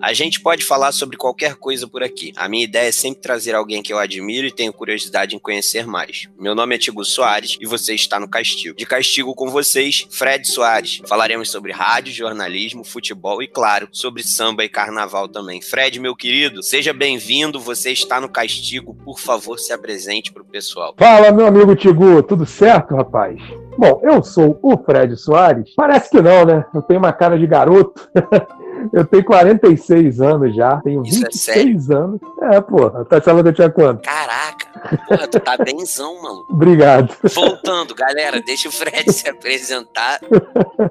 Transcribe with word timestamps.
A 0.00 0.12
gente 0.12 0.40
pode 0.40 0.64
falar 0.64 0.92
sobre 0.92 1.16
qualquer 1.16 1.54
coisa 1.54 1.86
por 1.86 2.02
aqui. 2.02 2.32
A 2.36 2.48
minha 2.48 2.64
ideia 2.64 2.88
é 2.88 2.92
sempre 2.92 3.22
trazer 3.22 3.54
alguém 3.54 3.82
que 3.82 3.92
eu 3.92 3.98
admiro 3.98 4.46
e 4.46 4.52
tenho 4.52 4.72
curiosidade 4.72 5.34
em 5.34 5.38
conhecer 5.38 5.86
mais. 5.86 6.28
Meu 6.38 6.54
nome 6.54 6.74
é 6.74 6.78
Tigo 6.78 7.04
Soares 7.04 7.56
e 7.60 7.66
você 7.66 7.94
está 7.94 8.20
no 8.20 8.28
Castigo. 8.28 8.76
De 8.76 8.84
castigo 8.84 9.34
com 9.34 9.48
vocês, 9.48 10.06
Fred 10.10 10.46
Soares. 10.46 11.00
Falaremos 11.06 11.50
sobre 11.50 11.72
rádio, 11.72 12.12
jornalismo, 12.12 12.84
futebol 12.84 13.42
e, 13.42 13.48
claro, 13.48 13.88
sobre 13.90 14.22
samba 14.22 14.64
e 14.64 14.68
carnaval 14.68 15.28
também. 15.28 15.62
Fred, 15.62 15.98
meu 15.98 16.14
querido, 16.14 16.62
seja 16.62 16.92
bem-vindo. 16.92 17.58
Você 17.58 17.90
está 17.90 18.20
no 18.20 18.28
Castigo. 18.28 18.94
Por 19.04 19.18
favor, 19.18 19.58
se 19.58 19.72
apresente 19.72 20.32
para 20.32 20.42
o 20.42 20.46
pessoal. 20.46 20.94
Fala, 20.98 21.32
meu 21.32 21.46
amigo 21.46 21.74
Tigo. 21.74 22.22
Tudo 22.22 22.44
certo, 22.44 22.94
rapaz? 22.94 23.40
Bom, 23.78 24.00
eu 24.02 24.22
sou 24.22 24.58
o 24.62 24.76
Fred 24.84 25.16
Soares. 25.16 25.72
Parece 25.76 26.10
que 26.10 26.20
não, 26.20 26.44
né? 26.44 26.64
Eu 26.74 26.82
tenho 26.82 26.98
uma 26.98 27.12
cara 27.12 27.38
de 27.38 27.46
garoto. 27.46 28.08
Eu 28.92 29.04
tenho 29.04 29.24
46 29.24 30.20
anos 30.20 30.54
já, 30.54 30.76
tenho 30.80 31.02
Isso 31.02 31.20
26 31.20 31.90
é 31.90 31.94
anos. 31.94 32.20
É, 32.42 32.60
pô, 32.60 32.90
tá 33.04 33.18
achando 33.18 33.42
que 33.42 33.48
eu 33.48 33.52
tinha 33.52 33.70
quanto? 33.70 34.02
Caraca, 34.02 34.66
porra, 35.08 35.28
tu 35.28 35.40
tá 35.40 35.56
benzão, 35.56 36.22
mano. 36.22 36.44
Obrigado. 36.50 37.14
Voltando, 37.34 37.94
galera, 37.94 38.40
deixa 38.40 38.68
o 38.68 38.72
Fred 38.72 39.12
se 39.12 39.28
apresentar. 39.28 40.20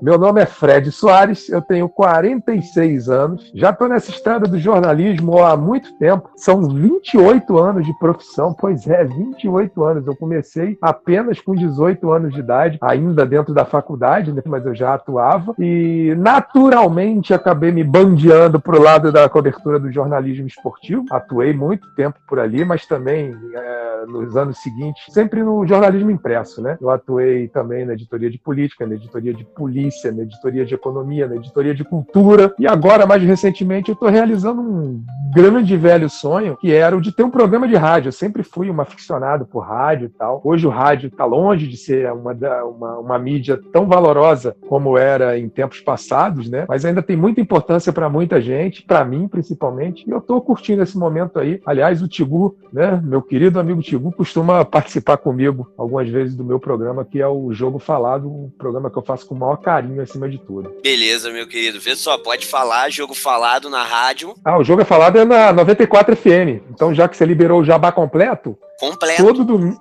Meu 0.01 0.17
nome 0.17 0.41
é 0.41 0.45
Fred 0.45 0.91
Soares, 0.91 1.49
eu 1.49 1.61
tenho 1.61 1.87
46 1.87 3.09
anos, 3.09 3.51
já 3.53 3.71
tô 3.71 3.87
nessa 3.87 4.11
estrada 4.11 4.47
do 4.47 4.59
jornalismo 4.59 5.43
há 5.43 5.55
muito 5.55 5.93
tempo, 5.97 6.29
são 6.35 6.61
28 6.61 7.57
anos 7.57 7.85
de 7.85 7.97
profissão, 7.99 8.53
pois 8.53 8.87
é, 8.87 9.03
28 9.03 9.83
anos. 9.83 10.07
Eu 10.07 10.15
comecei 10.15 10.77
apenas 10.81 11.39
com 11.39 11.55
18 11.55 12.11
anos 12.11 12.33
de 12.33 12.39
idade, 12.39 12.77
ainda 12.81 13.25
dentro 13.25 13.53
da 13.53 13.65
faculdade, 13.65 14.31
né, 14.31 14.41
mas 14.45 14.65
eu 14.65 14.75
já 14.75 14.93
atuava, 14.93 15.53
e 15.59 16.13
naturalmente 16.17 17.33
acabei 17.33 17.71
me 17.71 17.83
bandeando 17.85 18.59
para 18.59 18.77
o 18.77 18.81
lado 18.81 19.11
da 19.11 19.27
cobertura 19.29 19.79
do 19.79 19.91
jornalismo 19.91 20.47
esportivo. 20.47 21.05
Atuei 21.11 21.53
muito 21.53 21.87
tempo 21.95 22.19
por 22.27 22.39
ali, 22.39 22.65
mas 22.65 22.85
também 22.85 23.35
é, 23.53 24.05
nos 24.07 24.35
anos 24.35 24.61
seguintes, 24.61 25.03
sempre 25.09 25.43
no 25.43 25.65
jornalismo 25.65 26.11
impresso. 26.11 26.61
Né? 26.61 26.77
Eu 26.81 26.89
atuei 26.89 27.47
também 27.47 27.85
na 27.85 27.93
editoria 27.93 28.29
de 28.29 28.37
política, 28.37 28.85
na 28.85 28.95
editoria 28.95 29.33
de 29.33 29.43
polícia, 29.43 30.11
na 30.11 30.23
editoria 30.23 30.65
de 30.65 30.73
economia, 30.73 31.27
na 31.27 31.35
editoria 31.35 31.73
de 31.73 31.83
cultura. 31.83 32.53
E 32.59 32.67
agora, 32.67 33.05
mais 33.05 33.21
recentemente, 33.23 33.89
eu 33.89 33.93
estou 33.93 34.09
realizando 34.09 34.61
um 34.61 35.03
grande 35.33 35.75
velho 35.75 36.09
sonho, 36.09 36.55
que 36.57 36.71
era 36.71 36.95
o 36.95 37.01
de 37.01 37.11
ter 37.11 37.23
um 37.23 37.29
programa 37.29 37.67
de 37.67 37.75
rádio. 37.75 38.09
Eu 38.09 38.13
sempre 38.13 38.43
fui 38.43 38.69
uma 38.69 38.83
aficionado 38.83 39.45
por 39.45 39.59
rádio 39.59 40.05
e 40.05 40.09
tal. 40.09 40.41
Hoje 40.43 40.65
o 40.65 40.69
rádio 40.69 41.07
está 41.07 41.25
longe 41.25 41.67
de 41.67 41.77
ser 41.77 42.11
uma, 42.11 42.33
uma, 42.63 42.99
uma 42.99 43.19
mídia 43.19 43.59
tão 43.73 43.87
valorosa 43.87 44.55
como 44.67 44.97
era 44.97 45.37
em 45.37 45.49
tempos 45.49 45.81
passados, 45.81 46.49
né? 46.49 46.65
mas 46.67 46.85
ainda 46.85 47.01
tem 47.01 47.17
muita 47.17 47.41
importância 47.41 47.74
importância 47.75 47.93
para 47.93 48.09
muita 48.09 48.41
gente, 48.41 48.81
para 48.81 49.03
mim 49.03 49.27
principalmente, 49.27 50.03
e 50.07 50.11
eu 50.11 50.19
estou 50.19 50.41
curtindo 50.41 50.81
esse 50.81 50.97
momento 50.97 51.39
aí. 51.39 51.61
Aliás, 51.65 52.01
o 52.01 52.07
Tigu, 52.07 52.57
né, 52.71 53.01
meu 53.03 53.21
querido 53.21 53.59
amigo 53.59 53.81
Tigu, 53.81 54.11
costuma 54.11 54.63
participar 54.63 55.17
comigo 55.17 55.71
algumas 55.77 56.09
vezes 56.09 56.35
do 56.35 56.43
meu 56.43 56.59
programa, 56.59 57.05
que 57.05 57.21
é 57.21 57.27
o 57.27 57.51
Jogo 57.53 57.79
Falado, 57.79 58.27
um 58.27 58.49
programa 58.57 58.89
que 58.89 58.97
eu 58.97 59.03
faço 59.03 59.25
com 59.25 59.35
o 59.35 59.39
maior 59.39 59.57
carinho 59.57 60.01
acima 60.01 60.29
de 60.29 60.37
tudo. 60.37 60.73
Beleza, 60.81 61.31
meu 61.31 61.47
querido. 61.47 61.79
Vê 61.79 61.95
só, 61.95 62.17
pode 62.17 62.45
falar, 62.45 62.89
Jogo 62.89 63.13
Falado 63.13 63.69
na 63.69 63.83
rádio. 63.83 64.33
Ah, 64.43 64.57
o 64.57 64.63
Jogo 64.63 64.81
é 64.81 64.85
Falado 64.85 65.17
é 65.17 65.25
na 65.25 65.51
94 65.51 66.15
FM. 66.15 66.63
Então, 66.69 66.93
já 66.93 67.07
que 67.07 67.17
você 67.17 67.25
liberou 67.25 67.61
o 67.61 67.65
jabá 67.65 67.91
completo, 67.91 68.57
Completo. 68.79 69.23
Todo, 69.23 69.43
dom... 69.43 69.73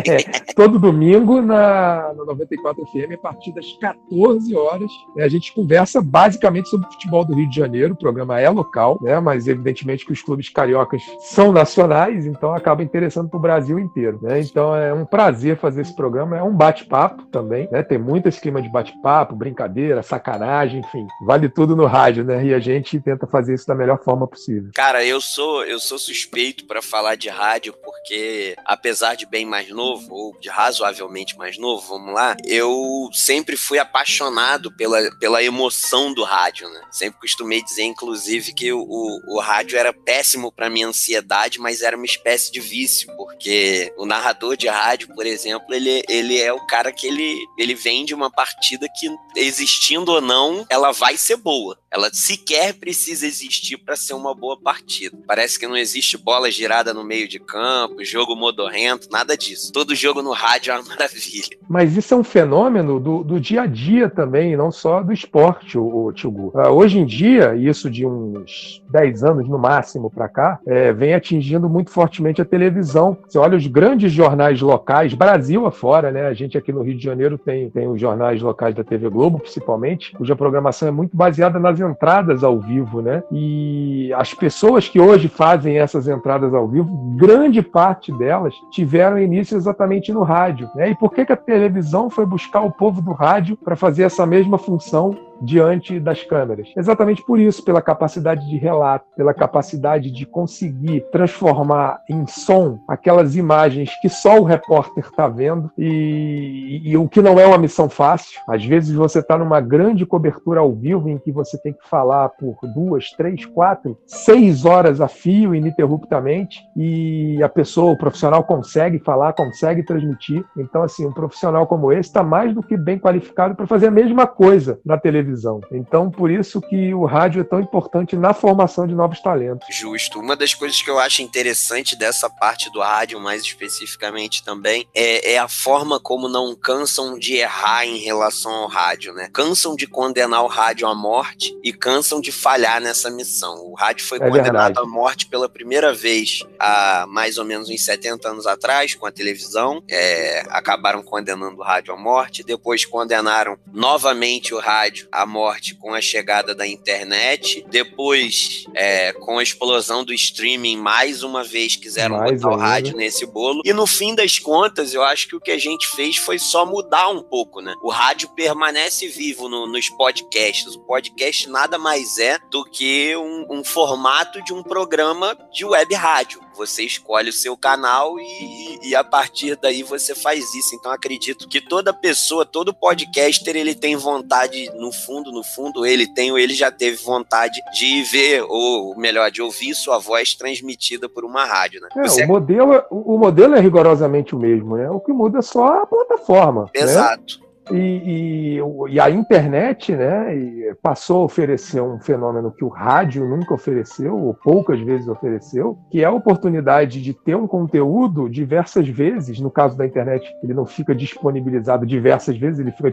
todo 0.54 0.78
domingo 0.78 1.40
na, 1.40 2.12
na 2.14 2.24
94 2.24 2.86
FM, 2.86 3.14
a 3.14 3.18
partir 3.18 3.52
das 3.52 3.72
14 3.80 4.54
horas, 4.54 4.90
né, 5.14 5.24
a 5.24 5.28
gente 5.28 5.52
conversa 5.52 6.00
basicamente 6.00 6.68
sobre 6.68 6.86
o 6.86 6.92
futebol 6.92 7.24
do 7.24 7.34
Rio 7.34 7.48
de 7.48 7.56
Janeiro. 7.56 7.94
O 7.94 7.98
programa 7.98 8.40
é 8.40 8.48
local, 8.48 8.98
né, 9.02 9.18
mas 9.20 9.48
evidentemente 9.48 10.04
que 10.04 10.12
os 10.12 10.22
clubes 10.22 10.48
cariocas 10.48 11.02
são 11.20 11.52
nacionais, 11.52 12.26
então 12.26 12.54
acaba 12.54 12.82
interessando 12.82 13.28
para 13.28 13.38
o 13.38 13.42
Brasil 13.42 13.78
inteiro. 13.78 14.18
Né? 14.22 14.40
Então 14.40 14.74
é 14.74 14.92
um 14.92 15.04
prazer 15.04 15.58
fazer 15.58 15.82
esse 15.82 15.94
programa. 15.94 16.36
É 16.36 16.42
um 16.42 16.54
bate-papo 16.54 17.24
também, 17.26 17.68
né? 17.70 17.82
tem 17.82 17.98
muito 17.98 18.28
esse 18.28 18.40
clima 18.40 18.62
de 18.62 18.70
bate-papo, 18.70 19.34
brincadeira, 19.34 20.02
sacanagem, 20.02 20.80
enfim, 20.80 21.06
vale 21.26 21.48
tudo 21.48 21.74
no 21.74 21.86
rádio, 21.86 22.24
né? 22.24 22.44
E 22.44 22.54
a 22.54 22.58
gente 22.58 23.00
tenta 23.00 23.26
fazer 23.26 23.54
isso 23.54 23.66
da 23.66 23.74
melhor 23.74 24.02
forma 24.02 24.26
possível. 24.26 24.70
Cara, 24.74 25.04
eu 25.04 25.20
sou 25.20 25.64
eu 25.64 25.78
sou 25.78 25.98
suspeito 25.98 26.66
para 26.66 26.82
falar 26.82 27.16
de 27.16 27.28
rádio 27.28 27.74
porque 27.84 28.35
apesar 28.64 29.14
de 29.14 29.26
bem 29.26 29.44
mais 29.44 29.68
novo, 29.68 30.14
ou 30.14 30.38
de 30.40 30.48
razoavelmente 30.48 31.36
mais 31.36 31.58
novo, 31.58 31.86
vamos 31.86 32.14
lá, 32.14 32.36
eu 32.44 33.08
sempre 33.12 33.56
fui 33.56 33.78
apaixonado 33.78 34.74
pela, 34.76 35.10
pela 35.18 35.42
emoção 35.42 36.12
do 36.12 36.24
rádio, 36.24 36.68
né? 36.68 36.80
Sempre 36.90 37.20
costumei 37.20 37.62
dizer, 37.62 37.84
inclusive, 37.84 38.52
que 38.52 38.72
o, 38.72 38.80
o, 38.80 39.36
o 39.36 39.40
rádio 39.40 39.78
era 39.78 39.92
péssimo 39.92 40.52
para 40.52 40.70
minha 40.70 40.88
ansiedade, 40.88 41.60
mas 41.60 41.82
era 41.82 41.96
uma 41.96 42.06
espécie 42.06 42.50
de 42.52 42.60
vício, 42.60 43.14
porque 43.16 43.92
o 43.96 44.06
narrador 44.06 44.56
de 44.56 44.68
rádio, 44.68 45.14
por 45.14 45.26
exemplo, 45.26 45.74
ele, 45.74 46.02
ele 46.08 46.40
é 46.40 46.52
o 46.52 46.66
cara 46.66 46.92
que 46.92 47.06
ele, 47.06 47.36
ele 47.58 47.74
vende 47.74 48.14
uma 48.14 48.30
partida 48.30 48.86
que, 48.96 49.08
existindo 49.36 50.12
ou 50.12 50.20
não, 50.20 50.66
ela 50.68 50.92
vai 50.92 51.16
ser 51.16 51.36
boa. 51.36 51.78
Ela 51.90 52.10
sequer 52.12 52.74
precisa 52.74 53.26
existir 53.26 53.78
para 53.78 53.96
ser 53.96 54.14
uma 54.14 54.34
boa 54.34 54.58
partida. 54.60 55.16
Parece 55.26 55.58
que 55.58 55.66
não 55.66 55.76
existe 55.76 56.18
bola 56.18 56.50
girada 56.50 56.92
no 56.92 57.04
meio 57.04 57.28
de 57.28 57.38
campo, 57.38 58.04
jogo 58.04 58.34
modorrento, 58.34 59.08
nada 59.10 59.36
disso. 59.36 59.72
Todo 59.72 59.94
jogo 59.94 60.22
no 60.22 60.32
rádio 60.32 60.72
é 60.72 60.78
uma 60.78 60.88
maravilha. 60.90 61.56
Mas 61.68 61.96
isso 61.96 62.12
é 62.12 62.16
um 62.16 62.24
fenômeno 62.24 62.98
do, 62.98 63.22
do 63.22 63.40
dia 63.40 63.62
a 63.62 63.66
dia 63.66 64.10
também, 64.10 64.56
não 64.56 64.70
só 64.70 65.02
do 65.02 65.12
esporte, 65.12 65.78
o, 65.78 65.82
o 65.82 66.10
uh, 66.10 66.70
Hoje 66.72 66.98
em 66.98 67.06
dia, 67.06 67.54
isso 67.54 67.90
de 67.90 68.04
uns 68.04 68.82
10 68.90 69.24
anos 69.24 69.48
no 69.48 69.58
máximo 69.58 70.10
para 70.10 70.28
cá, 70.28 70.58
é, 70.66 70.92
vem 70.92 71.14
atingindo 71.14 71.68
muito 71.68 71.90
fortemente 71.90 72.42
a 72.42 72.44
televisão. 72.44 73.16
Você 73.26 73.38
olha 73.38 73.56
os 73.56 73.66
grandes 73.66 74.12
jornais 74.12 74.60
locais, 74.60 75.14
Brasil 75.14 75.66
afora, 75.66 76.10
né? 76.10 76.26
A 76.26 76.34
gente 76.34 76.58
aqui 76.58 76.72
no 76.72 76.82
Rio 76.82 76.96
de 76.96 77.02
Janeiro 77.02 77.38
tem, 77.38 77.70
tem 77.70 77.88
os 77.88 78.00
jornais 78.00 78.42
locais 78.42 78.74
da 78.74 78.84
TV 78.84 79.08
Globo, 79.08 79.38
principalmente, 79.38 80.12
cuja 80.12 80.36
programação 80.36 80.88
é 80.88 80.90
muito 80.90 81.16
baseada 81.16 81.58
nas 81.58 81.75
entradas 81.80 82.44
ao 82.44 82.60
vivo, 82.60 83.00
né? 83.00 83.22
E 83.30 84.12
as 84.14 84.32
pessoas 84.34 84.88
que 84.88 85.00
hoje 85.00 85.28
fazem 85.28 85.78
essas 85.78 86.08
entradas 86.08 86.54
ao 86.54 86.66
vivo, 86.68 86.88
grande 87.16 87.62
parte 87.62 88.12
delas 88.12 88.54
tiveram 88.70 89.18
início 89.18 89.56
exatamente 89.56 90.12
no 90.12 90.22
rádio, 90.22 90.68
né? 90.74 90.90
E 90.90 90.94
por 90.94 91.12
que, 91.12 91.24
que 91.24 91.32
a 91.32 91.36
televisão 91.36 92.10
foi 92.10 92.26
buscar 92.26 92.62
o 92.62 92.70
povo 92.70 93.00
do 93.00 93.12
rádio 93.12 93.56
para 93.56 93.76
fazer 93.76 94.04
essa 94.04 94.26
mesma 94.26 94.58
função 94.58 95.16
diante 95.42 96.00
das 96.00 96.22
câmeras. 96.22 96.68
Exatamente 96.76 97.24
por 97.24 97.38
isso, 97.38 97.64
pela 97.64 97.82
capacidade 97.82 98.46
de 98.48 98.56
relato, 98.56 99.06
pela 99.16 99.34
capacidade 99.34 100.10
de 100.10 100.26
conseguir 100.26 101.04
transformar 101.12 102.00
em 102.08 102.26
som 102.26 102.78
aquelas 102.88 103.36
imagens 103.36 103.90
que 104.00 104.08
só 104.08 104.38
o 104.38 104.44
repórter 104.44 105.04
está 105.04 105.28
vendo 105.28 105.70
e, 105.76 106.80
e, 106.84 106.96
o 106.96 107.08
que 107.08 107.22
não 107.22 107.38
é 107.38 107.46
uma 107.46 107.58
missão 107.58 107.88
fácil. 107.88 108.40
Às 108.48 108.64
vezes 108.64 108.94
você 108.94 109.18
está 109.18 109.36
numa 109.36 109.60
grande 109.60 110.06
cobertura 110.06 110.60
ao 110.60 110.72
vivo 110.72 111.08
em 111.08 111.18
que 111.18 111.32
você 111.32 111.58
tem 111.58 111.72
que 111.72 111.88
falar 111.88 112.30
por 112.30 112.56
duas, 112.74 113.10
três, 113.10 113.44
quatro, 113.44 113.98
seis 114.06 114.64
horas 114.64 115.00
a 115.00 115.08
fio 115.08 115.54
ininterruptamente 115.54 116.60
e 116.76 117.42
a 117.42 117.48
pessoa, 117.48 117.92
o 117.92 117.98
profissional 117.98 118.44
consegue 118.44 118.98
falar, 118.98 119.32
consegue 119.32 119.82
transmitir. 119.82 120.44
Então, 120.56 120.82
assim, 120.82 121.06
um 121.06 121.12
profissional 121.12 121.66
como 121.66 121.92
esse 121.92 122.08
está 122.08 122.22
mais 122.22 122.54
do 122.54 122.62
que 122.62 122.76
bem 122.76 122.98
qualificado 122.98 123.54
para 123.54 123.66
fazer 123.66 123.88
a 123.88 123.90
mesma 123.90 124.26
coisa 124.26 124.78
na 124.84 124.96
televisão 124.96 125.25
televisão. 125.26 125.60
Então, 125.72 126.10
por 126.10 126.30
isso 126.30 126.60
que 126.60 126.94
o 126.94 127.04
rádio 127.04 127.40
é 127.40 127.44
tão 127.44 127.60
importante 127.60 128.16
na 128.16 128.32
formação 128.32 128.86
de 128.86 128.94
novos 128.94 129.20
talentos. 129.20 129.66
Justo. 129.74 130.20
Uma 130.20 130.36
das 130.36 130.54
coisas 130.54 130.80
que 130.80 130.88
eu 130.88 130.98
acho 130.98 131.22
interessante 131.22 131.96
dessa 131.96 132.30
parte 132.30 132.70
do 132.70 132.80
rádio, 132.80 133.20
mais 133.20 133.42
especificamente 133.42 134.44
também, 134.44 134.86
é, 134.94 135.32
é 135.32 135.38
a 135.38 135.48
forma 135.48 135.98
como 135.98 136.28
não 136.28 136.54
cansam 136.54 137.18
de 137.18 137.34
errar 137.34 137.84
em 137.84 137.98
relação 137.98 138.52
ao 138.52 138.68
rádio, 138.68 139.12
né? 139.12 139.28
Cansam 139.32 139.74
de 139.74 139.86
condenar 139.86 140.42
o 140.44 140.46
rádio 140.46 140.86
à 140.86 140.94
morte 140.94 141.56
e 141.62 141.72
cansam 141.72 142.20
de 142.20 142.30
falhar 142.30 142.80
nessa 142.80 143.10
missão. 143.10 143.64
O 143.66 143.74
rádio 143.74 144.06
foi 144.06 144.18
é 144.18 144.20
condenado 144.20 144.52
verdade. 144.52 144.78
à 144.78 144.84
morte 144.84 145.26
pela 145.26 145.48
primeira 145.48 145.92
vez 145.92 146.40
há 146.58 147.06
mais 147.08 147.38
ou 147.38 147.44
menos 147.44 147.68
uns 147.68 147.84
70 147.84 148.28
anos 148.28 148.46
atrás, 148.46 148.94
com 148.94 149.06
a 149.06 149.12
televisão. 149.12 149.82
É, 149.88 150.44
acabaram 150.50 151.02
condenando 151.02 151.58
o 151.58 151.62
rádio 151.62 151.92
à 151.92 151.96
morte, 151.96 152.42
depois 152.42 152.84
condenaram 152.84 153.58
novamente 153.72 154.54
o 154.54 154.60
rádio 154.60 155.08
a 155.16 155.24
morte 155.24 155.74
com 155.74 155.94
a 155.94 156.00
chegada 156.00 156.54
da 156.54 156.66
internet. 156.66 157.64
Depois, 157.70 158.66
é, 158.74 159.14
com 159.14 159.38
a 159.38 159.42
explosão 159.42 160.04
do 160.04 160.12
streaming, 160.12 160.76
mais 160.76 161.22
uma 161.22 161.42
vez 161.42 161.74
quiseram 161.74 162.18
mais 162.18 162.42
botar 162.42 162.54
o 162.54 162.58
rádio 162.58 162.94
nesse 162.94 163.24
bolo. 163.24 163.62
E 163.64 163.72
no 163.72 163.86
fim 163.86 164.14
das 164.14 164.38
contas, 164.38 164.92
eu 164.92 165.02
acho 165.02 165.26
que 165.26 165.34
o 165.34 165.40
que 165.40 165.50
a 165.50 165.58
gente 165.58 165.88
fez 165.88 166.16
foi 166.16 166.38
só 166.38 166.66
mudar 166.66 167.08
um 167.08 167.22
pouco, 167.22 167.62
né? 167.62 167.74
O 167.82 167.90
rádio 167.90 168.28
permanece 168.36 169.08
vivo 169.08 169.48
no, 169.48 169.66
nos 169.66 169.88
podcasts. 169.88 170.74
O 170.74 170.80
podcast 170.80 171.48
nada 171.48 171.78
mais 171.78 172.18
é 172.18 172.38
do 172.50 172.62
que 172.62 173.16
um, 173.16 173.46
um 173.48 173.64
formato 173.64 174.44
de 174.44 174.52
um 174.52 174.62
programa 174.62 175.34
de 175.50 175.64
web 175.64 175.94
rádio 175.94 176.45
Você 176.56 176.84
escolhe 176.84 177.30
o 177.30 177.32
seu 177.32 177.56
canal 177.56 178.18
e, 178.18 178.88
e 178.88 178.94
a 178.94 179.04
partir 179.04 179.56
daí 179.56 179.82
você 179.82 180.14
faz 180.14 180.54
isso. 180.54 180.74
Então 180.74 180.90
acredito 180.90 181.48
que 181.48 181.60
toda 181.60 181.92
pessoa, 181.92 182.44
todo 182.44 182.74
podcaster, 182.74 183.56
ele 183.56 183.74
tem 183.74 183.96
vontade, 183.96 184.70
no 184.74 184.92
fundo, 184.92 185.30
no 185.32 185.42
fundo, 185.42 185.84
ele 185.84 186.06
tem 186.14 186.30
ou 186.30 186.38
ele 186.38 186.54
já 186.54 186.70
teve 186.70 186.96
vontade 187.02 187.60
de 187.72 188.02
ver, 188.04 188.44
ou 188.48 188.96
melhor, 188.96 189.30
de 189.30 189.42
ouvir 189.42 189.74
sua 189.74 189.98
voz 189.98 190.34
transmitida 190.34 191.08
por 191.08 191.24
uma 191.24 191.44
rádio. 191.44 191.80
Né? 191.80 191.88
É, 191.96 192.02
você... 192.02 192.24
o, 192.24 192.28
modelo, 192.28 192.74
é, 192.74 192.86
o 192.90 193.18
modelo 193.18 193.54
é 193.54 193.60
rigorosamente 193.60 194.34
o 194.34 194.38
mesmo, 194.38 194.76
né? 194.76 194.88
O 194.90 195.00
que 195.00 195.12
muda 195.12 195.38
é 195.38 195.42
só 195.42 195.82
a 195.82 195.86
plataforma. 195.86 196.64
Né? 196.74 196.82
Exato. 196.82 197.40
Né? 197.40 197.45
E, 197.72 198.58
e, 198.58 198.60
e, 198.90 199.00
a 199.00 199.10
internet 199.10 199.94
né, 199.94 200.72
passou 200.80 201.22
a 201.22 201.24
oferecer 201.24 201.80
um 201.80 201.98
fenômeno 201.98 202.52
que 202.52 202.64
o 202.64 202.68
rádio 202.68 203.26
nunca 203.28 203.54
ofereceu, 203.54 204.16
ou 204.16 204.34
poucas 204.34 204.80
vezes 204.80 205.08
ofereceu, 205.08 205.76
que 205.90 206.02
é 206.02 206.04
a 206.04 206.12
oportunidade 206.12 207.02
de 207.02 207.12
ter 207.12 207.34
um 207.34 207.46
conteúdo 207.46 208.28
diversas 208.28 208.88
vezes. 208.88 209.40
No 209.40 209.50
caso 209.50 209.76
da 209.76 209.84
internet, 209.84 210.32
ele 210.42 210.54
não 210.54 210.64
fica 210.64 210.94
disponibilizado 210.94 211.84
diversas 211.84 212.36
vezes, 212.38 212.60
ele 212.60 212.70
fica 212.70 212.92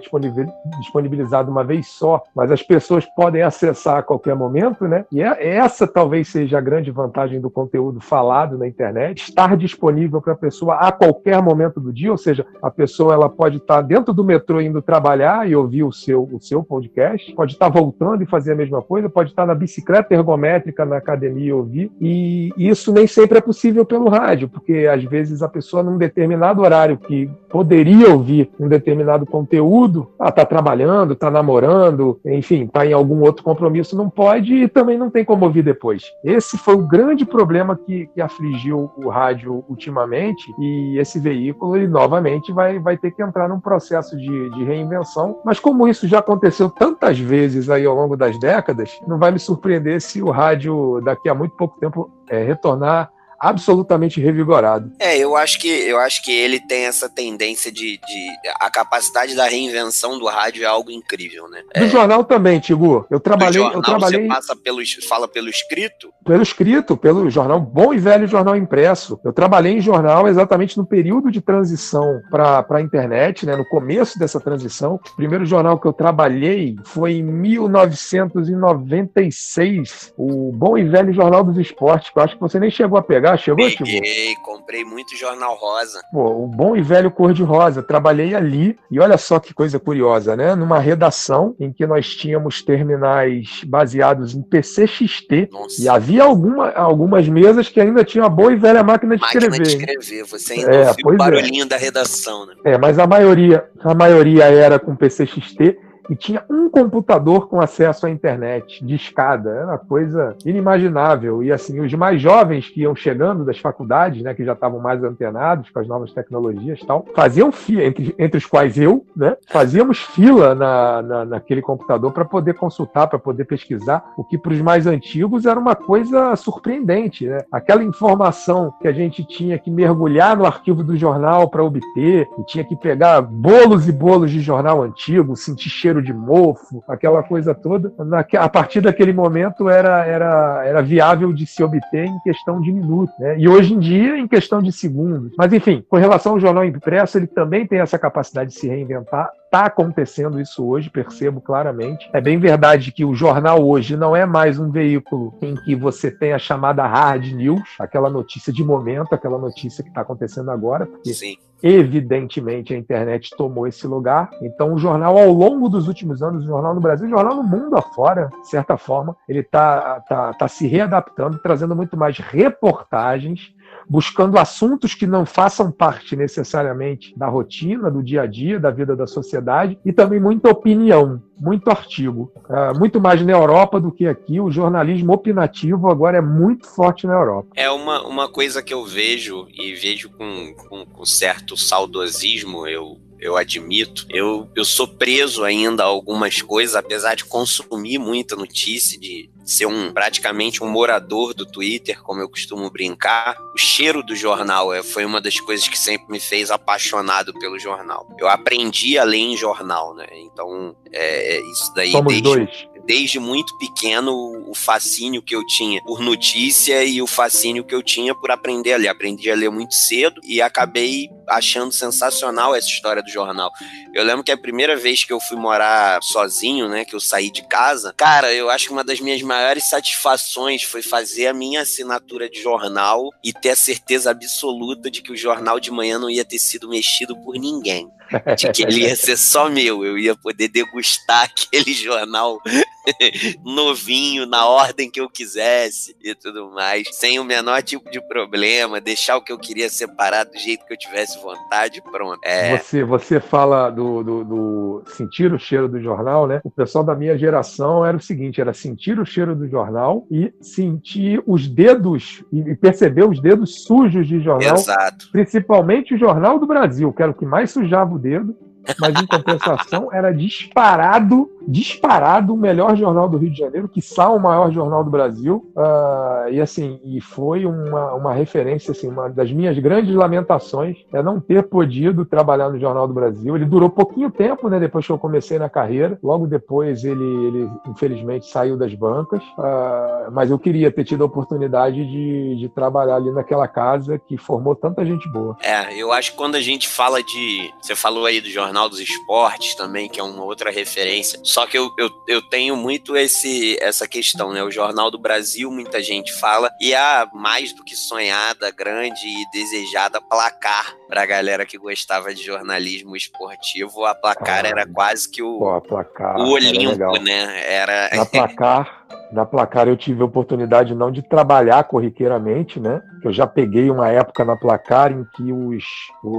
disponibilizado 0.80 1.52
uma 1.52 1.64
vez 1.64 1.88
só, 1.88 2.24
mas 2.36 2.52
as 2.52 2.64
pessoas 2.64 3.06
podem 3.16 3.44
acessar 3.44 3.98
a 3.98 4.04
qualquer 4.04 4.36
momento, 4.36 4.88
né? 4.88 5.06
E 5.12 5.22
é, 5.22 5.56
essa 5.56 5.86
talvez 5.86 6.30
seja 6.30 6.58
a 6.58 6.62
grande 6.62 6.90
vantagem 6.90 7.40
do 7.40 7.50
conteúdo 7.50 8.00
falado 8.00 8.58
na 8.58 8.68
internet, 8.68 9.30
estar 9.30 9.56
disponível 9.56 10.20
para 10.20 10.34
a 10.34 10.38
pessoa 10.38 10.76
a 10.76 10.92
qualquer 10.92 11.42
momento 11.44 11.80
do 11.80 11.94
dia, 11.94 12.12
ou 12.12 12.18
seja, 12.18 12.46
a 12.62 12.72
pessoa 12.72 13.14
ela 13.14 13.30
pode 13.30 13.58
estar 13.58 13.82
dentro 13.82 14.14
do 14.14 14.24
metrô 14.24 14.63
indo 14.64 14.82
trabalhar 14.82 15.50
e 15.50 15.56
ouvir 15.56 15.84
o 15.84 15.92
seu, 15.92 16.30
o 16.32 16.40
seu 16.40 16.64
podcast, 16.64 17.34
pode 17.34 17.54
estar 17.54 17.70
voltando 17.70 18.24
e 18.24 18.26
fazer 18.26 18.54
a 18.54 18.56
mesma 18.56 18.82
coisa, 18.82 19.10
pode 19.10 19.30
estar 19.30 19.46
na 19.46 19.56
bicicleta 19.56 20.14
ergométrica 20.14 20.86
na 20.86 20.98
academia 20.98 21.48
e 21.48 21.54
ouvir. 21.54 21.92
E 22.00 22.52
isso 22.58 22.92
nem 22.92 23.08
sempre 23.08 23.38
é 23.38 23.42
possível 23.42 23.86
pelo 23.86 24.10
rádio, 24.10 24.50
porque 24.50 24.88
às 24.92 25.04
vezes 25.04 25.42
a 25.42 25.48
pessoa, 25.48 25.84
num 25.84 25.98
determinado 25.98 26.62
horário 26.62 26.98
que 26.98 27.30
poderia 27.50 28.10
ouvir 28.10 28.50
um 28.60 28.68
determinado 28.68 29.26
conteúdo, 29.26 30.10
está 30.20 30.46
trabalhando, 30.46 31.14
está 31.14 31.30
namorando, 31.30 32.20
enfim, 32.26 32.64
está 32.64 32.86
em 32.86 32.94
algum 32.94 33.22
outro 33.22 33.44
compromisso, 33.44 33.96
não 33.96 34.10
pode 34.10 34.54
e 34.56 34.68
também 34.68 34.98
não 34.98 35.10
tem 35.10 35.24
como 35.24 35.46
ouvir 35.46 35.64
depois. 35.64 36.04
Esse 36.24 36.58
foi 36.58 36.76
o 36.76 36.88
grande 36.88 37.26
problema 37.26 37.76
que, 37.76 38.08
que 38.08 38.22
afligiu 38.22 38.92
o 38.98 39.10
rádio 39.10 39.64
ultimamente 39.70 40.52
e 40.60 40.98
esse 40.98 41.20
veículo, 41.20 41.76
ele 41.76 41.88
novamente 41.88 42.52
vai, 42.52 42.80
vai 42.80 42.98
ter 42.98 43.12
que 43.12 43.22
entrar 43.22 43.48
num 43.48 43.60
processo 43.60 44.18
de, 44.18 44.50
de 44.54 44.64
reinvenção. 44.64 45.40
Mas 45.44 45.60
como 45.60 45.88
isso 45.88 46.08
já 46.08 46.20
aconteceu 46.20 46.70
tantas 46.70 47.20
vezes 47.20 47.70
aí 47.70 47.86
ao 47.86 47.96
longo 47.96 48.16
das 48.16 48.38
décadas, 48.40 49.00
não 49.08 49.18
vai 49.18 49.32
me 49.32 49.40
surpreender 49.40 50.02
se 50.02 50.22
o 50.22 50.30
rádio 50.30 51.02
daqui 51.04 51.30
a 51.30 51.36
muito 51.36 51.56
pouco 51.56 51.80
tempo 51.80 52.10
é, 52.30 52.44
retornar 52.44 53.12
absolutamente 53.44 54.22
revigorado. 54.22 54.90
É, 54.98 55.18
eu 55.18 55.36
acho 55.36 55.60
que 55.60 55.68
eu 55.68 56.00
acho 56.00 56.24
que 56.24 56.32
ele 56.32 56.62
tem 56.62 56.86
essa 56.86 57.10
tendência 57.10 57.70
de, 57.70 57.98
de 57.98 58.30
a 58.60 58.72
capacidade 58.72 59.36
da 59.36 59.46
reinvenção 59.46 60.18
do 60.18 60.26
rádio 60.26 60.64
é 60.64 60.66
algo 60.66 60.90
incrível, 60.90 61.50
né? 61.50 61.62
Do 61.76 61.84
é... 61.84 61.90
jornal 61.90 62.24
também, 62.24 62.62
Tigu. 62.62 63.06
Eu 63.12 63.20
trabalhei, 63.20 63.62
jornal, 63.62 63.76
eu 63.76 63.82
trabalhei. 63.82 64.22
Você 64.22 64.28
passa 64.28 64.56
pelo, 64.56 64.80
fala 65.10 65.28
pelo 65.28 65.50
escrito? 65.50 66.14
Pelo 66.26 66.42
escrito, 66.42 66.96
pelo 66.96 67.30
jornal 67.30 67.60
bom 67.60 67.94
e 67.94 68.00
velho 68.00 68.26
jornal 68.28 68.56
impresso. 68.56 69.20
Eu 69.26 69.34
trabalhei 69.34 69.74
em 69.74 69.82
jornal 69.82 70.26
exatamente 70.26 70.78
no 70.78 70.86
período 70.86 71.30
de 71.30 71.42
transição 71.42 72.22
para 72.32 72.66
a 72.70 72.82
internet, 72.82 73.46
né? 73.46 73.58
No 73.58 73.66
começo 73.66 74.18
dessa 74.18 74.40
transição, 74.40 74.96
o 74.96 75.00
primeiro 75.18 75.46
jornal 75.46 75.78
que 75.78 75.88
eu 75.88 75.92
trabalhei 75.92 76.78
foi 76.86 77.16
em 77.16 77.24
1996, 77.24 80.14
o 80.18 80.54
bom 80.54 80.78
e 80.78 80.86
velho 80.86 81.12
jornal 81.12 81.44
dos 81.44 81.58
esportes. 81.58 82.10
Que 82.10 82.20
eu 82.20 82.24
acho 82.24 82.36
que 82.36 82.42
você 82.42 82.58
nem 82.58 82.72
chegou 82.72 82.98
a 82.98 83.04
pegar 83.04 83.33
chegou, 83.38 83.66
Peguei, 83.66 84.36
comprei 84.44 84.84
muito 84.84 85.16
jornal 85.16 85.56
rosa. 85.56 86.02
Pô, 86.12 86.44
o 86.44 86.48
bom 86.48 86.76
e 86.76 86.82
velho 86.82 87.12
cor-de-rosa. 87.12 87.84
Trabalhei 87.84 88.36
ali 88.36 88.78
e 88.90 89.00
olha 89.00 89.18
só 89.18 89.40
que 89.40 89.54
coisa 89.54 89.80
curiosa, 89.80 90.36
né? 90.36 90.56
Numa 90.56 90.80
redação 90.80 91.56
em 91.60 91.72
que 91.72 91.86
nós 91.86 92.16
tínhamos 92.16 92.62
terminais 92.62 93.62
baseados 93.66 94.36
em 94.36 94.42
PCXT 94.42 95.50
Nossa. 95.52 95.82
e 95.82 95.90
havia 95.90 96.24
alguma, 96.24 96.72
algumas 96.72 97.28
mesas 97.28 97.70
que 97.70 97.80
ainda 97.80 98.04
tinham 98.04 98.26
a 98.26 98.30
boa 98.30 98.54
e 98.54 98.56
velha 98.56 98.84
máquina 98.84 99.16
de 99.16 99.22
máquina 99.22 99.48
escrever. 99.48 99.60
Máquina 99.60 99.78
de 99.78 100.00
escrever, 100.00 100.26
você 100.26 100.54
ainda 100.54 100.72
é, 100.72 100.88
ouviu 100.90 101.08
o 101.08 101.14
é. 101.14 101.18
barulhinho 101.18 101.64
é. 101.64 101.68
da 101.68 101.78
redação, 101.78 102.46
né? 102.46 102.54
É, 102.66 102.78
mas 102.78 103.00
a 103.00 103.08
maioria, 103.08 103.66
a 103.84 103.94
maioria 103.94 104.46
era 104.46 104.80
com 104.80 104.96
PCXT 104.96 105.78
e 106.10 106.16
tinha 106.16 106.44
um 106.50 106.70
computador 106.70 107.48
com 107.48 107.60
acesso 107.60 108.06
à 108.06 108.10
internet 108.10 108.84
de 108.84 108.96
escada. 108.96 109.50
Era 109.50 109.66
uma 109.66 109.78
coisa 109.78 110.36
inimaginável. 110.46 111.44
E 111.44 111.52
assim, 111.52 111.80
os 111.80 111.94
mais 111.94 112.22
jovens 112.22 112.70
que 112.70 112.82
iam 112.82 112.96
chegando 112.96 113.46
das 113.46 113.60
faculdades, 113.60 114.22
né, 114.22 114.34
que 114.34 114.46
já 114.46 114.54
estavam 114.54 114.80
mais 114.80 115.04
antenados 115.04 115.70
com 115.70 115.80
as 115.80 115.88
novas 115.88 116.12
tecnologias 116.12 116.80
e 116.80 116.86
tal, 116.86 117.06
faziam 117.16 117.52
fila, 117.52 117.84
entre, 117.84 118.16
entre 118.18 118.38
os 118.38 118.46
quais 118.46 118.78
eu, 118.78 119.06
né, 119.16 119.36
fazíamos 119.48 120.00
fila 120.00 120.56
na, 120.56 121.02
na 121.02 121.26
naquele 121.26 121.62
computador 121.62 122.12
para 122.12 122.26
poder 122.26 122.54
consultar, 122.54 123.08
para 123.08 123.20
poder 123.20 123.46
pesquisar, 123.46 124.14
o 124.18 124.24
que 124.24 124.38
para 124.38 124.54
os 124.54 124.62
mais 124.62 124.86
antigos 124.88 125.46
era 125.46 125.60
uma 125.60 125.76
coisa 125.76 126.36
surpreendente. 126.36 127.28
Né? 127.28 127.40
Aquela 127.52 127.84
informação 127.84 128.74
que 128.82 128.88
a 128.88 128.92
gente 128.92 129.26
tinha 129.26 129.58
que 129.58 129.72
mergulhar 129.72 130.38
no 130.38 130.46
arquivo 130.46 130.84
do 130.84 130.96
jornal 130.96 131.50
para 131.50 131.64
obter, 131.64 132.28
e 132.38 132.44
tinha 132.46 132.64
que 132.64 132.76
pegar 132.76 133.22
bolos 133.22 133.88
e 133.88 133.92
bolos 133.92 134.32
de 134.32 134.40
jornal 134.40 134.82
antigo, 134.82 135.36
sentir 135.36 135.70
cheiro 135.70 135.93
cheiro 135.94 136.02
de 136.02 136.14
mofo, 136.14 136.84
aquela 136.88 137.22
coisa 137.22 137.54
toda. 137.54 137.94
Na, 138.04 138.26
a 138.40 138.50
partir 138.50 138.82
daquele 138.82 139.14
momento 139.14 139.70
era, 139.70 140.06
era, 140.06 140.64
era 140.66 140.82
viável 140.82 141.32
de 141.32 141.46
se 141.46 141.64
obter 141.64 142.06
em 142.06 142.20
questão 142.22 142.60
de 142.60 142.72
minutos, 142.72 143.14
né? 143.20 143.38
E 143.38 143.48
hoje 143.48 143.74
em 143.74 143.80
dia, 143.80 144.18
em 144.18 144.28
questão 144.28 144.62
de 144.62 144.72
segundos. 144.72 145.34
Mas, 145.38 145.54
enfim, 145.54 145.86
com 145.88 145.98
relação 145.98 146.34
ao 146.34 146.40
jornal 146.40 146.66
impresso, 146.66 147.18
ele 147.18 147.28
também 147.28 147.68
tem 147.68 147.80
essa 147.80 148.00
capacidade 148.00 148.52
de 148.52 148.60
se 148.60 148.68
reinventar. 148.68 149.30
Está 149.54 149.68
acontecendo 149.68 150.42
isso 150.42 150.66
hoje, 150.66 150.90
percebo 150.90 151.40
claramente. 151.40 152.10
É 152.12 152.20
bem 152.20 152.40
verdade 152.40 152.92
que 152.92 153.06
o 153.06 153.14
jornal 153.14 153.64
hoje 153.64 153.96
não 153.96 154.16
é 154.16 154.26
mais 154.26 154.58
um 154.58 154.72
veículo 154.72 155.38
em 155.44 155.54
que 155.54 155.76
você 155.76 156.10
tem 156.10 156.34
a 156.34 156.40
chamada 156.40 156.88
hard 156.88 157.32
news, 157.34 157.76
aquela 157.78 158.10
notícia 158.10 158.52
de 158.52 158.64
momento, 158.64 159.14
aquela 159.14 159.38
notícia 159.38 159.84
que 159.84 159.92
está 159.92 160.02
acontecendo 160.02 160.50
agora, 160.50 160.88
porque 160.88 161.14
Sim. 161.14 161.38
evidentemente 161.62 162.74
a 162.74 162.78
internet 162.80 163.30
tomou 163.38 163.68
esse 163.68 163.86
lugar. 163.86 164.32
Então 164.42 164.74
o 164.74 164.78
jornal, 164.80 165.20
ao 165.20 165.32
longo 165.32 165.70
dos 165.70 165.88
últimos 165.88 166.24
anos, 166.24 166.46
o 166.46 166.48
jornal 166.48 166.74
no 166.74 166.82
Brasil, 166.82 167.06
o 167.06 167.12
jornal 167.12 167.36
no 167.36 167.44
mundo 167.44 167.78
afora, 167.78 168.32
de 168.42 168.50
certa 168.50 168.76
forma, 168.76 169.16
ele 169.30 169.42
está 169.42 170.00
tá, 170.00 170.34
tá 170.34 170.48
se 170.48 170.66
readaptando, 170.66 171.38
trazendo 171.38 171.76
muito 171.76 171.96
mais 171.96 172.18
reportagens 172.18 173.54
buscando 173.90 174.38
assuntos 174.38 174.96
que 174.96 175.06
não 175.06 175.26
façam 175.26 175.72
parte 175.72 176.16
necessariamente 176.16 177.14
da 177.18 177.28
rotina, 177.28 177.90
do 177.90 178.04
dia 178.04 178.24
a 178.24 178.26
dia, 178.26 178.60
da 178.60 178.72
vida 178.72 178.96
da 178.96 179.08
sociedade, 179.08 179.78
e 179.86 179.92
também 179.92 180.20
muita 180.20 180.50
opinião, 180.50 181.22
muito 181.40 181.70
artigo. 181.70 182.32
É, 182.50 182.74
muito 182.78 183.00
mais 183.00 183.22
na 183.22 183.32
Europa 183.32 183.80
do 183.80 183.92
que 183.92 184.08
aqui. 184.08 184.40
O 184.40 184.52
jornalismo 184.52 185.14
opinativo 185.14 185.90
agora 185.90 186.18
é 186.18 186.22
muito 186.22 186.68
forte 186.68 187.06
na 187.06 187.14
Europa. 187.14 187.50
É 187.56 187.70
uma, 187.70 188.06
uma 188.08 188.30
coisa 188.30 188.62
que 188.62 188.74
eu 188.74 188.86
vejo, 188.86 189.48
e 189.50 189.74
vejo 189.74 190.10
com, 190.10 190.54
com, 190.56 190.86
com 190.86 191.06
certo 191.06 191.58
saudosismo, 191.58 192.68
eu 192.68 192.98
eu 193.24 193.38
admito. 193.38 194.06
Eu, 194.10 194.50
eu 194.54 194.66
sou 194.66 194.88
preso 194.88 195.44
ainda 195.44 195.84
a 195.84 195.88
algumas 195.88 196.42
coisas, 196.42 196.76
apesar 196.76 197.16
de 197.16 197.24
consumir 197.24 197.98
muita 197.98 198.36
notícia, 198.36 199.00
de 199.00 199.30
ser 199.46 199.66
um 199.66 199.92
praticamente 199.92 200.64
um 200.64 200.68
morador 200.68 201.34
do 201.34 201.46
Twitter, 201.46 202.02
como 202.02 202.22
eu 202.22 202.30
costumo 202.30 202.70
brincar. 202.70 203.38
O 203.56 203.58
cheiro 203.58 204.04
do 204.04 204.16
jornal 204.16 204.74
é, 204.74 204.84
foi 204.84 205.06
uma 205.06 205.22
das 205.22 205.40
coisas 205.40 205.68
que 205.68 205.78
sempre 205.80 206.12
me 206.12 206.20
fez 206.20 206.52
apaixonado 206.52 207.34
pelo 207.40 207.58
jornal. 207.58 208.08
Eu 208.20 208.28
aprendi 208.28 208.98
a 208.98 209.04
ler 209.04 209.18
em 209.18 209.38
jornal, 209.38 209.96
né? 209.96 210.08
Então, 210.12 210.76
é, 210.92 211.38
é 211.38 211.42
isso 211.52 211.74
daí 211.74 211.92
Somos 211.92 212.14
desde, 212.14 212.24
dois 212.24 212.73
desde 212.86 213.20
muito 213.20 213.58
pequeno 213.58 214.14
o 214.48 214.54
fascínio 214.54 215.22
que 215.22 215.36
eu 215.36 215.46
tinha 215.46 215.82
por 215.84 216.02
notícia 216.02 216.84
e 216.84 217.02
o 217.02 217.08
fascínio 217.08 217.64
que 217.64 217.74
eu 217.74 217.82
tinha 217.82 218.14
por 218.14 218.32
aprender 218.32 218.74
a 218.74 218.78
ler. 218.78 218.90
Aprendi 218.90 219.32
a 219.32 219.36
ler 219.36 219.50
muito 219.50 219.74
cedo 219.74 220.22
e 220.24 220.42
acabei 220.42 221.10
achando 221.28 221.72
sensacional 221.72 222.56
essa 222.56 222.68
história 222.68 223.02
do 223.02 223.10
jornal. 223.10 223.50
Eu 223.94 224.04
lembro 224.04 224.24
que 224.24 224.32
a 224.32 224.38
primeira 224.38 224.76
vez 224.76 225.04
que 225.04 225.14
eu 225.14 225.20
fui 225.20 225.38
morar 225.38 226.02
sozinho, 226.04 226.68
né, 226.68 226.84
que 226.86 226.96
eu 226.96 227.00
saí 227.00 227.32
de 227.32 227.48
casa, 227.48 227.94
cara, 227.96 228.34
eu 228.34 228.50
acho 228.50 228.68
que 228.68 228.74
uma 228.74 228.84
das 228.84 229.00
minhas 229.00 229.22
maiores 229.22 229.70
satisfações 229.70 230.64
foi 230.64 230.82
fazer 230.82 231.28
a 231.28 231.34
minha 231.34 231.62
assinatura 231.62 232.30
de 232.30 232.42
jornal 232.42 233.10
e 233.24 233.32
ter 233.32 233.52
a 233.52 233.56
certeza 233.56 234.12
absoluta 234.12 234.92
de 234.92 235.02
que 235.02 235.12
o 235.12 235.18
jornal 235.18 235.60
de 235.60 235.72
manhã 235.72 235.98
não 235.98 236.10
ia 236.10 236.26
ter 236.26 236.40
sido 236.40 236.70
mexido 236.70 237.16
por 237.24 237.36
ninguém. 237.36 237.90
De 238.38 238.52
que 238.52 238.64
ele 238.64 238.82
ia 238.82 238.96
ser 238.96 239.18
só 239.18 239.50
meu, 239.50 239.86
eu 239.86 239.98
ia 239.98 240.16
poder 240.16 240.48
degustar 240.48 241.24
aquele 241.32 241.74
jornal 241.74 242.42
novinho, 243.44 244.26
na 244.26 244.46
ordem 244.48 244.90
que 244.90 245.00
eu 245.00 245.10
quisesse 245.10 245.96
e 246.04 246.14
tudo 246.16 246.52
mais, 246.52 246.88
sem 246.92 247.20
o 247.20 247.24
menor 247.24 247.62
tipo 247.62 247.90
de 247.90 248.02
problema, 248.08 248.82
deixar 248.82 249.18
o 249.18 249.22
que 249.22 249.32
eu 249.32 249.38
queria 249.38 249.70
separar 249.70 250.26
do 250.26 250.38
jeito 250.38 250.66
que 250.66 250.74
eu 250.74 250.78
tivesse 250.78 251.20
vontade, 251.22 251.82
pronto. 251.82 252.20
É... 252.24 252.58
Você, 252.58 252.84
você 252.84 253.20
fala 253.20 253.70
do, 253.70 254.04
do, 254.04 254.24
do, 254.24 254.84
sentir 254.88 255.34
o 255.34 255.40
cheiro 255.40 255.68
do 255.68 255.82
jornal, 255.82 256.28
né? 256.28 256.42
O 256.44 256.52
pessoal 256.52 256.84
da 256.84 256.96
minha 256.96 257.18
geração 257.18 257.86
era 257.86 257.96
o 257.96 258.02
seguinte: 258.02 258.42
era 258.42 258.54
sentir 258.54 259.00
o 259.00 259.06
cheiro 259.06 259.36
do 259.36 259.48
jornal 259.48 260.06
e 260.12 260.34
sentir 260.42 261.22
os 261.26 261.48
dedos 261.48 262.24
e 262.32 262.56
perceber 262.56 263.08
os 263.08 263.22
dedos 263.22 263.64
sujos 263.64 264.08
de 264.08 264.20
jornal. 264.22 264.56
Exato. 264.56 265.10
Principalmente 265.12 265.94
o 265.94 265.98
Jornal 265.98 266.40
do 266.40 266.46
Brasil, 266.46 266.92
que 266.92 267.02
era 267.02 267.12
o 267.12 267.16
que 267.16 267.26
mais 267.26 267.52
sujava 267.52 267.94
o 267.94 268.00
dedo 268.00 268.36
mas 268.80 269.02
em 269.02 269.06
compensação 269.06 269.90
era 269.94 270.12
disparado, 270.12 271.30
disparado 271.48 272.34
o 272.34 272.38
melhor 272.38 272.76
jornal 272.76 273.10
do 273.10 273.18
Rio 273.18 273.30
de 273.30 273.38
Janeiro, 273.38 273.68
que 273.68 273.82
o 273.98 274.20
maior 274.20 274.52
jornal 274.52 274.84
do 274.84 274.90
Brasil, 274.90 275.52
uh, 275.56 276.30
e 276.30 276.42
assim, 276.42 276.80
e 276.84 277.00
foi 277.02 277.46
uma, 277.46 277.94
uma 277.94 278.14
referência, 278.14 278.72
assim, 278.72 278.88
uma 278.88 279.10
das 279.10 279.32
minhas 279.32 279.58
grandes 279.60 279.94
lamentações 279.94 280.78
é 280.94 281.02
não 281.02 281.20
ter 281.20 281.44
podido 281.44 282.06
trabalhar 282.06 282.50
no 282.50 282.60
Jornal 282.60 282.88
do 282.88 282.94
Brasil. 282.94 283.36
Ele 283.36 283.46
durou 283.46 283.70
pouquinho 283.70 284.10
tempo, 284.12 284.50
né, 284.50 284.60
depois 284.60 284.86
que 284.86 284.92
eu 284.92 284.98
comecei 284.98 285.38
na 285.38 285.50
carreira, 285.50 285.98
logo 286.02 286.28
depois 286.28 286.84
ele, 286.84 287.04
ele 287.28 287.50
infelizmente 287.68 288.28
saiu 288.28 288.58
das 288.58 288.74
bancas, 288.74 289.22
uh, 289.38 290.12
mas 290.12 290.32
eu 290.32 290.40
queria 290.40 290.72
ter 290.72 290.84
tido 290.84 291.04
a 291.04 291.08
oportunidade 291.08 291.86
de, 291.86 292.36
de 292.38 292.50
trabalhar 292.50 292.96
ali 292.96 293.12
naquela 293.12 293.48
casa 293.48 294.00
que 294.00 294.18
formou 294.18 294.56
tanta 294.56 294.86
gente 294.86 295.10
boa. 295.10 295.38
É, 295.42 295.76
eu 295.76 295.92
acho 295.92 296.12
que 296.12 296.18
quando 296.18 296.36
a 296.36 296.42
gente 296.42 296.68
fala 296.68 297.02
de, 297.04 297.52
você 297.62 297.76
falou 297.76 298.06
aí 298.06 298.22
do 298.22 298.30
jornal 298.30 298.54
Jornal 298.54 298.70
dos 298.70 298.80
Esportes 298.80 299.56
também, 299.56 299.90
que 299.90 300.00
é 300.00 300.04
uma 300.04 300.24
outra 300.24 300.52
referência. 300.52 301.20
Só 301.34 301.48
que 301.48 301.58
eu, 301.58 301.74
eu, 301.80 301.90
eu 302.08 302.22
tenho 302.22 302.56
muito 302.56 302.96
esse, 302.96 303.58
essa 303.60 303.88
questão, 303.88 304.32
né? 304.32 304.44
O 304.44 304.52
Jornal 304.52 304.92
do 304.92 305.00
Brasil, 305.00 305.50
muita 305.50 305.82
gente 305.82 306.14
fala, 306.14 306.52
e 306.62 306.76
a 306.76 307.10
mais 307.12 307.52
do 307.54 307.64
que 307.64 307.76
sonhada, 307.76 308.52
grande 308.52 309.08
e 309.08 309.26
desejada 309.32 310.00
placar 310.00 310.76
para 310.88 311.02
a 311.02 311.06
galera 311.08 311.44
que 311.44 311.58
gostava 311.58 312.14
de 312.14 312.24
jornalismo 312.24 312.96
esportivo. 312.96 313.84
A 313.84 313.96
placar 313.96 314.46
ah, 314.46 314.48
era 314.48 314.68
quase 314.68 315.10
que 315.10 315.24
o, 315.24 315.40
pô, 315.40 315.60
placar, 315.62 316.20
o 316.20 316.34
Olimpo, 316.34 316.96
era 316.96 317.00
né? 317.00 317.52
Era... 317.52 317.90
Na 317.96 318.06
placar, 318.06 318.86
na 319.14 319.26
placar 319.26 319.68
eu 319.68 319.78
tive 319.78 320.02
a 320.02 320.06
oportunidade 320.06 320.74
não 320.74 320.92
de 320.92 321.02
trabalhar 321.02 321.64
corriqueiramente, 321.66 322.60
né? 322.60 322.82
Eu 323.04 323.14
já 323.14 323.28
peguei 323.28 323.70
uma 323.70 323.90
época 323.90 324.26
na 324.26 324.36
placar 324.36 324.92
em 324.92 325.06
que 325.16 325.32
os, 325.32 325.64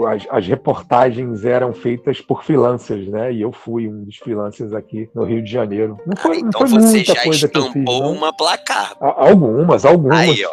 as, 0.06 0.26
as 0.30 0.46
reportagens 0.46 1.44
eram 1.44 1.72
feitas 1.72 2.20
por 2.20 2.44
freelancers, 2.44 3.08
né? 3.08 3.32
E 3.32 3.40
eu 3.40 3.52
fui 3.52 3.88
um 3.88 4.04
dos 4.04 4.16
freelancers 4.16 4.72
aqui 4.72 5.08
no 5.14 5.24
Rio 5.24 5.42
de 5.42 5.50
Janeiro. 5.50 5.98
Não 6.06 6.16
foi, 6.16 6.36
ah, 6.36 6.40
então 6.40 6.60
não 6.60 6.68
foi 6.68 6.78
muita 6.78 7.22
coisa 7.22 7.48
que 7.48 7.58
eu 7.58 7.72
fiz. 7.72 7.84
Não. 7.84 8.12
uma 8.12 8.32
placar. 8.32 8.96
Algumas, 9.00 9.84
algumas. 9.84 10.18
Aí, 10.18 10.44
ó. 10.44 10.50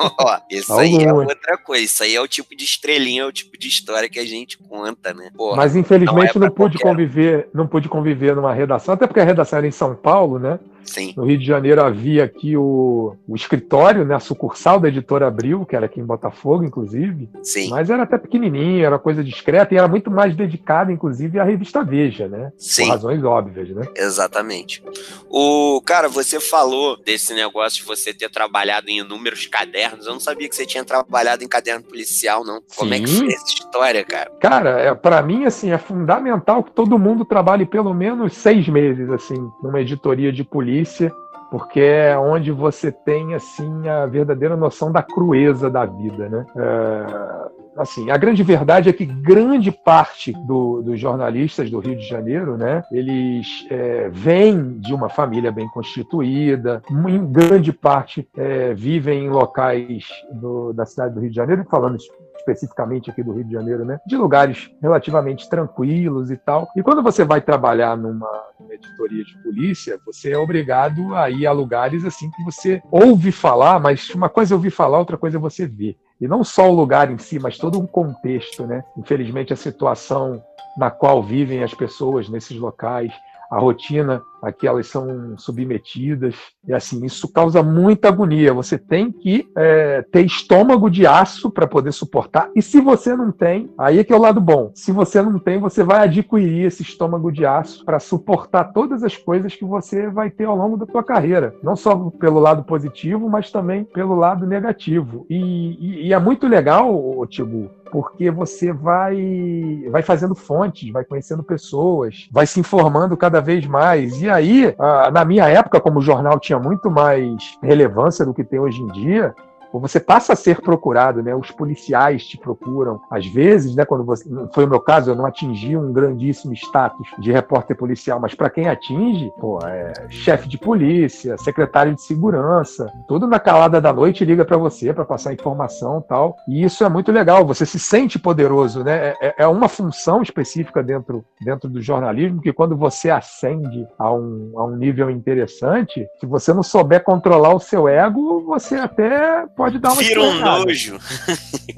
ó, 0.00 0.14
ó 0.20 0.38
isso 0.50 0.72
aí 0.72 1.04
é 1.04 1.12
outra 1.12 1.58
coisa. 1.58 1.84
Isso 1.84 2.02
aí 2.02 2.14
é 2.14 2.20
o 2.20 2.28
tipo 2.28 2.56
de 2.56 2.64
estrelinha, 2.64 3.22
é 3.22 3.26
o 3.26 3.32
tipo 3.32 3.56
de 3.56 3.68
história 3.68 4.08
que 4.08 4.18
a 4.18 4.26
gente 4.26 4.58
conta, 4.58 5.14
né? 5.14 5.30
Porra, 5.36 5.56
Mas 5.56 5.76
infelizmente 5.76 6.36
não, 6.36 6.46
é 6.46 6.48
não 6.48 6.54
pude 6.54 6.78
conviver, 6.78 7.48
não 7.54 7.66
pude 7.66 7.88
conviver 7.88 8.34
numa 8.34 8.52
redação, 8.52 8.94
até 8.94 9.06
porque 9.06 9.20
a 9.20 9.24
redação 9.24 9.58
era 9.58 9.66
em 9.66 9.72
São 9.72 9.94
Paulo, 9.94 10.38
né? 10.38 10.58
Sim. 10.88 11.12
No 11.16 11.24
Rio 11.24 11.38
de 11.38 11.44
Janeiro 11.44 11.82
havia 11.82 12.24
aqui 12.24 12.56
o, 12.56 13.14
o 13.26 13.36
escritório, 13.36 14.04
né, 14.04 14.14
a 14.14 14.20
sucursal 14.20 14.80
da 14.80 14.88
editora 14.88 15.26
Abril, 15.26 15.66
que 15.66 15.76
era 15.76 15.86
aqui 15.86 16.00
em 16.00 16.04
Botafogo, 16.04 16.64
inclusive. 16.64 17.28
Sim. 17.42 17.68
Mas 17.70 17.90
era 17.90 18.02
até 18.02 18.16
pequenininho, 18.16 18.84
era 18.84 18.98
coisa 18.98 19.22
discreta 19.22 19.74
e 19.74 19.78
era 19.78 19.86
muito 19.86 20.10
mais 20.10 20.34
dedicada, 20.34 20.92
inclusive, 20.92 21.38
à 21.38 21.44
revista 21.44 21.84
Veja, 21.84 22.28
né? 22.28 22.52
Sim. 22.56 22.84
Por 22.84 22.92
razões 22.92 23.24
óbvias, 23.24 23.68
né? 23.70 23.86
Exatamente. 23.96 24.82
O 25.28 25.80
cara, 25.84 26.08
você 26.08 26.40
falou 26.40 26.96
desse 26.96 27.34
negócio 27.34 27.80
de 27.80 27.86
você 27.86 28.12
ter 28.12 28.30
trabalhado 28.30 28.88
em 28.88 28.98
inúmeros 28.98 29.46
cadernos. 29.46 30.06
Eu 30.06 30.12
não 30.12 30.20
sabia 30.20 30.48
que 30.48 30.56
você 30.56 30.66
tinha 30.66 30.84
trabalhado 30.84 31.44
em 31.44 31.48
caderno 31.48 31.84
policial, 31.84 32.44
não. 32.44 32.62
Como 32.76 32.92
Sim. 32.92 32.96
é 32.96 33.04
que 33.04 33.06
foi 33.06 33.28
essa 33.28 33.46
história, 33.46 34.04
cara? 34.04 34.30
Cara, 34.40 34.70
é, 34.80 34.94
para 34.94 35.22
mim, 35.22 35.44
assim, 35.44 35.70
é 35.70 35.78
fundamental 35.78 36.62
que 36.62 36.72
todo 36.72 36.98
mundo 36.98 37.24
trabalhe 37.24 37.64
pelo 37.64 37.94
menos 37.94 38.34
seis 38.34 38.68
meses, 38.68 39.10
assim, 39.10 39.36
numa 39.62 39.80
editoria 39.80 40.32
de 40.32 40.44
polícia 40.44 40.77
polícia, 40.78 41.12
porque 41.50 41.80
é 41.80 42.16
onde 42.16 42.52
você 42.52 42.92
tem 42.92 43.34
assim 43.34 43.88
a 43.88 44.06
verdadeira 44.06 44.56
noção 44.56 44.92
da 44.92 45.02
crueza 45.02 45.70
da 45.70 45.84
vida, 45.84 46.28
né? 46.28 46.46
É, 46.56 47.80
assim, 47.80 48.10
a 48.10 48.16
grande 48.16 48.42
verdade 48.42 48.88
é 48.88 48.92
que 48.92 49.06
grande 49.06 49.72
parte 49.72 50.32
do, 50.46 50.82
dos 50.82 51.00
jornalistas 51.00 51.70
do 51.70 51.78
Rio 51.78 51.96
de 51.96 52.06
Janeiro, 52.06 52.56
né, 52.56 52.82
eles 52.90 53.46
é, 53.70 54.08
vêm 54.10 54.78
de 54.78 54.92
uma 54.92 55.08
família 55.08 55.50
bem 55.52 55.68
constituída, 55.68 56.82
em 56.90 57.26
grande 57.32 57.72
parte 57.72 58.28
é, 58.36 58.74
vivem 58.74 59.26
em 59.26 59.30
locais 59.30 60.04
do, 60.32 60.72
da 60.72 60.84
cidade 60.84 61.14
do 61.14 61.20
Rio 61.20 61.30
de 61.30 61.36
Janeiro, 61.36 61.64
falando 61.70 61.96
especificamente 62.38 63.10
aqui 63.10 63.22
do 63.22 63.32
Rio 63.32 63.44
de 63.44 63.52
Janeiro, 63.52 63.84
né? 63.84 64.00
De 64.06 64.16
lugares 64.16 64.70
relativamente 64.80 65.48
tranquilos 65.48 66.30
e 66.30 66.36
tal. 66.36 66.68
E 66.74 66.82
quando 66.82 67.02
você 67.02 67.24
vai 67.24 67.40
trabalhar 67.40 67.96
numa, 67.96 68.30
numa 68.58 68.74
editoria 68.74 69.24
de 69.24 69.36
polícia, 69.42 69.98
você 70.06 70.32
é 70.32 70.38
obrigado 70.38 71.14
a 71.14 71.28
ir 71.30 71.46
a 71.46 71.52
lugares 71.52 72.04
assim 72.04 72.30
que 72.30 72.44
você 72.44 72.82
ouve 72.90 73.30
falar, 73.32 73.78
mas 73.78 74.08
uma 74.10 74.28
coisa 74.28 74.54
é 74.54 74.56
ouvir 74.56 74.70
falar, 74.70 74.98
outra 74.98 75.18
coisa 75.18 75.36
é 75.36 75.40
você 75.40 75.66
ver. 75.66 75.96
E 76.20 76.26
não 76.26 76.42
só 76.42 76.68
o 76.68 76.74
lugar 76.74 77.10
em 77.10 77.18
si, 77.18 77.38
mas 77.38 77.58
todo 77.58 77.78
um 77.78 77.86
contexto, 77.86 78.66
né? 78.66 78.82
Infelizmente, 78.96 79.52
a 79.52 79.56
situação 79.56 80.42
na 80.76 80.90
qual 80.90 81.22
vivem 81.22 81.62
as 81.62 81.74
pessoas 81.74 82.28
nesses 82.28 82.56
locais, 82.58 83.12
a 83.50 83.58
rotina 83.58 84.22
a 84.42 84.52
que 84.52 84.66
elas 84.66 84.86
são 84.86 85.36
submetidas. 85.36 86.34
E 86.66 86.72
assim, 86.72 87.04
isso 87.04 87.30
causa 87.32 87.62
muita 87.62 88.08
agonia. 88.08 88.52
Você 88.52 88.78
tem 88.78 89.10
que 89.10 89.48
é, 89.56 90.02
ter 90.02 90.24
estômago 90.24 90.90
de 90.90 91.06
aço 91.06 91.50
para 91.50 91.66
poder 91.66 91.92
suportar. 91.92 92.50
E 92.54 92.62
se 92.62 92.80
você 92.80 93.16
não 93.16 93.32
tem, 93.32 93.70
aí 93.78 93.98
é 93.98 94.04
que 94.04 94.12
é 94.12 94.16
o 94.16 94.20
lado 94.20 94.40
bom. 94.40 94.70
Se 94.74 94.92
você 94.92 95.20
não 95.22 95.38
tem, 95.38 95.58
você 95.58 95.82
vai 95.82 96.04
adquirir 96.04 96.66
esse 96.66 96.82
estômago 96.82 97.30
de 97.30 97.44
aço 97.44 97.84
para 97.84 97.98
suportar 97.98 98.72
todas 98.72 99.02
as 99.02 99.16
coisas 99.16 99.54
que 99.54 99.64
você 99.64 100.08
vai 100.08 100.30
ter 100.30 100.44
ao 100.44 100.56
longo 100.56 100.76
da 100.76 100.86
sua 100.86 101.02
carreira. 101.02 101.54
Não 101.62 101.76
só 101.76 101.96
pelo 101.96 102.38
lado 102.38 102.64
positivo, 102.64 103.28
mas 103.28 103.50
também 103.50 103.84
pelo 103.84 104.14
lado 104.14 104.46
negativo. 104.46 105.26
E, 105.28 105.36
e, 105.36 106.08
e 106.08 106.12
é 106.12 106.18
muito 106.18 106.46
legal, 106.46 107.26
Tibu, 107.26 107.70
porque 107.90 108.30
você 108.30 108.72
vai 108.72 109.84
vai 109.90 110.02
fazendo 110.02 110.34
fontes, 110.34 110.90
vai 110.90 111.04
conhecendo 111.04 111.42
pessoas, 111.42 112.28
vai 112.30 112.46
se 112.46 112.60
informando 112.60 113.16
cada 113.16 113.40
vez 113.40 113.66
mais. 113.66 114.20
E 114.20 114.27
e 114.28 114.30
aí, 114.30 114.74
na 115.10 115.24
minha 115.24 115.48
época, 115.48 115.80
como 115.80 116.00
o 116.00 116.02
jornal 116.02 116.38
tinha 116.38 116.58
muito 116.58 116.90
mais 116.90 117.58
relevância 117.62 118.26
do 118.26 118.34
que 118.34 118.44
tem 118.44 118.58
hoje 118.58 118.82
em 118.82 118.86
dia, 118.88 119.34
você 119.72 120.00
passa 120.00 120.32
a 120.32 120.36
ser 120.36 120.60
procurado, 120.60 121.22
né? 121.22 121.34
Os 121.34 121.50
policiais 121.50 122.26
te 122.26 122.38
procuram. 122.38 123.00
Às 123.10 123.26
vezes, 123.26 123.74
né, 123.74 123.84
quando 123.84 124.04
você, 124.04 124.24
foi 124.52 124.64
o 124.64 124.68
meu 124.68 124.80
caso, 124.80 125.10
eu 125.10 125.16
não 125.16 125.26
atingi 125.26 125.76
um 125.76 125.92
grandíssimo 125.92 126.54
status 126.54 127.06
de 127.18 127.32
repórter 127.32 127.76
policial, 127.76 128.18
mas 128.20 128.34
para 128.34 128.50
quem 128.50 128.68
atinge, 128.68 129.30
pô, 129.40 129.58
é 129.64 129.92
chefe 130.08 130.48
de 130.48 130.56
polícia, 130.56 131.36
secretário 131.38 131.94
de 131.94 132.02
segurança, 132.02 132.90
tudo 133.06 133.26
na 133.26 133.38
calada 133.38 133.80
da 133.80 133.92
noite 133.92 134.24
liga 134.24 134.44
para 134.44 134.56
você 134.56 134.92
para 134.92 135.04
passar 135.04 135.32
informação, 135.32 136.00
tal. 136.00 136.36
E 136.48 136.64
isso 136.64 136.84
é 136.84 136.88
muito 136.88 137.12
legal. 137.12 137.46
Você 137.46 137.66
se 137.66 137.78
sente 137.78 138.18
poderoso, 138.18 138.82
né? 138.82 139.14
É, 139.20 139.34
é 139.38 139.46
uma 139.46 139.68
função 139.68 140.22
específica 140.22 140.82
dentro 140.82 141.24
dentro 141.40 141.68
do 141.68 141.80
jornalismo 141.80 142.40
que 142.40 142.52
quando 142.52 142.76
você 142.76 143.10
ascende 143.10 143.86
a 143.98 144.12
um, 144.12 144.52
a 144.56 144.64
um 144.64 144.76
nível 144.76 145.10
interessante, 145.10 146.06
se 146.20 146.26
você 146.26 146.52
não 146.52 146.62
souber 146.62 147.02
controlar 147.02 147.54
o 147.54 147.60
seu 147.60 147.88
ego, 147.88 148.44
você 148.44 148.76
até 148.76 149.46
pode 149.58 149.78
dar 149.80 149.92
uma 149.92 150.00
Vira 150.00 150.22
um 150.22 150.40
nojo. 150.40 150.98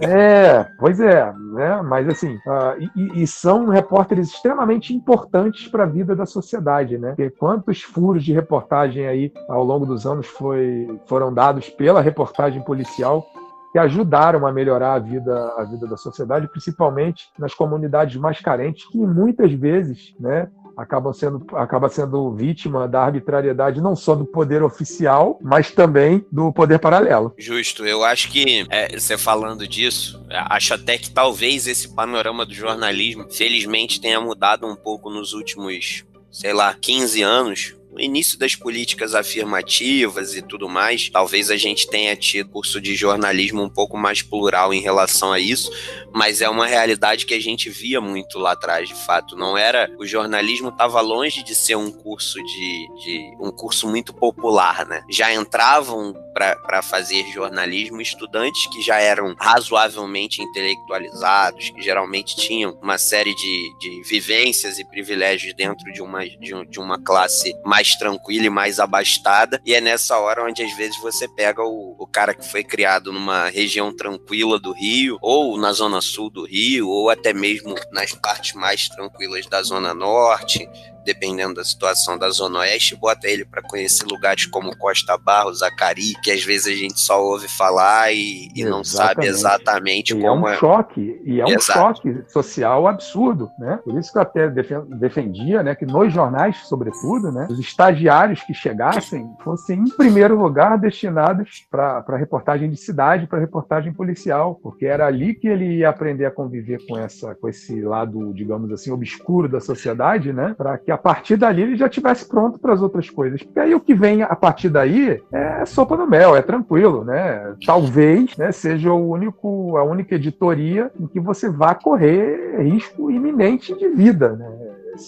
É, 0.02 0.64
pois 0.78 0.98
é, 0.98 1.30
né? 1.52 1.82
Mas 1.82 2.08
assim, 2.08 2.36
uh, 2.36 2.90
e, 2.96 3.22
e, 3.22 3.26
são 3.26 3.66
repórteres 3.68 4.28
extremamente 4.28 4.94
importantes 4.94 5.68
para 5.68 5.82
a 5.82 5.86
vida 5.86 6.16
da 6.16 6.24
sociedade, 6.24 6.96
né? 6.96 7.08
Porque 7.08 7.28
quantos 7.28 7.82
furos 7.82 8.24
de 8.24 8.32
reportagem 8.32 9.06
aí 9.06 9.30
ao 9.46 9.62
longo 9.62 9.84
dos 9.84 10.06
anos 10.06 10.26
foi, 10.26 10.88
foram 11.06 11.34
dados 11.34 11.68
pela 11.68 12.00
reportagem 12.00 12.62
policial 12.62 13.26
que 13.72 13.78
ajudaram 13.78 14.46
a 14.46 14.52
melhorar 14.52 14.94
a 14.94 14.98
vida, 14.98 15.54
a 15.58 15.64
vida 15.64 15.86
da 15.86 15.98
sociedade, 15.98 16.48
principalmente 16.48 17.28
nas 17.38 17.52
comunidades 17.52 18.16
mais 18.16 18.40
carentes, 18.40 18.88
que 18.88 18.96
muitas 18.98 19.52
vezes, 19.52 20.14
né, 20.18 20.48
acaba 20.80 21.12
sendo, 21.12 21.44
acaba 21.54 21.88
sendo 21.88 22.32
vítima 22.32 22.88
da 22.88 23.02
arbitrariedade 23.02 23.80
não 23.80 23.94
só 23.94 24.14
do 24.14 24.24
poder 24.24 24.62
oficial, 24.62 25.38
mas 25.42 25.70
também 25.70 26.24
do 26.30 26.52
poder 26.52 26.78
paralelo. 26.78 27.34
Justo. 27.36 27.84
Eu 27.84 28.04
acho 28.04 28.30
que, 28.30 28.66
é, 28.70 28.98
você 28.98 29.18
falando 29.18 29.66
disso, 29.66 30.24
acho 30.30 30.74
até 30.74 30.96
que 30.98 31.10
talvez 31.10 31.66
esse 31.66 31.94
panorama 31.94 32.46
do 32.46 32.54
jornalismo, 32.54 33.26
felizmente, 33.30 34.00
tenha 34.00 34.20
mudado 34.20 34.66
um 34.66 34.76
pouco 34.76 35.10
nos 35.10 35.32
últimos 35.32 36.04
sei 36.30 36.52
lá, 36.52 36.74
15 36.80 37.22
anos, 37.22 37.76
no 37.92 38.00
início 38.00 38.38
das 38.38 38.54
políticas 38.54 39.14
afirmativas 39.14 40.34
e 40.34 40.42
tudo 40.42 40.68
mais, 40.68 41.08
talvez 41.08 41.50
a 41.50 41.56
gente 41.56 41.88
tenha 41.88 42.14
tido 42.14 42.48
curso 42.50 42.80
de 42.80 42.94
jornalismo 42.94 43.62
um 43.62 43.68
pouco 43.68 43.96
mais 43.96 44.22
plural 44.22 44.72
em 44.72 44.80
relação 44.80 45.32
a 45.32 45.40
isso, 45.40 45.70
mas 46.12 46.40
é 46.40 46.48
uma 46.48 46.66
realidade 46.66 47.26
que 47.26 47.34
a 47.34 47.40
gente 47.40 47.70
via 47.70 48.00
muito 48.00 48.38
lá 48.38 48.52
atrás, 48.52 48.88
de 48.88 48.94
fato. 48.94 49.36
Não 49.36 49.56
era. 49.56 49.90
O 49.98 50.06
jornalismo 50.06 50.68
estava 50.68 51.00
longe 51.00 51.42
de 51.42 51.54
ser 51.54 51.76
um 51.76 51.90
curso 51.90 52.42
de, 52.42 52.88
de, 53.02 53.36
um 53.40 53.50
curso 53.50 53.88
muito 53.88 54.12
popular, 54.12 54.86
né? 54.86 55.02
Já 55.08 55.32
entravam 55.32 56.14
para 56.32 56.82
fazer 56.82 57.24
jornalismo 57.32 58.00
estudantes 58.00 58.66
que 58.68 58.82
já 58.82 59.00
eram 59.00 59.34
razoavelmente 59.38 60.42
intelectualizados, 60.42 61.70
que 61.70 61.82
geralmente 61.82 62.36
tinham 62.36 62.78
uma 62.82 62.98
série 62.98 63.34
de, 63.34 63.78
de 63.78 64.02
vivências 64.08 64.78
e 64.78 64.84
privilégios 64.84 65.54
dentro 65.54 65.92
de 65.92 66.00
uma, 66.00 66.26
de, 66.26 66.66
de 66.66 66.78
uma 66.78 67.02
classe 67.02 67.52
mais 67.64 67.79
tranquila 67.96 68.46
e 68.46 68.50
mais 68.50 68.78
abastada. 68.78 69.60
E 69.64 69.74
é 69.74 69.80
nessa 69.80 70.18
hora 70.18 70.44
onde 70.44 70.62
às 70.62 70.72
vezes 70.76 71.00
você 71.00 71.28
pega 71.28 71.62
o, 71.62 71.96
o 71.98 72.06
cara 72.06 72.34
que 72.34 72.46
foi 72.46 72.62
criado 72.62 73.12
numa 73.12 73.48
região 73.48 73.94
tranquila 73.94 74.58
do 74.58 74.72
Rio, 74.72 75.18
ou 75.20 75.58
na 75.58 75.72
zona 75.72 76.00
sul 76.00 76.30
do 76.30 76.44
Rio, 76.44 76.88
ou 76.88 77.10
até 77.10 77.32
mesmo 77.32 77.74
nas 77.92 78.12
partes 78.12 78.54
mais 78.54 78.88
tranquilas 78.88 79.46
da 79.46 79.62
zona 79.62 79.94
norte, 79.94 80.68
dependendo 81.04 81.54
da 81.54 81.64
situação 81.64 82.18
da 82.18 82.30
Zona 82.30 82.60
Oeste, 82.60 82.96
bota 82.96 83.28
ele 83.28 83.44
para 83.44 83.62
conhecer 83.62 84.04
lugares 84.06 84.46
como 84.46 84.76
Costa 84.76 85.16
Barros, 85.16 85.62
Acari, 85.62 86.14
que 86.22 86.30
às 86.30 86.44
vezes 86.44 86.66
a 86.66 86.76
gente 86.76 87.00
só 87.00 87.22
ouve 87.22 87.48
falar 87.48 88.12
e, 88.12 88.48
e 88.54 88.64
não 88.64 88.84
sabe 88.84 89.26
exatamente 89.26 90.12
e 90.12 90.20
como 90.20 90.48
é. 90.48 90.50
um 90.50 90.54
é... 90.54 90.56
choque, 90.56 91.20
e 91.24 91.40
é 91.40 91.44
um 91.44 91.48
Exato. 91.48 91.72
choque 91.72 92.22
social 92.28 92.86
absurdo, 92.86 93.50
né? 93.58 93.78
Por 93.84 93.98
isso 93.98 94.12
que 94.12 94.18
eu 94.18 94.22
até 94.22 94.48
defendia, 94.48 95.62
né, 95.62 95.74
que 95.74 95.86
nos 95.86 96.12
jornais, 96.12 96.56
sobretudo, 96.68 97.32
né, 97.32 97.46
os 97.50 97.58
estagiários 97.58 98.42
que 98.42 98.54
chegassem 98.54 99.28
fossem, 99.42 99.80
em 99.80 99.90
primeiro 99.90 100.38
lugar, 100.40 100.78
destinados 100.78 101.66
para 101.70 102.16
reportagem 102.16 102.70
de 102.70 102.76
cidade, 102.76 103.26
para 103.26 103.38
reportagem 103.38 103.92
policial, 103.92 104.58
porque 104.62 104.86
era 104.86 105.06
ali 105.06 105.34
que 105.34 105.48
ele 105.48 105.78
ia 105.78 105.88
aprender 105.88 106.26
a 106.26 106.30
conviver 106.30 106.78
com, 106.86 106.98
essa, 106.98 107.34
com 107.34 107.48
esse 107.48 107.80
lado, 107.80 108.32
digamos 108.34 108.70
assim, 108.72 108.90
obscuro 108.90 109.48
da 109.48 109.60
sociedade, 109.60 110.32
né, 110.32 110.54
para 110.56 110.78
que 110.78 110.89
a 110.90 110.98
partir 110.98 111.36
dali 111.36 111.62
ele 111.62 111.76
já 111.76 111.88
tivesse 111.88 112.26
pronto 112.26 112.58
para 112.58 112.72
as 112.72 112.82
outras 112.82 113.08
coisas. 113.08 113.42
Porque 113.42 113.60
aí 113.60 113.74
o 113.74 113.80
que 113.80 113.94
vem 113.94 114.22
a 114.22 114.34
partir 114.36 114.68
daí 114.68 115.20
é 115.32 115.64
sopa 115.64 115.96
no 115.96 116.06
mel, 116.06 116.36
é 116.36 116.42
tranquilo, 116.42 117.04
né? 117.04 117.54
Talvez 117.64 118.36
né, 118.36 118.52
seja 118.52 118.92
o 118.92 119.10
único, 119.10 119.76
a 119.76 119.84
única 119.84 120.14
editoria 120.14 120.90
em 120.98 121.06
que 121.06 121.20
você 121.20 121.48
vá 121.48 121.74
correr 121.74 122.60
risco 122.60 123.10
iminente 123.10 123.76
de 123.76 123.88
vida, 123.88 124.30
né? 124.30 124.48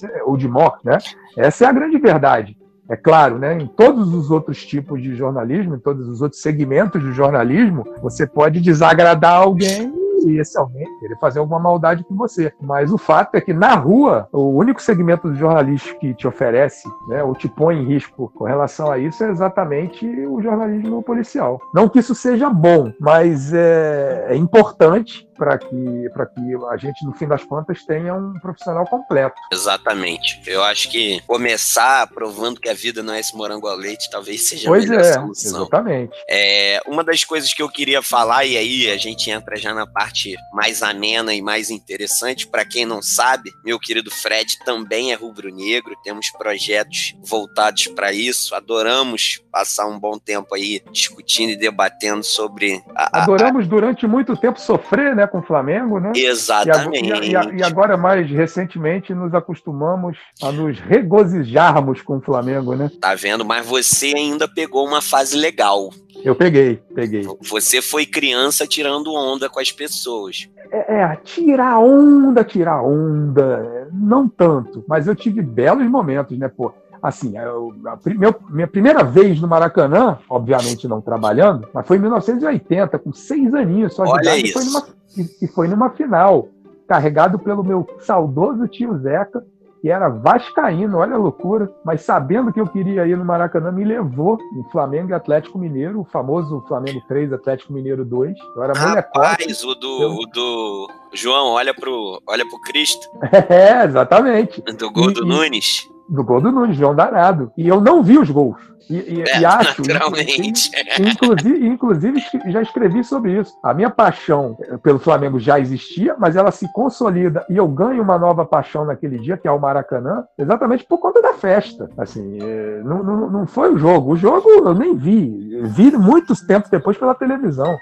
É, 0.05 0.23
ou 0.23 0.37
de 0.37 0.49
morte, 0.49 0.85
né? 0.85 0.99
Essa 1.37 1.65
é 1.65 1.69
a 1.69 1.73
grande 1.73 1.99
verdade. 1.99 2.57
É 2.89 2.97
claro, 2.97 3.39
né, 3.39 3.55
em 3.55 3.67
todos 3.67 4.13
os 4.13 4.31
outros 4.31 4.67
tipos 4.67 5.01
de 5.01 5.15
jornalismo, 5.15 5.77
em 5.77 5.79
todos 5.79 6.09
os 6.09 6.21
outros 6.21 6.43
segmentos 6.43 7.01
de 7.01 7.13
jornalismo, 7.13 7.85
você 8.03 8.27
pode 8.27 8.61
desagradar 8.61 9.41
alguém 9.41 10.02
e 10.29 10.39
esse 10.39 10.59
alguém 10.59 10.87
querer 10.99 11.19
fazer 11.19 11.39
alguma 11.39 11.59
maldade 11.59 12.05
com 12.05 12.15
você. 12.15 12.53
Mas 12.61 12.93
o 12.93 12.99
fato 12.99 13.35
é 13.35 13.41
que 13.41 13.53
na 13.53 13.75
rua, 13.75 14.29
o 14.33 14.49
único 14.51 14.81
segmento 14.81 15.29
do 15.29 15.35
jornalismo 15.35 15.99
que 15.99 16.15
te 16.15 16.27
oferece, 16.27 16.89
né, 17.09 17.23
ou 17.23 17.35
te 17.35 17.49
põe 17.49 17.79
em 17.79 17.85
risco 17.85 18.33
com 18.35 18.45
relação 18.45 18.91
a 18.91 18.99
isso, 18.99 19.23
é 19.25 19.31
exatamente 19.31 20.07
o 20.27 20.41
jornalismo 20.41 21.03
policial. 21.03 21.61
Não 21.75 21.89
que 21.89 21.99
isso 21.99 22.15
seja 22.15 22.49
bom, 22.51 22.93
mas 23.01 23.53
é, 23.53 24.27
é 24.29 24.37
importante 24.37 25.29
para 25.43 25.59
que, 25.59 25.67
que 25.67 26.57
a 26.71 26.77
gente, 26.77 27.05
no 27.05 27.13
fim 27.15 27.27
das 27.27 27.43
contas, 27.43 27.85
tenha 27.85 28.15
um 28.15 28.35
profissional 28.35 28.87
completo. 28.87 29.35
Exatamente. 29.53 30.41
Eu 30.47 30.63
acho 30.63 30.89
que 30.89 31.21
começar 31.27 32.07
provando 32.07 32.61
que 32.61 32.69
a 32.69 32.75
vida 32.75 33.03
não 33.03 33.13
é 33.13 33.19
esse 33.19 33.37
morango 33.37 33.67
ao 33.67 33.77
leite 33.77 34.09
talvez 34.09 34.49
seja 34.49 34.69
pois 34.69 34.85
a 34.85 34.89
melhor 34.89 35.05
é, 35.05 35.13
solução. 35.15 35.63
Exatamente. 35.63 36.13
É, 36.31 36.81
uma 36.87 37.03
das 37.03 37.25
coisas 37.25 37.53
que 37.53 37.61
eu 37.61 37.69
queria 37.69 38.01
falar, 38.03 38.45
e 38.45 38.57
aí 38.57 38.89
a 38.89 38.97
gente 38.97 39.29
entra 39.31 39.57
já 39.57 39.75
na 39.75 39.85
parte 39.85 40.37
mais 40.53 40.81
amena 40.81 41.35
e 41.35 41.43
mais 41.43 41.71
interessante, 41.71 42.47
para 42.47 42.65
quem 42.65 42.87
não 42.87 43.03
sabe, 43.03 43.51
meu 43.65 43.81
querido 43.81 44.13
Fred 44.13 44.59
também 44.65 45.11
é 45.11 45.17
rubro-negro, 45.17 45.97
temos 46.05 46.31
projetos 46.31 47.17
voltados 47.21 47.89
para 47.89 48.13
isso, 48.13 48.55
adoramos 48.55 49.43
passar 49.51 49.87
um 49.87 49.99
bom 49.99 50.19
tempo 50.19 50.55
aí 50.55 50.81
discutindo 50.93 51.51
e 51.51 51.57
debatendo 51.57 52.23
sobre. 52.23 52.81
A, 52.95 53.23
Adoramos 53.23 53.67
a... 53.67 53.69
durante 53.69 54.07
muito 54.07 54.37
tempo 54.37 54.61
sofrer, 54.61 55.17
né? 55.17 55.27
Com 55.33 55.39
o 55.39 55.43
Flamengo, 55.43 55.99
né? 55.99 56.13
Exatamente. 56.15 57.11
E, 57.11 57.33
e, 57.33 57.61
e, 57.61 57.63
agora, 57.63 57.97
mais 57.97 58.31
recentemente, 58.31 59.15
nos 59.15 59.35
acostumamos 59.35 60.19
a 60.43 60.53
nos 60.53 60.79
regozijarmos 60.79 62.03
com 62.03 62.19
o 62.19 62.21
Flamengo, 62.21 62.75
né? 62.77 62.91
Tá 63.01 63.15
vendo? 63.15 63.43
Mas 63.43 63.67
você 63.67 64.13
ainda 64.15 64.47
pegou 64.47 64.87
uma 64.87 65.01
fase 65.01 65.35
legal. 65.35 65.89
Eu 66.23 66.35
peguei, 66.37 66.81
peguei. 66.95 67.27
Você 67.41 67.81
foi 67.81 68.05
criança 68.05 68.67
tirando 68.67 69.15
onda 69.15 69.49
com 69.49 69.59
as 69.59 69.73
pessoas. 69.73 70.51
É, 70.71 71.01
é 71.01 71.17
tirar 71.25 71.79
onda, 71.79 72.45
tirar 72.45 72.83
onda. 72.83 73.89
Não 73.91 74.29
tanto, 74.29 74.85
mas 74.87 75.07
eu 75.07 75.17
tive 75.17 75.41
belos 75.41 75.87
momentos, 75.87 76.39
né, 76.39 76.49
pô? 76.49 76.75
assim, 77.03 77.37
eu, 77.37 77.75
a, 77.85 77.99
meu, 78.15 78.35
minha 78.49 78.69
primeira 78.69 79.03
vez 79.03 79.41
no 79.41 79.49
Maracanã, 79.49 80.19
obviamente 80.31 80.87
não 80.87 81.01
trabalhando, 81.01 81.69
mas 81.75 81.85
foi 81.85 81.97
em 81.97 82.01
1980, 82.01 82.97
com 83.01 83.13
seis 83.13 83.53
aninhos 83.53 83.95
só 83.95 84.05
de 84.05 84.11
Olha 84.13 84.23
idade, 84.23 84.45
isso. 84.45 84.53
Foi 84.53 84.65
numa, 84.65 84.87
e, 85.17 85.45
e 85.45 85.49
foi 85.49 85.69
numa 85.69 85.91
final, 85.91 86.49
carregado 86.87 87.39
pelo 87.39 87.65
meu 87.65 87.87
saudoso 88.01 88.67
tio 88.69 88.99
Zeca, 88.99 89.45
que 89.83 89.91
era 89.91 90.09
vascaíno, 90.09 90.99
olha 90.99 91.17
a 91.17 91.19
loucura, 91.19 91.69
mas 91.85 92.03
sabendo 92.03 92.53
que 92.53 92.61
eu 92.61 92.69
queria 92.69 93.05
ir 93.05 93.17
no 93.17 93.25
Maracanã, 93.25 93.73
me 93.73 93.85
levou 93.85 94.39
em 94.57 94.63
Flamengo 94.71 95.11
e 95.11 95.13
Atlético 95.13 95.59
Mineiro, 95.59 96.01
o 96.01 96.05
famoso 96.05 96.65
Flamengo 96.69 97.03
3, 97.09 97.33
Atlético 97.33 97.73
Mineiro 97.73 98.05
2. 98.05 98.33
Eu 98.55 98.63
era 98.63 98.73
Rapaz, 98.75 99.65
o 99.65 99.75
do, 99.75 100.03
eu... 100.03 100.11
o 100.13 100.27
do 100.27 100.89
João, 101.13 101.49
olha 101.49 101.75
pro, 101.75 102.23
olha 102.29 102.49
pro 102.49 102.61
Cristo. 102.61 103.09
É, 103.51 103.85
exatamente. 103.85 104.63
Do 104.79 104.91
gol 104.93 105.11
e, 105.11 105.15
do 105.15 105.27
Nunes. 105.27 105.89
Do 106.13 106.23
gol 106.23 106.43
do 106.43 106.53
Nunes, 106.53 106.77
João 106.77 106.95
Danado. 106.95 107.51
E 107.57 107.67
eu 107.67 107.81
não 107.81 108.03
vi 108.03 108.19
os 108.19 108.29
gols. 108.29 108.61
E, 108.91 108.95
e, 108.95 109.23
é, 109.23 109.41
e 109.41 109.45
acho, 109.45 109.81
naturalmente. 109.81 110.71
Inclusive, 111.01 111.67
inclusive, 111.67 112.23
já 112.49 112.61
escrevi 112.61 113.03
sobre 113.03 113.41
isso. 113.41 113.53
A 113.63 113.73
minha 113.73 113.89
paixão 113.89 114.57
pelo 114.83 114.99
Flamengo 114.99 115.39
já 115.39 115.59
existia, 115.59 116.15
mas 116.19 116.37
ela 116.37 116.51
se 116.51 116.71
consolida 116.73 117.47
e 117.49 117.57
eu 117.57 117.67
ganho 117.69 118.03
uma 118.03 118.19
nova 118.19 118.45
paixão 118.45 118.85
naquele 118.85 119.19
dia, 119.19 119.39
que 119.39 119.49
é 119.49 119.51
o 119.51 119.59
Maracanã, 119.59 120.25
exatamente 120.39 120.85
por 120.85 120.99
conta 120.99 121.23
da 121.23 121.33
festa. 121.33 121.89
Assim, 121.97 122.39
é, 122.43 122.83
não, 122.85 123.03
não, 123.03 123.31
não 123.31 123.47
foi 123.47 123.73
o 123.73 123.79
jogo. 123.79 124.13
O 124.13 124.17
jogo 124.17 124.51
eu 124.51 124.75
nem 124.75 124.95
vi. 124.95 125.63
Vi 125.65 125.97
muitos 125.97 126.41
tempos 126.41 126.71
depois 126.71 126.99
pela 126.99 127.15
televisão, 127.15 127.77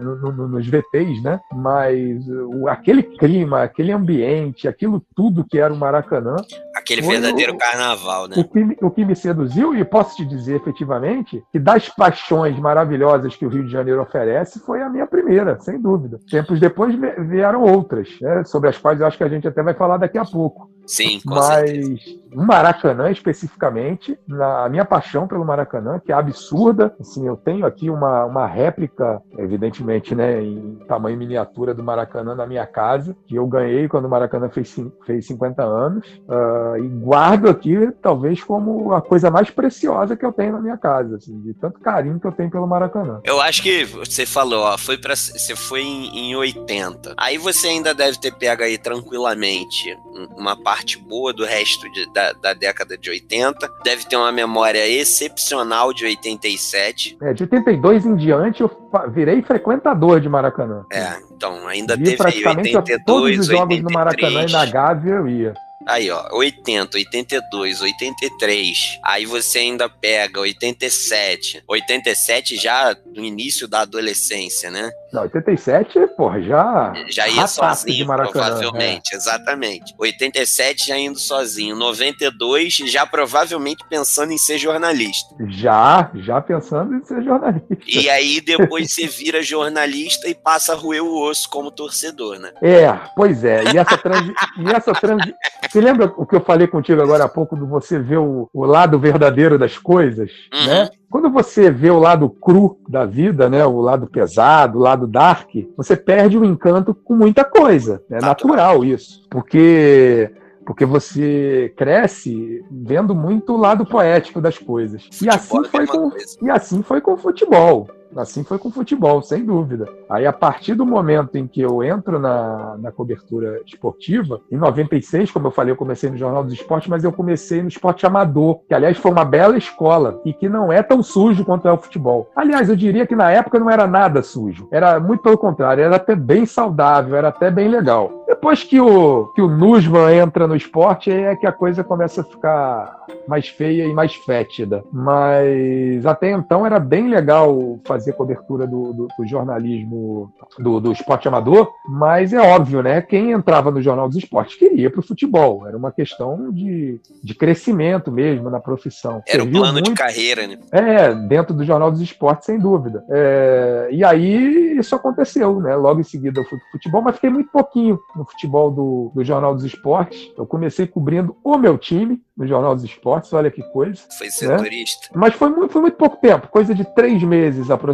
no, 0.00 0.32
no, 0.32 0.48
nos 0.48 0.66
VTs, 0.66 1.22
né? 1.22 1.40
Mas 1.52 2.24
aquele 2.68 3.02
clima, 3.02 3.62
aquele 3.62 3.92
ambiente, 3.92 4.68
aquilo 4.68 5.02
tudo 5.16 5.44
que 5.44 5.58
era 5.58 5.72
o 5.72 5.76
Maracanã. 5.76 6.36
Aquele 6.84 7.00
verdadeiro 7.00 7.54
o, 7.54 7.56
carnaval, 7.56 8.28
né? 8.28 8.36
O 8.36 8.44
que, 8.44 8.84
o 8.84 8.90
que 8.90 9.04
me 9.06 9.16
seduziu, 9.16 9.74
e 9.74 9.82
posso 9.84 10.16
te 10.16 10.24
dizer 10.26 10.56
efetivamente 10.56 11.42
que 11.50 11.58
das 11.58 11.88
paixões 11.88 12.58
maravilhosas 12.58 13.34
que 13.34 13.46
o 13.46 13.48
Rio 13.48 13.64
de 13.64 13.72
Janeiro 13.72 14.02
oferece, 14.02 14.60
foi 14.60 14.82
a 14.82 14.90
minha 14.90 15.06
primeira, 15.06 15.58
sem 15.60 15.80
dúvida. 15.80 16.20
Tempos 16.30 16.60
depois 16.60 16.94
vieram 17.26 17.62
outras, 17.62 18.08
né, 18.20 18.44
sobre 18.44 18.68
as 18.68 18.76
quais 18.76 19.00
eu 19.00 19.06
acho 19.06 19.16
que 19.16 19.24
a 19.24 19.28
gente 19.28 19.48
até 19.48 19.62
vai 19.62 19.72
falar 19.72 19.96
daqui 19.96 20.18
a 20.18 20.26
pouco. 20.26 20.73
Sim, 20.86 21.20
com 21.20 21.34
Mas 21.34 21.70
certeza. 21.70 22.20
o 22.32 22.42
Maracanã, 22.42 23.10
especificamente, 23.10 24.18
na 24.26 24.68
minha 24.68 24.84
paixão 24.84 25.26
pelo 25.26 25.44
Maracanã, 25.44 26.00
que 26.04 26.12
é 26.12 26.14
absurda, 26.14 26.94
assim, 27.00 27.26
eu 27.26 27.36
tenho 27.36 27.64
aqui 27.64 27.88
uma, 27.88 28.24
uma 28.24 28.46
réplica, 28.46 29.22
evidentemente, 29.38 30.14
né, 30.14 30.42
em 30.42 30.78
tamanho 30.86 31.16
miniatura 31.16 31.74
do 31.74 31.82
Maracanã 31.82 32.34
na 32.34 32.46
minha 32.46 32.66
casa, 32.66 33.16
que 33.26 33.36
eu 33.36 33.46
ganhei 33.46 33.88
quando 33.88 34.06
o 34.06 34.10
Maracanã 34.10 34.48
fez, 34.48 34.74
fez 35.06 35.26
50 35.26 35.62
anos, 35.62 36.06
uh, 36.28 36.76
e 36.78 36.88
guardo 36.88 37.48
aqui, 37.48 37.90
talvez, 38.02 38.42
como 38.42 38.92
a 38.92 39.00
coisa 39.00 39.30
mais 39.30 39.50
preciosa 39.50 40.16
que 40.16 40.24
eu 40.24 40.32
tenho 40.32 40.52
na 40.52 40.60
minha 40.60 40.76
casa, 40.76 41.16
assim, 41.16 41.40
de 41.40 41.54
tanto 41.54 41.80
carinho 41.80 42.20
que 42.20 42.26
eu 42.26 42.32
tenho 42.32 42.50
pelo 42.50 42.66
Maracanã. 42.66 43.20
Eu 43.24 43.40
acho 43.40 43.62
que 43.62 43.84
você 43.84 44.26
falou, 44.26 44.64
ó, 44.64 44.76
foi 44.76 44.98
para 44.98 45.14
você 45.16 45.54
foi 45.56 45.82
em, 45.82 46.30
em 46.30 46.36
80. 46.36 47.14
Aí 47.16 47.38
você 47.38 47.68
ainda 47.68 47.94
deve 47.94 48.18
ter 48.18 48.32
pego 48.32 48.62
aí 48.62 48.76
tranquilamente 48.76 49.96
uma 50.36 50.56
parte 50.56 50.73
parte 50.74 50.98
boa 50.98 51.32
do 51.32 51.44
resto 51.44 51.88
de, 51.92 52.12
da, 52.12 52.32
da, 52.32 52.52
década 52.52 52.98
de 52.98 53.08
80. 53.08 53.70
Deve 53.84 54.04
ter 54.06 54.16
uma 54.16 54.32
memória 54.32 54.84
excepcional 54.88 55.94
de 55.94 56.04
87. 56.04 57.16
É, 57.22 57.32
de 57.32 57.44
82 57.44 58.04
em 58.04 58.16
diante 58.16 58.60
eu 58.60 58.70
virei 59.12 59.40
frequentador 59.42 60.20
de 60.20 60.28
Maracanã. 60.28 60.84
É, 60.92 61.16
então 61.32 61.68
ainda 61.68 61.96
Vi 61.96 62.04
teve 62.04 62.16
praticamente 62.16 62.76
82, 62.76 63.04
todos 63.06 63.38
os 63.38 63.46
jogos 63.46 63.76
83. 63.76 63.82
no 63.84 63.90
Maracanã 63.90 64.44
e 64.48 64.52
na 64.52 64.66
Gávea 64.66 65.14
eu 65.14 65.28
ia. 65.28 65.54
Aí, 65.86 66.10
ó, 66.10 66.28
80, 66.32 66.96
82, 66.96 67.82
83. 67.82 68.98
Aí 69.04 69.26
você 69.26 69.58
ainda 69.58 69.88
pega 69.88 70.40
87. 70.40 71.62
87 71.68 72.56
já 72.56 72.96
no 73.14 73.22
início 73.22 73.68
da 73.68 73.82
adolescência, 73.82 74.70
né? 74.70 74.90
Não, 75.14 75.22
87, 75.22 76.08
porra, 76.16 76.42
já. 76.42 76.92
Já 77.08 77.28
ia 77.28 77.46
sozinho, 77.46 78.04
provavelmente, 78.04 79.14
é. 79.14 79.16
exatamente. 79.16 79.94
87 79.96 80.88
já 80.88 80.98
indo 80.98 81.20
sozinho. 81.20 81.76
92 81.76 82.78
já 82.86 83.06
provavelmente 83.06 83.84
pensando 83.88 84.32
em 84.32 84.38
ser 84.38 84.58
jornalista. 84.58 85.32
Já, 85.50 86.10
já 86.16 86.40
pensando 86.40 86.96
em 86.96 87.04
ser 87.04 87.22
jornalista. 87.22 87.78
E 87.86 88.10
aí 88.10 88.40
depois 88.40 88.92
você 88.92 89.06
vira 89.06 89.40
jornalista 89.40 90.28
e 90.28 90.34
passa 90.34 90.72
a 90.72 90.76
roer 90.76 91.04
o 91.04 91.22
osso 91.22 91.48
como 91.48 91.70
torcedor, 91.70 92.40
né? 92.40 92.50
É, 92.60 92.92
pois 93.14 93.44
é. 93.44 93.62
E 93.72 93.78
essa 93.78 93.96
transi... 93.96 94.34
e 94.58 94.72
essa 94.72 94.92
transi... 94.94 95.32
Você 95.70 95.80
lembra 95.80 96.12
o 96.16 96.26
que 96.26 96.34
eu 96.34 96.40
falei 96.40 96.66
contigo 96.66 97.00
agora 97.00 97.24
há 97.24 97.28
pouco 97.28 97.54
do 97.54 97.68
você 97.68 98.00
ver 98.00 98.18
o, 98.18 98.48
o 98.52 98.64
lado 98.64 98.98
verdadeiro 98.98 99.56
das 99.56 99.78
coisas, 99.78 100.28
uhum. 100.52 100.66
né? 100.66 100.90
Quando 101.14 101.30
você 101.30 101.70
vê 101.70 101.90
o 101.90 102.00
lado 102.00 102.28
cru 102.28 102.76
da 102.88 103.04
vida, 103.04 103.48
né, 103.48 103.64
o 103.64 103.80
lado 103.80 104.04
pesado, 104.04 104.80
o 104.80 104.82
lado 104.82 105.06
dark, 105.06 105.48
você 105.76 105.96
perde 105.96 106.36
o 106.36 106.44
encanto 106.44 106.92
com 106.92 107.14
muita 107.14 107.44
coisa. 107.44 108.02
É 108.10 108.18
natural 108.18 108.84
isso, 108.84 109.24
porque 109.30 110.28
porque 110.66 110.84
você 110.84 111.72
cresce 111.76 112.64
vendo 112.68 113.14
muito 113.14 113.52
o 113.52 113.56
lado 113.56 113.86
poético 113.86 114.40
das 114.40 114.58
coisas. 114.58 115.08
E 115.22 115.28
assim 115.28 115.62
foi 115.62 115.86
com, 115.86 116.10
e 116.42 116.50
assim 116.50 116.82
foi 116.82 117.00
com 117.00 117.12
o 117.12 117.16
futebol. 117.16 117.86
Assim 118.16 118.44
foi 118.44 118.58
com 118.58 118.68
o 118.68 118.72
futebol, 118.72 119.22
sem 119.22 119.44
dúvida. 119.44 119.88
Aí, 120.08 120.26
a 120.26 120.32
partir 120.32 120.74
do 120.74 120.86
momento 120.86 121.36
em 121.36 121.46
que 121.46 121.60
eu 121.60 121.82
entro 121.82 122.18
na, 122.18 122.76
na 122.78 122.92
cobertura 122.92 123.60
esportiva, 123.66 124.40
em 124.50 124.56
96, 124.56 125.30
como 125.30 125.48
eu 125.48 125.50
falei, 125.50 125.72
eu 125.72 125.76
comecei 125.76 126.10
no 126.10 126.16
Jornal 126.16 126.44
dos 126.44 126.52
Esportes, 126.52 126.88
mas 126.88 127.04
eu 127.04 127.12
comecei 127.12 127.62
no 127.62 127.68
esporte 127.68 128.06
amador, 128.06 128.60
que, 128.68 128.74
aliás, 128.74 128.96
foi 128.96 129.10
uma 129.10 129.24
bela 129.24 129.56
escola 129.56 130.20
e 130.24 130.32
que 130.32 130.48
não 130.48 130.72
é 130.72 130.82
tão 130.82 131.02
sujo 131.02 131.44
quanto 131.44 131.68
é 131.68 131.72
o 131.72 131.78
futebol. 131.78 132.30
Aliás, 132.36 132.68
eu 132.68 132.76
diria 132.76 133.06
que 133.06 133.16
na 133.16 133.30
época 133.30 133.58
não 133.58 133.70
era 133.70 133.86
nada 133.86 134.22
sujo. 134.22 134.68
Era 134.70 135.00
muito 135.00 135.22
pelo 135.22 135.38
contrário, 135.38 135.82
era 135.82 135.96
até 135.96 136.14
bem 136.14 136.46
saudável, 136.46 137.16
era 137.16 137.28
até 137.28 137.50
bem 137.50 137.68
legal. 137.68 138.24
Depois 138.26 138.62
que 138.62 138.80
o, 138.80 139.26
que 139.34 139.42
o 139.42 139.48
Nusman 139.48 140.14
entra 140.16 140.46
no 140.46 140.56
esporte, 140.56 141.10
é 141.10 141.36
que 141.36 141.46
a 141.46 141.52
coisa 141.52 141.84
começa 141.84 142.22
a 142.22 142.24
ficar 142.24 143.04
mais 143.28 143.48
feia 143.48 143.84
e 143.84 143.92
mais 143.92 144.14
fétida. 144.14 144.84
Mas 144.92 146.04
até 146.06 146.30
então 146.30 146.66
era 146.66 146.78
bem 146.78 147.08
legal 147.08 147.78
fazer 147.84 148.03
cobertura 148.12 148.66
do, 148.66 148.92
do, 148.92 149.08
do 149.18 149.26
jornalismo 149.26 150.32
do, 150.58 150.80
do, 150.80 150.92
esporte 150.92 151.28
amador, 151.28 151.70
mas 151.88 152.32
é 152.32 152.40
óbvio, 152.40 152.82
né? 152.82 153.00
Quem 153.02 153.32
entrava 153.32 153.70
no 153.70 153.82
Jornal 153.82 154.08
dos 154.08 154.16
Esportes 154.16 154.56
queria 154.56 154.90
para 154.90 155.00
o 155.00 155.02
futebol. 155.02 155.66
Era 155.66 155.76
uma 155.76 155.92
questão 155.92 156.50
de, 156.52 157.00
de 157.22 157.34
crescimento 157.34 158.10
mesmo 158.10 158.50
na 158.50 158.60
profissão. 158.60 159.22
Era 159.26 159.42
um 159.42 159.50
plano 159.50 159.74
muito, 159.74 159.90
de 159.90 159.94
carreira, 159.94 160.46
né? 160.46 160.58
É, 160.70 161.14
dentro 161.14 161.54
do 161.54 161.64
Jornal 161.64 161.90
dos 161.90 162.00
Esportes, 162.00 162.46
sem 162.46 162.58
dúvida. 162.58 163.04
É, 163.10 163.88
e 163.90 164.04
aí 164.04 164.78
isso 164.78 164.94
aconteceu, 164.94 165.60
né? 165.60 165.74
Logo 165.76 166.00
em 166.00 166.04
seguida 166.04 166.40
eu 166.40 166.44
fui 166.44 166.58
pro 166.58 166.70
futebol, 166.72 167.02
mas 167.02 167.14
fiquei 167.16 167.30
muito 167.30 167.50
pouquinho 167.50 167.98
no 168.14 168.24
futebol 168.24 168.70
do, 168.70 169.12
do 169.14 169.24
Jornal 169.24 169.54
dos 169.54 169.64
Esportes. 169.64 170.32
Eu 170.36 170.46
comecei 170.46 170.86
cobrindo 170.86 171.36
o 171.42 171.56
meu 171.56 171.78
time, 171.78 172.20
no 172.36 172.46
Jornal 172.46 172.74
dos 172.74 172.84
Esportes, 172.84 173.32
olha 173.32 173.50
que 173.50 173.62
coisa. 173.70 174.02
Foi 174.18 174.30
setorista. 174.30 175.06
Né? 175.06 175.12
Mas 175.14 175.34
foi 175.34 175.48
muito, 175.48 175.72
foi 175.72 175.82
muito 175.82 175.96
pouco 175.96 176.16
tempo, 176.16 176.48
coisa 176.48 176.74
de 176.74 176.84
três 176.94 177.22
meses 177.22 177.70
aproximadamente. 177.70 177.93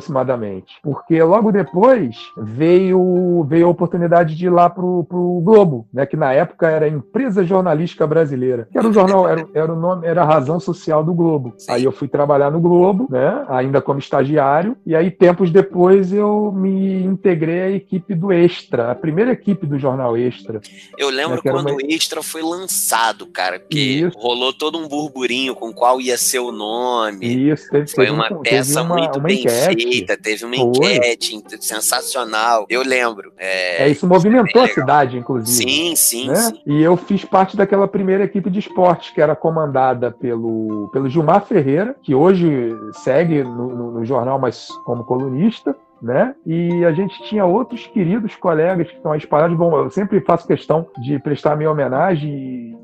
Porque 0.82 1.22
logo 1.22 1.52
depois 1.52 2.16
veio, 2.36 3.44
veio 3.48 3.66
a 3.66 3.70
oportunidade 3.70 4.34
de 4.34 4.46
ir 4.46 4.50
lá 4.50 4.68
pro, 4.70 5.04
pro 5.04 5.40
Globo, 5.42 5.86
né? 5.92 6.06
Que 6.06 6.16
na 6.16 6.32
época 6.32 6.68
era 6.68 6.88
Empresa 6.88 7.44
Jornalística 7.44 8.06
Brasileira. 8.06 8.68
Que 8.70 8.78
era 8.78 8.88
o 8.88 8.92
jornal, 8.92 9.28
era, 9.28 9.46
era 9.54 9.72
o 9.72 9.76
nome, 9.76 10.06
era 10.06 10.22
a 10.22 10.26
razão 10.26 10.60
social 10.60 11.04
do 11.04 11.14
Globo. 11.14 11.54
Sim. 11.58 11.72
Aí 11.72 11.84
eu 11.84 11.92
fui 11.92 12.08
trabalhar 12.08 12.50
no 12.50 12.60
Globo, 12.60 13.06
né? 13.10 13.44
Ainda 13.48 13.80
como 13.80 13.98
estagiário. 13.98 14.76
E 14.86 14.94
aí, 14.94 15.10
tempos 15.10 15.50
depois, 15.50 16.12
eu 16.12 16.52
me 16.52 17.02
integrei 17.02 17.60
à 17.60 17.70
equipe 17.70 18.14
do 18.14 18.32
Extra, 18.32 18.90
a 18.90 18.94
primeira 18.94 19.32
equipe 19.32 19.66
do 19.66 19.78
jornal 19.78 20.16
Extra. 20.16 20.60
Eu 20.96 21.10
lembro 21.10 21.36
né, 21.36 21.50
quando 21.50 21.70
uma... 21.70 21.76
o 21.76 21.80
Extra 21.80 22.22
foi 22.22 22.42
lançado, 22.42 23.26
cara, 23.26 23.58
porque 23.60 23.78
Isso 23.78 24.18
rolou 24.18 24.52
todo 24.52 24.78
um 24.78 24.88
burburinho 24.88 25.54
com 25.54 25.72
qual 25.72 26.00
ia 26.00 26.16
ser 26.16 26.38
o 26.38 26.52
nome. 26.52 27.26
Isso, 27.26 27.68
teve, 27.70 27.88
Foi 27.88 28.10
uma 28.10 28.28
teve 28.28 28.40
peça 28.42 28.82
uma, 28.82 28.96
muito 28.96 29.18
uma 29.18 29.28
bem 29.28 29.40
enquete. 29.40 29.86
Feita, 29.90 30.16
teve 30.16 30.44
uma 30.44 30.56
Foi. 30.56 30.66
enquete 30.66 31.42
sensacional. 31.60 32.66
Eu 32.68 32.82
lembro. 32.82 33.32
É, 33.36 33.84
é 33.84 33.88
isso 33.88 34.06
movimentou 34.06 34.62
a 34.62 34.68
cidade, 34.68 35.18
inclusive. 35.18 35.70
Sim, 35.70 35.96
sim, 35.96 36.28
né? 36.28 36.34
sim, 36.36 36.60
E 36.66 36.82
eu 36.82 36.96
fiz 36.96 37.24
parte 37.24 37.56
daquela 37.56 37.88
primeira 37.88 38.24
equipe 38.24 38.50
de 38.50 38.58
esportes, 38.58 39.10
que 39.10 39.20
era 39.20 39.36
comandada 39.36 40.10
pelo, 40.10 40.88
pelo 40.92 41.08
Gilmar 41.08 41.44
Ferreira, 41.46 41.96
que 42.02 42.14
hoje 42.14 42.74
segue 43.04 43.42
no, 43.42 43.68
no, 43.68 43.90
no 43.92 44.04
jornal, 44.04 44.38
mas 44.38 44.68
como 44.84 45.04
colunista 45.04 45.76
né? 46.02 46.34
E 46.46 46.84
a 46.84 46.92
gente 46.92 47.22
tinha 47.24 47.44
outros 47.44 47.86
queridos 47.88 48.34
colegas 48.36 48.88
que 48.88 48.96
estão 48.96 49.14
espalhados. 49.14 49.56
Bom, 49.56 49.76
eu 49.76 49.90
sempre 49.90 50.20
faço 50.20 50.46
questão 50.46 50.86
de 51.02 51.18
prestar 51.18 51.56
minha 51.56 51.70
homenagem 51.70 52.74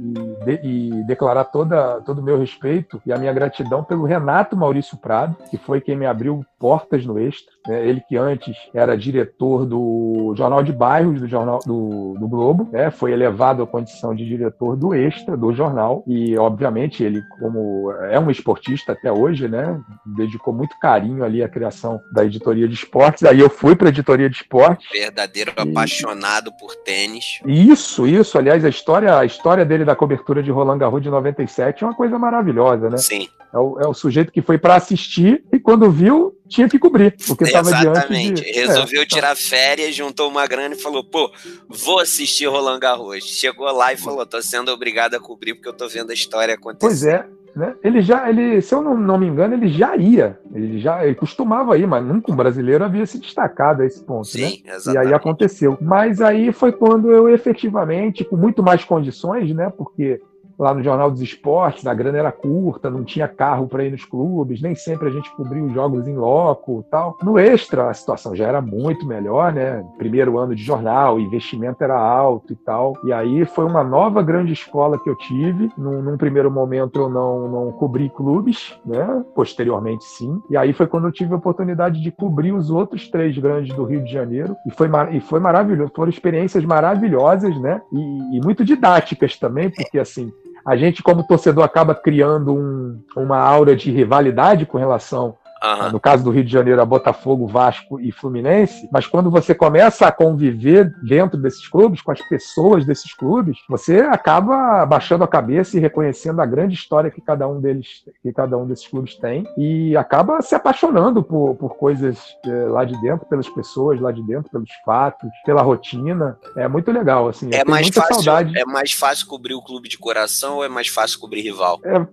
e, 0.00 0.44
de, 0.44 0.60
e, 0.62 1.04
declarar 1.04 1.44
toda, 1.44 2.00
todo 2.00 2.20
o 2.20 2.22
meu 2.22 2.38
respeito 2.38 3.00
e 3.04 3.12
a 3.12 3.18
minha 3.18 3.32
gratidão 3.32 3.84
pelo 3.84 4.04
Renato 4.04 4.56
Maurício 4.56 4.96
Prado, 4.96 5.36
que 5.50 5.58
foi 5.58 5.80
quem 5.80 5.96
me 5.96 6.06
abriu 6.06 6.44
portas 6.58 7.04
no 7.04 7.18
Extra. 7.18 7.52
Né? 7.66 7.86
Ele 7.86 8.00
que 8.08 8.16
antes 8.16 8.56
era 8.74 8.96
diretor 8.96 9.66
do 9.66 10.34
Jornal 10.36 10.62
de 10.62 10.72
Bairros 10.72 11.20
do, 11.20 11.28
jornal, 11.28 11.58
do, 11.66 12.14
do 12.18 12.28
Globo, 12.28 12.68
né? 12.72 12.90
foi 12.90 13.12
elevado 13.12 13.62
à 13.62 13.66
condição 13.66 14.14
de 14.14 14.26
diretor 14.26 14.76
do 14.76 14.94
Extra, 14.94 15.36
do 15.36 15.52
jornal, 15.52 16.02
e 16.06 16.36
obviamente 16.36 17.02
ele, 17.02 17.22
como 17.38 17.92
é 18.10 18.18
um 18.18 18.30
esportista 18.30 18.92
até 18.92 19.12
hoje, 19.12 19.48
né? 19.48 19.78
dedicou 20.06 20.52
muito 20.52 20.78
carinho 20.78 21.24
ali 21.24 21.42
à 21.42 21.48
criação 21.48 22.00
da 22.12 22.24
editoria 22.24 22.66
de 22.66 22.74
esportes. 22.74 23.24
Aí 23.24 23.40
eu 23.40 23.50
fui 23.50 23.76
para 23.76 23.88
a 23.88 23.90
editoria 23.90 24.28
de 24.28 24.36
esportes. 24.36 24.88
Verdadeiro 24.90 25.52
e... 25.56 25.60
apaixonado 25.60 26.52
por 26.58 26.74
tênis. 26.76 27.40
Isso, 27.46 28.06
isso. 28.06 28.38
Aliás, 28.38 28.64
a 28.64 28.68
história, 28.68 29.18
a 29.18 29.24
história 29.24 29.64
dele 29.64 29.84
da 29.84 29.96
cobertura 29.96 30.42
de 30.42 30.50
Roland 30.50 30.78
Garros 30.78 31.02
de 31.02 31.10
97 31.10 31.84
é 31.84 31.86
uma 31.86 31.94
coisa 31.94 32.18
maravilhosa, 32.18 32.88
né? 32.88 32.96
Sim. 32.98 33.28
É 33.52 33.58
o, 33.58 33.80
é 33.80 33.86
o 33.86 33.94
sujeito 33.94 34.32
que 34.32 34.40
foi 34.40 34.58
para 34.58 34.76
assistir 34.76 35.44
e 35.52 35.58
quando 35.58 35.90
viu, 35.90 36.32
tinha 36.50 36.68
que 36.68 36.78
cobrir, 36.78 37.16
porque 37.26 37.44
estava 37.44 37.70
diante 37.72 38.32
de... 38.32 38.52
Resolveu 38.52 39.02
é, 39.02 39.06
tirar 39.06 39.36
férias, 39.36 39.94
juntou 39.94 40.28
uma 40.28 40.46
grana 40.46 40.74
e 40.74 40.78
falou, 40.78 41.04
pô, 41.04 41.30
vou 41.68 42.00
assistir 42.00 42.46
Roland 42.46 42.80
Garros. 42.80 43.24
Chegou 43.24 43.70
lá 43.72 43.92
e 43.92 43.96
falou, 43.96 44.26
tô 44.26 44.42
sendo 44.42 44.70
obrigado 44.72 45.14
a 45.14 45.20
cobrir 45.20 45.54
porque 45.54 45.68
eu 45.68 45.72
tô 45.72 45.88
vendo 45.88 46.10
a 46.10 46.14
história 46.14 46.54
acontecer. 46.54 46.80
Pois 46.80 47.04
é, 47.04 47.24
né? 47.54 47.76
Ele 47.84 48.02
já, 48.02 48.28
ele, 48.28 48.60
se 48.60 48.74
eu 48.74 48.82
não, 48.82 48.96
não 48.96 49.16
me 49.16 49.26
engano, 49.26 49.54
ele 49.54 49.68
já 49.68 49.96
ia, 49.96 50.38
ele 50.52 50.80
já 50.80 51.04
ele 51.04 51.14
costumava 51.14 51.78
ir, 51.78 51.86
mas 51.86 52.04
nunca 52.04 52.32
um 52.32 52.36
brasileiro 52.36 52.84
havia 52.84 53.06
se 53.06 53.18
destacado 53.18 53.82
a 53.82 53.86
esse 53.86 54.02
ponto, 54.02 54.26
Sim, 54.26 54.62
né? 54.64 54.74
Exatamente. 54.74 55.04
E 55.04 55.08
aí 55.08 55.14
aconteceu. 55.14 55.78
Mas 55.80 56.20
aí 56.20 56.52
foi 56.52 56.72
quando 56.72 57.12
eu 57.12 57.28
efetivamente, 57.28 58.24
com 58.24 58.36
muito 58.36 58.62
mais 58.62 58.84
condições, 58.84 59.54
né? 59.54 59.72
Porque 59.76 60.20
lá 60.60 60.74
no 60.74 60.82
Jornal 60.82 61.10
dos 61.10 61.22
Esportes, 61.22 61.86
a 61.86 61.94
grana 61.94 62.18
era 62.18 62.30
curta, 62.30 62.90
não 62.90 63.02
tinha 63.02 63.26
carro 63.26 63.66
para 63.66 63.82
ir 63.82 63.90
nos 63.90 64.04
clubes, 64.04 64.60
nem 64.60 64.74
sempre 64.74 65.08
a 65.08 65.10
gente 65.10 65.34
cobria 65.34 65.62
os 65.62 65.72
jogos 65.72 66.06
em 66.06 66.14
loco 66.14 66.84
tal. 66.90 67.16
No 67.22 67.38
extra, 67.38 67.88
a 67.88 67.94
situação 67.94 68.36
já 68.36 68.46
era 68.46 68.60
muito 68.60 69.06
melhor, 69.06 69.54
né? 69.54 69.82
Primeiro 69.96 70.38
ano 70.38 70.54
de 70.54 70.62
jornal, 70.62 71.16
o 71.16 71.20
investimento 71.20 71.82
era 71.82 71.98
alto 71.98 72.52
e 72.52 72.56
tal. 72.56 72.92
E 73.04 73.12
aí 73.12 73.46
foi 73.46 73.64
uma 73.64 73.82
nova 73.82 74.22
grande 74.22 74.52
escola 74.52 74.98
que 74.98 75.08
eu 75.08 75.16
tive. 75.16 75.70
Num, 75.78 76.02
num 76.02 76.18
primeiro 76.18 76.50
momento 76.50 77.00
eu 77.00 77.08
não, 77.08 77.48
não 77.48 77.72
cobri 77.72 78.10
clubes, 78.10 78.78
né? 78.84 79.24
Posteriormente 79.34 80.04
sim. 80.04 80.42
E 80.50 80.58
aí 80.58 80.74
foi 80.74 80.86
quando 80.86 81.06
eu 81.06 81.12
tive 81.12 81.32
a 81.32 81.36
oportunidade 81.38 82.02
de 82.02 82.10
cobrir 82.10 82.52
os 82.52 82.70
outros 82.70 83.08
três 83.08 83.36
grandes 83.38 83.74
do 83.74 83.84
Rio 83.84 84.04
de 84.04 84.12
Janeiro. 84.12 84.54
E 84.66 84.70
foi, 84.70 84.90
e 85.12 85.20
foi 85.20 85.40
maravilhoso. 85.40 85.92
Foram 85.96 86.10
experiências 86.10 86.66
maravilhosas, 86.66 87.58
né? 87.60 87.80
E, 87.90 88.36
e 88.36 88.40
muito 88.40 88.62
didáticas 88.62 89.38
também, 89.38 89.70
porque 89.70 89.98
assim, 89.98 90.30
a 90.70 90.76
gente, 90.76 91.02
como 91.02 91.24
torcedor, 91.24 91.64
acaba 91.64 91.96
criando 91.96 92.54
um, 92.54 93.02
uma 93.16 93.38
aura 93.38 93.74
de 93.74 93.90
rivalidade 93.90 94.64
com 94.64 94.78
relação 94.78 95.36
Uhum. 95.62 95.92
No 95.92 96.00
caso 96.00 96.24
do 96.24 96.30
Rio 96.30 96.44
de 96.44 96.50
Janeiro, 96.50 96.80
a 96.80 96.86
Botafogo, 96.86 97.46
Vasco 97.46 98.00
e 98.00 98.10
Fluminense. 98.10 98.88
Mas 98.90 99.06
quando 99.06 99.30
você 99.30 99.54
começa 99.54 100.06
a 100.06 100.12
conviver 100.12 100.92
dentro 101.02 101.38
desses 101.38 101.68
clubes, 101.68 102.00
com 102.00 102.12
as 102.12 102.20
pessoas 102.28 102.84
desses 102.84 103.14
clubes, 103.14 103.58
você 103.68 104.00
acaba 104.00 104.84
baixando 104.86 105.24
a 105.24 105.28
cabeça 105.28 105.76
e 105.76 105.80
reconhecendo 105.80 106.40
a 106.40 106.46
grande 106.46 106.74
história 106.74 107.10
que 107.10 107.20
cada 107.20 107.46
um 107.46 107.60
deles, 107.60 108.04
que 108.22 108.32
cada 108.32 108.56
um 108.56 108.66
desses 108.66 108.88
clubes 108.88 109.16
tem, 109.16 109.46
e 109.56 109.96
acaba 109.96 110.40
se 110.40 110.54
apaixonando 110.54 111.22
por, 111.22 111.54
por 111.56 111.76
coisas 111.76 112.18
é, 112.44 112.50
lá 112.66 112.84
de 112.84 112.98
dentro, 113.02 113.26
pelas 113.26 113.48
pessoas 113.48 114.00
lá 114.00 114.10
de 114.10 114.22
dentro, 114.22 114.50
pelos 114.50 114.70
fatos, 114.84 115.28
pela 115.44 115.62
rotina. 115.62 116.38
É 116.56 116.66
muito 116.66 116.90
legal, 116.90 117.28
assim. 117.28 117.50
É 117.52 117.64
mais 117.64 117.88
fácil. 117.88 118.14
Saudade. 118.14 118.58
É 118.58 118.64
mais 118.64 118.92
fácil 118.92 119.26
cobrir 119.26 119.54
o 119.54 119.62
clube 119.62 119.88
de 119.88 119.98
coração 119.98 120.56
ou 120.56 120.64
é 120.64 120.68
mais 120.68 120.88
fácil 120.88 121.18
cobrir 121.20 121.42
rival? 121.42 121.78
É, 121.84 122.06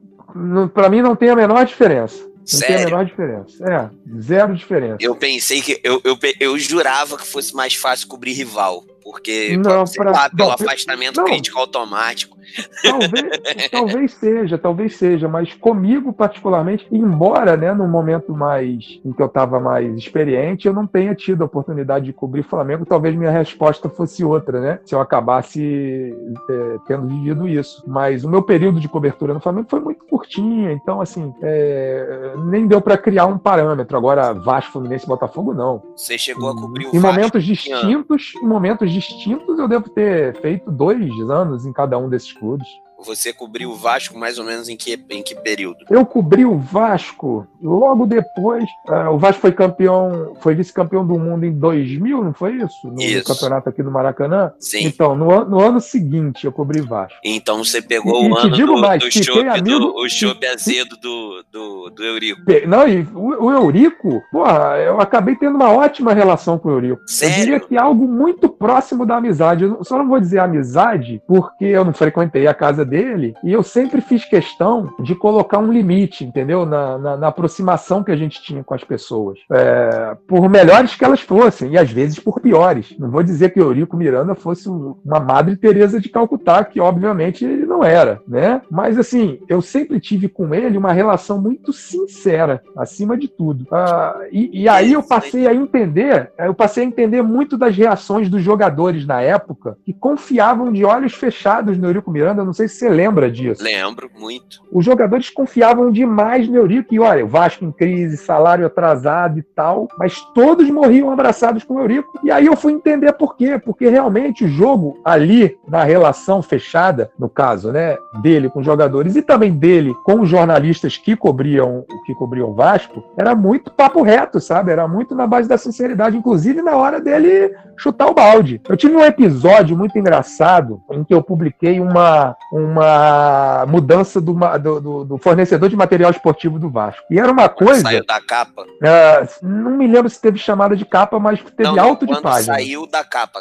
para 0.74 0.90
mim 0.90 1.02
não 1.02 1.16
tem 1.16 1.30
a 1.30 1.36
menor 1.36 1.66
diferença. 1.66 2.28
Não 2.52 2.60
Sério? 2.60 2.76
tem 2.76 2.84
a 2.84 2.90
menor 2.90 3.06
diferença. 3.06 3.64
É, 3.70 4.22
zero 4.22 4.56
diferença. 4.56 4.98
Eu 5.02 5.16
pensei 5.16 5.62
que. 5.62 5.82
Eu, 5.84 6.02
eu, 6.06 6.18
eu 6.40 6.58
jurava 6.58 7.18
que 7.18 7.28
fosse 7.28 7.54
mais 7.54 7.76
fácil 7.76 8.08
cobrir 8.08 8.32
rival. 8.32 8.86
Porque 9.08 9.56
não, 9.56 9.86
ser 9.86 10.00
pra... 10.00 10.12
lá, 10.12 10.30
pelo 10.30 10.50
não, 10.50 10.56
afastamento 10.56 11.16
não. 11.16 11.24
crítico 11.24 11.58
automático. 11.58 12.38
Talvez, 12.84 13.70
talvez 13.72 14.14
seja, 14.14 14.58
talvez 14.58 14.98
seja, 14.98 15.30
mas 15.30 15.54
comigo 15.54 16.12
particularmente, 16.12 16.86
embora, 16.92 17.56
né, 17.56 17.74
no 17.74 17.88
momento 17.88 18.34
mais 18.34 19.00
em 19.06 19.14
que 19.14 19.22
eu 19.22 19.28
estava 19.28 19.62
mais 19.62 19.98
experiente, 19.98 20.68
eu 20.68 20.74
não 20.74 20.86
tenha 20.86 21.16
tido 21.16 21.42
a 21.42 21.46
oportunidade 21.46 22.06
de 22.06 22.14
cobrir 22.14 22.44
Flamengo, 22.44 22.86
talvez 22.86 23.16
minha 23.16 23.32
resposta 23.32 23.88
fosse 23.88 24.26
outra, 24.26 24.60
né? 24.60 24.80
Se 24.84 24.94
eu 24.94 25.00
acabasse 25.00 26.14
é, 26.50 26.78
tendo 26.86 27.08
vivido 27.08 27.48
isso. 27.48 27.84
Mas 27.88 28.26
o 28.26 28.30
meu 28.30 28.44
período 28.44 28.78
de 28.78 28.90
cobertura 28.90 29.34
no 29.34 29.40
Flamengo 29.40 29.68
foi 29.70 29.80
muito 29.80 30.04
curtinho, 30.06 30.70
então 30.72 31.00
assim, 31.00 31.34
é, 31.42 32.34
nem 32.46 32.68
deu 32.68 32.82
para 32.82 32.98
criar 32.98 33.26
um 33.26 33.38
parâmetro. 33.38 33.98
Agora, 33.98 34.34
Vasco, 34.34 34.74
Fluminense 34.74 35.08
Botafogo, 35.08 35.54
não. 35.54 35.82
Você 35.96 36.18
chegou 36.18 36.50
a 36.50 36.56
cobrir 36.56 36.88
o 36.88 36.96
Em 36.96 37.00
Vasco, 37.00 37.16
momentos 37.16 37.46
distintos, 37.46 38.34
em 38.42 38.46
momentos 38.46 38.97
distintos, 38.98 39.60
eu 39.60 39.68
devo 39.68 39.90
ter 39.90 40.36
feito 40.42 40.72
dois 40.72 41.12
anos 41.30 41.66
em 41.66 41.72
cada 41.72 41.98
um 41.98 42.10
desses 42.10 42.34
clubes. 42.34 42.68
Você 43.06 43.32
cobriu 43.32 43.70
o 43.70 43.76
Vasco 43.76 44.18
mais 44.18 44.40
ou 44.40 44.46
menos 44.46 44.68
em 44.70 44.76
que, 44.76 45.00
em 45.10 45.22
que 45.22 45.36
período? 45.36 45.86
Eu 45.90 46.06
cobri 46.06 46.46
o 46.46 46.58
Vasco 46.58 47.48
logo 47.62 48.06
depois. 48.06 48.66
Uh, 48.88 49.12
o 49.14 49.20
Vasco 49.20 49.42
foi 49.42 49.52
campeão, 49.52 50.36
foi 50.42 50.56
vice-campeão 50.56 51.06
do 51.06 51.18
mundo 51.18 51.46
em 51.46 51.52
2000, 51.52 52.24
não 52.24 52.34
foi 52.34 52.56
isso? 52.56 52.88
No, 52.88 53.02
isso. 53.02 53.24
campeonato 53.24 53.70
aqui 53.70 53.84
do 53.84 53.92
Maracanã? 53.92 54.52
Sim. 54.60 54.86
Então, 54.86 55.16
no, 55.16 55.46
no 55.46 55.62
ano 55.62 55.80
seguinte 55.80 56.46
eu 56.46 56.52
cobri 56.52 56.82
Vasco. 56.82 57.20
Então 57.24 57.64
você 57.64 57.82
pegou 57.82 58.26
e, 58.26 58.30
o 58.30 58.38
ano 58.38 58.58
do, 58.58 58.78
mais, 58.78 59.04
do 59.04 59.12
chope 59.12 59.48
amigo, 59.48 59.80
do, 59.80 59.96
o 59.96 60.10
chope 60.10 60.48
azedo 60.48 60.98
do, 60.98 61.44
do, 61.52 61.90
do 61.92 62.04
Eurico. 62.04 62.42
Não, 62.68 62.88
e 62.88 63.02
o, 63.14 63.46
o 63.46 63.52
Eurico, 63.52 64.24
porra, 64.32 64.78
eu 64.80 65.00
acabei 65.00 65.36
tendo 65.36 65.56
uma 65.56 65.72
ótima 65.72 66.14
relação 66.14 66.58
com 66.58 66.70
o 66.70 66.72
Eurico. 66.72 67.02
Sério? 67.06 67.36
Eu 67.36 67.40
diria 67.40 67.60
que 67.60 67.76
é 67.76 67.80
algo 67.80 68.08
muito 68.08 68.50
próximo 68.50 69.06
da 69.06 69.18
amizade. 69.18 69.64
Eu 69.64 69.84
só 69.84 69.98
não 69.98 70.08
vou 70.08 70.20
dizer 70.20 70.40
amizade, 70.40 71.22
porque 71.28 71.66
eu 71.66 71.86
não 71.86 71.94
frequentei 71.94 72.48
a 72.48 72.54
casa 72.54 72.87
dele, 72.88 73.36
e 73.44 73.52
eu 73.52 73.62
sempre 73.62 74.02
fiz 74.02 74.26
questão 74.26 74.94
de 75.00 75.14
colocar 75.14 75.60
um 75.60 75.72
limite, 75.72 76.24
entendeu? 76.24 76.66
Na, 76.66 76.98
na, 76.98 77.18
na 77.18 77.28
aproximação 77.28 78.04
que 78.04 78.12
a 78.12 78.16
gente 78.16 78.42
tinha 78.42 78.64
com 78.64 78.74
as 78.74 78.84
pessoas. 78.84 79.40
É, 79.52 80.18
por 80.28 80.50
melhores 80.50 80.96
que 80.96 81.06
elas 81.06 81.22
fossem, 81.22 81.74
e 81.74 81.78
às 81.78 81.92
vezes 81.92 82.20
por 82.20 82.40
piores. 82.40 82.96
Não 82.98 83.12
vou 83.12 83.24
dizer 83.24 83.52
que 83.52 83.60
Eurico 83.60 83.98
Miranda 83.98 84.34
fosse 84.34 84.70
uma 84.70 85.20
Madre 85.20 85.56
Teresa 85.56 86.00
de 86.00 86.10
Calcutá, 86.10 86.64
que 86.64 86.80
obviamente 86.80 87.46
ele 87.46 87.66
não 87.66 87.84
era, 87.84 88.22
né? 88.28 88.62
Mas 88.72 88.98
assim, 88.98 89.40
eu 89.48 89.62
sempre 89.62 90.00
tive 90.00 90.28
com 90.30 90.54
ele 90.54 90.78
uma 90.78 90.94
relação 90.94 91.42
muito 91.42 91.74
sincera, 91.74 92.64
acima 92.76 93.18
de 93.18 93.28
tudo. 93.28 93.68
Ah, 93.72 94.22
e, 94.32 94.64
e 94.64 94.70
aí 94.70 94.94
eu 94.94 95.04
passei 95.04 95.48
a 95.48 95.54
entender, 95.54 96.32
eu 96.38 96.54
passei 96.54 96.84
a 96.84 96.88
entender 96.88 97.22
muito 97.22 97.58
das 97.58 97.76
reações 97.76 98.30
dos 98.30 98.42
jogadores 98.42 99.06
na 99.06 99.22
época, 99.22 99.78
que 99.86 99.94
confiavam 99.94 100.72
de 100.72 100.86
olhos 100.86 101.14
fechados 101.14 101.78
no 101.78 101.88
Eurico 101.88 102.12
Miranda, 102.12 102.44
não 102.44 102.54
sei 102.54 102.68
se 102.68 102.77
você 102.78 102.90
lembra 102.90 103.30
disso? 103.32 103.64
Lembro, 103.64 104.10
muito. 104.18 104.62
Os 104.72 104.86
jogadores 104.86 105.30
confiavam 105.30 105.92
demais 105.92 106.48
no 106.48 106.56
Eurico, 106.56 106.94
e 106.94 107.00
olha, 107.00 107.26
o 107.26 107.28
Vasco 107.28 107.66
em 107.66 107.72
crise, 107.72 108.18
salário 108.18 108.66
atrasado 108.66 109.40
e 109.40 109.44
tal, 109.44 109.88
mas 109.98 110.22
todos 110.34 110.70
morriam 110.70 111.12
abraçados 111.12 111.64
com 111.64 111.76
o 111.76 111.80
Eurico. 111.80 112.20
E 112.24 112.32
aí 112.32 112.46
eu 112.46 112.56
fui 112.56 112.74
entender 112.74 113.12
por 113.14 113.36
quê. 113.36 113.58
Porque 113.58 113.90
realmente 113.90 114.46
o 114.46 114.48
jogo 114.48 115.00
ali, 115.04 115.58
na 115.68 115.84
relação 115.84 116.42
fechada, 116.42 117.10
no 117.18 117.30
caso, 117.30 117.72
né, 117.72 117.98
dele 118.22 118.50
com 118.50 118.60
os 118.60 118.66
jogadores 118.66 119.16
e 119.16 119.22
também 119.22 119.52
dele 119.52 119.94
com 120.06 120.22
os 120.22 120.30
jornalistas 120.30 120.98
que 120.98 121.16
cobriam 121.16 121.86
que 122.06 122.14
cobriam 122.14 122.50
o 122.50 122.54
Vasco, 122.54 123.04
era 123.18 123.36
muito 123.36 123.72
papo 123.72 124.02
reto, 124.02 124.40
sabe? 124.40 124.72
Era 124.72 124.88
muito 124.88 125.16
na 125.16 125.28
base 125.28 125.48
da 125.48 125.58
sinceridade, 125.58 126.18
inclusive 126.18 126.62
na 126.62 126.76
hora 126.76 127.02
dele 127.02 127.54
chutar 127.78 128.08
o 128.08 128.14
balde. 128.14 128.62
Eu 128.68 128.78
tive 128.78 128.96
um 128.96 129.04
episódio 129.04 129.78
muito 129.78 129.98
engraçado 129.98 130.82
em 130.92 131.04
que 131.04 131.14
eu 131.14 131.22
publiquei 131.22 131.80
uma, 131.80 132.36
uma 132.68 133.66
mudança 133.68 134.20
do, 134.20 134.34
do, 134.34 135.06
do, 135.06 135.18
fornecedor 135.18 135.70
de 135.70 135.76
material 135.76 136.12
esportivo 136.12 136.60
do 136.60 136.70
Vasco. 136.70 137.04
E 137.10 137.20
era 137.20 137.32
uma 137.32 137.50
coisa. 137.50 137.82
Saiu 137.82 138.06
da 138.06 138.22
capa? 138.22 138.64
Uh, 138.64 139.46
não 139.46 139.72
me 139.72 139.88
lembro 139.88 140.10
se 140.10 140.22
teve 140.22 140.38
chamada 140.38 140.76
de 140.76 140.86
capa, 140.86 141.20
mas 141.20 141.42
teve 141.56 141.72
não, 141.72 141.80
alto 141.80 142.06
de 142.06 142.22
página. 142.22 142.56
Saiu 142.56 142.88
da 142.88 143.04
capa, 143.04 143.40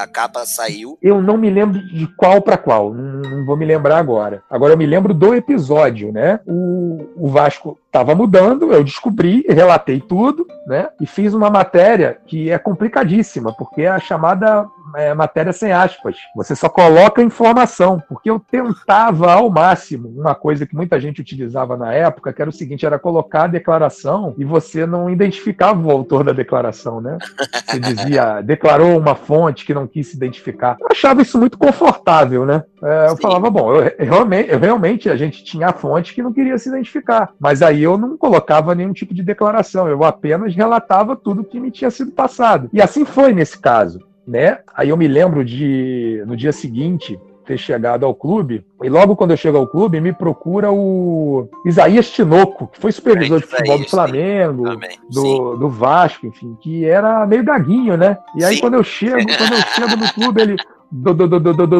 a 0.00 0.06
capa 0.06 0.44
saiu. 0.44 0.98
Eu 1.02 1.22
não 1.22 1.36
me 1.36 1.50
lembro 1.50 1.78
de 1.78 2.06
qual 2.16 2.40
para 2.42 2.56
qual, 2.56 2.92
não, 2.92 3.20
não, 3.22 3.46
vou 3.46 3.56
me 3.56 3.64
lembrar 3.64 3.98
agora. 3.98 4.42
Agora 4.50 4.74
eu 4.74 4.78
me 4.78 4.86
lembro 4.86 5.14
do 5.14 5.34
episódio, 5.34 6.12
né? 6.12 6.40
O, 6.46 7.08
o 7.16 7.28
Vasco 7.28 7.78
estava 7.86 8.14
mudando, 8.14 8.72
eu 8.72 8.84
descobri, 8.84 9.44
relatei 9.48 10.00
tudo, 10.00 10.46
né? 10.66 10.88
E 11.00 11.06
fiz 11.06 11.32
uma 11.32 11.48
matéria 11.48 12.18
que 12.26 12.50
é 12.50 12.58
complicadíssima, 12.58 13.54
porque 13.54 13.82
é 13.82 13.88
a 13.88 13.98
chamada 13.98 14.66
é, 14.96 15.12
matéria 15.12 15.52
sem 15.52 15.72
aspas. 15.72 16.16
Você 16.34 16.56
só 16.56 16.68
coloca 16.70 17.22
informação, 17.22 18.02
porque 18.08 18.30
eu 18.30 18.40
tentava 18.40 19.30
ao 19.32 19.50
máximo 19.50 20.08
uma 20.08 20.34
coisa 20.34 20.66
que 20.66 20.74
muita 20.74 20.98
gente 20.98 21.20
utilizava 21.20 21.76
na 21.76 21.92
época, 21.92 22.32
que 22.32 22.40
era 22.40 22.48
o 22.48 22.52
seguinte: 22.52 22.86
era 22.86 22.98
colocar 22.98 23.44
a 23.44 23.48
declaração 23.48 24.34
e 24.38 24.44
você 24.44 24.86
não 24.86 25.10
identificava 25.10 25.86
o 25.86 25.90
autor 25.90 26.24
da 26.24 26.32
declaração, 26.32 27.00
né? 27.00 27.18
Você 27.66 27.78
dizia, 27.78 28.40
declarou 28.40 28.98
uma 28.98 29.14
fonte 29.14 29.66
que 29.66 29.74
não 29.74 29.86
quis 29.86 30.08
se 30.08 30.16
identificar. 30.16 30.76
Eu 30.80 30.88
achava 30.90 31.20
isso 31.20 31.38
muito 31.38 31.58
confortável, 31.58 32.46
né? 32.46 32.64
É, 32.82 33.06
eu 33.06 33.16
Sim. 33.16 33.22
falava, 33.22 33.50
bom, 33.50 33.74
eu, 33.74 33.92
eu, 33.98 34.06
realmente, 34.06 34.50
eu, 34.50 34.58
realmente 34.58 35.10
a 35.10 35.16
gente 35.16 35.44
tinha 35.44 35.68
a 35.68 35.72
fonte 35.72 36.14
que 36.14 36.22
não 36.22 36.32
queria 36.32 36.56
se 36.56 36.68
identificar, 36.68 37.30
mas 37.38 37.60
aí 37.60 37.82
eu 37.82 37.98
não 37.98 38.16
colocava 38.16 38.74
nenhum 38.74 38.92
tipo 38.92 39.12
de 39.12 39.22
declaração, 39.22 39.88
eu 39.88 40.04
apenas 40.04 40.54
relatava 40.54 41.16
tudo 41.16 41.44
que 41.44 41.60
me 41.60 41.70
tinha 41.70 41.90
sido 41.90 42.12
passado. 42.12 42.70
E 42.72 42.80
assim 42.80 43.04
foi 43.04 43.32
nesse 43.32 43.58
caso 43.58 44.00
né? 44.26 44.58
Aí 44.74 44.88
eu 44.88 44.96
me 44.96 45.06
lembro 45.06 45.44
de, 45.44 46.22
no 46.26 46.36
dia 46.36 46.52
seguinte, 46.52 47.18
ter 47.46 47.56
chegado 47.56 48.04
ao 48.04 48.14
clube, 48.14 48.64
e 48.82 48.88
logo 48.88 49.14
quando 49.14 49.30
eu 49.30 49.36
chego 49.36 49.56
ao 49.56 49.68
clube, 49.68 50.00
me 50.00 50.12
procura 50.12 50.72
o 50.72 51.48
Isaías 51.64 52.10
Tinoco, 52.10 52.66
que 52.66 52.80
foi 52.80 52.90
supervisor 52.90 53.40
de 53.40 53.46
futebol 53.46 53.78
do 53.78 53.88
Flamengo, 53.88 54.64
do, 55.08 55.56
do 55.56 55.68
Vasco, 55.68 56.26
enfim, 56.26 56.56
que 56.60 56.84
era 56.84 57.24
meio 57.24 57.44
gaguinho, 57.44 57.96
né? 57.96 58.18
E 58.34 58.44
aí 58.44 58.56
sim. 58.56 58.60
quando 58.60 58.74
eu 58.74 58.82
chego, 58.82 59.24
quando 59.38 59.52
eu 59.52 59.62
chego 59.74 59.96
no 59.96 60.12
clube, 60.12 60.42
ele. 60.42 60.56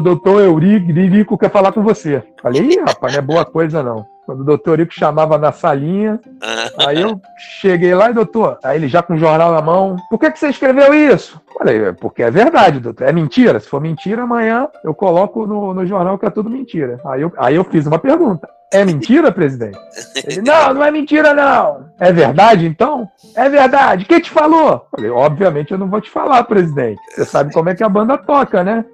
Doutor 0.00 0.42
Eurico 0.42 1.38
quer 1.38 1.50
falar 1.50 1.70
com 1.70 1.80
você. 1.80 2.24
Falei, 2.42 2.62
Ih, 2.62 2.80
rapaz, 2.80 3.12
não 3.12 3.20
é 3.20 3.22
boa 3.22 3.44
coisa 3.44 3.80
não. 3.80 4.04
Quando 4.26 4.40
o 4.40 4.44
doutor 4.44 4.80
Ico 4.80 4.92
chamava 4.92 5.38
na 5.38 5.52
salinha, 5.52 6.20
aí 6.84 7.00
eu 7.00 7.20
cheguei 7.60 7.94
lá 7.94 8.10
e, 8.10 8.14
doutor, 8.14 8.58
aí 8.64 8.76
ele 8.76 8.88
já 8.88 9.00
com 9.00 9.14
o 9.14 9.18
jornal 9.18 9.52
na 9.52 9.62
mão, 9.62 9.94
por 10.10 10.18
que, 10.18 10.32
que 10.32 10.38
você 10.40 10.48
escreveu 10.48 10.92
isso? 10.92 11.40
Falei, 11.58 11.84
é 11.86 11.92
porque 11.92 12.22
é 12.22 12.30
verdade, 12.30 12.80
doutor. 12.80 13.08
É 13.08 13.12
mentira. 13.12 13.58
Se 13.58 13.68
for 13.68 13.80
mentira, 13.80 14.22
amanhã 14.22 14.68
eu 14.84 14.94
coloco 14.94 15.46
no, 15.46 15.72
no 15.72 15.86
jornal 15.86 16.18
que 16.18 16.26
é 16.26 16.30
tudo 16.30 16.50
mentira. 16.50 17.00
Aí 17.06 17.22
eu, 17.22 17.32
aí 17.38 17.54
eu 17.54 17.64
fiz 17.64 17.86
uma 17.86 17.98
pergunta. 17.98 18.48
É 18.72 18.84
mentira, 18.84 19.30
presidente? 19.30 19.78
Ele, 20.26 20.42
não, 20.42 20.74
não 20.74 20.84
é 20.84 20.90
mentira, 20.90 21.32
não. 21.32 21.88
É 22.00 22.12
verdade, 22.12 22.66
então? 22.66 23.08
É 23.34 23.48
verdade. 23.48 24.04
Quem 24.04 24.20
te 24.20 24.30
falou? 24.30 24.86
Falei, 24.90 25.08
obviamente 25.08 25.70
eu 25.70 25.78
não 25.78 25.88
vou 25.88 26.00
te 26.00 26.10
falar, 26.10 26.42
presidente. 26.44 27.00
Você 27.14 27.24
sabe 27.24 27.52
como 27.52 27.68
é 27.68 27.74
que 27.74 27.84
a 27.84 27.88
banda 27.88 28.18
toca, 28.18 28.64
né? 28.64 28.84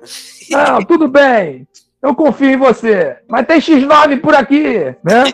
Não, 0.51 0.85
tudo 0.85 1.09
bem 1.09 1.67
eu 2.03 2.17
confio 2.17 2.51
em 2.51 2.57
você. 2.57 3.17
Mas 3.29 3.47
tem 3.47 3.61
X9 3.61 4.21
por 4.21 4.35
aqui, 4.35 4.95
né? 5.05 5.25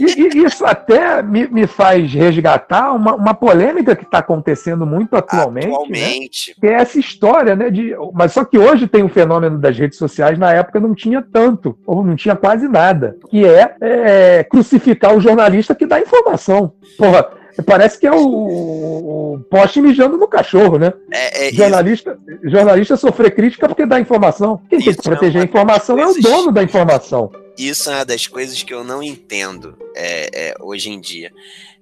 E, 0.00 0.38
e 0.38 0.44
isso 0.44 0.66
até 0.66 1.22
me, 1.22 1.46
me, 1.46 1.66
faz 1.68 2.12
resgatar 2.12 2.92
uma, 2.92 3.14
uma 3.14 3.32
polêmica 3.32 3.94
que 3.94 4.02
está 4.02 4.18
acontecendo 4.18 4.84
muito 4.84 5.14
atualmente. 5.14 5.66
Né? 5.68 5.72
Atualmente. 5.72 6.50
Né? 6.50 6.56
Que 6.60 6.66
é 6.66 6.72
essa 6.72 6.98
história, 6.98 7.54
né? 7.54 7.70
De, 7.70 7.94
mas 8.12 8.32
só 8.32 8.44
que 8.44 8.58
hoje 8.58 8.88
tem 8.88 9.04
o 9.04 9.08
fenômeno 9.08 9.56
das 9.56 9.78
redes 9.78 9.98
sociais, 9.98 10.36
na 10.36 10.52
época 10.52 10.80
não 10.80 10.94
tinha 10.94 11.22
tanto, 11.22 11.78
ou 11.86 12.04
não 12.04 12.16
tinha 12.16 12.34
quase 12.34 12.66
nada, 12.66 13.16
que 13.30 13.46
é, 13.46 13.76
é 13.80 14.44
crucificar 14.44 15.16
o 15.16 15.20
jornalista 15.20 15.76
que 15.76 15.86
dá 15.86 16.00
informação. 16.00 16.72
Porra, 16.98 17.28
Parece 17.64 17.98
que 17.98 18.06
é 18.06 18.12
o, 18.12 19.34
o 19.34 19.38
poste 19.50 19.80
mijando 19.80 20.16
no 20.16 20.28
cachorro, 20.28 20.78
né? 20.78 20.92
É, 21.10 21.48
é, 21.48 21.52
jornalista, 21.52 22.18
jornalista 22.44 22.96
sofrer 22.96 23.34
crítica 23.34 23.68
porque 23.68 23.86
dá 23.86 23.98
informação. 23.98 24.60
Quem 24.68 24.78
tem 24.78 24.94
que 24.94 25.02
proteger 25.02 25.40
é 25.40 25.44
a 25.44 25.48
informação 25.48 25.98
é 25.98 26.06
o 26.06 26.14
dono 26.14 26.52
da 26.52 26.62
informação. 26.62 27.30
Isso 27.58 27.90
é 27.90 27.94
uma 27.94 28.04
das 28.04 28.26
coisas 28.26 28.62
que 28.62 28.74
eu 28.74 28.84
não 28.84 29.02
entendo 29.02 29.76
é, 29.94 30.50
é, 30.50 30.54
hoje 30.60 30.90
em 30.90 31.00
dia. 31.00 31.32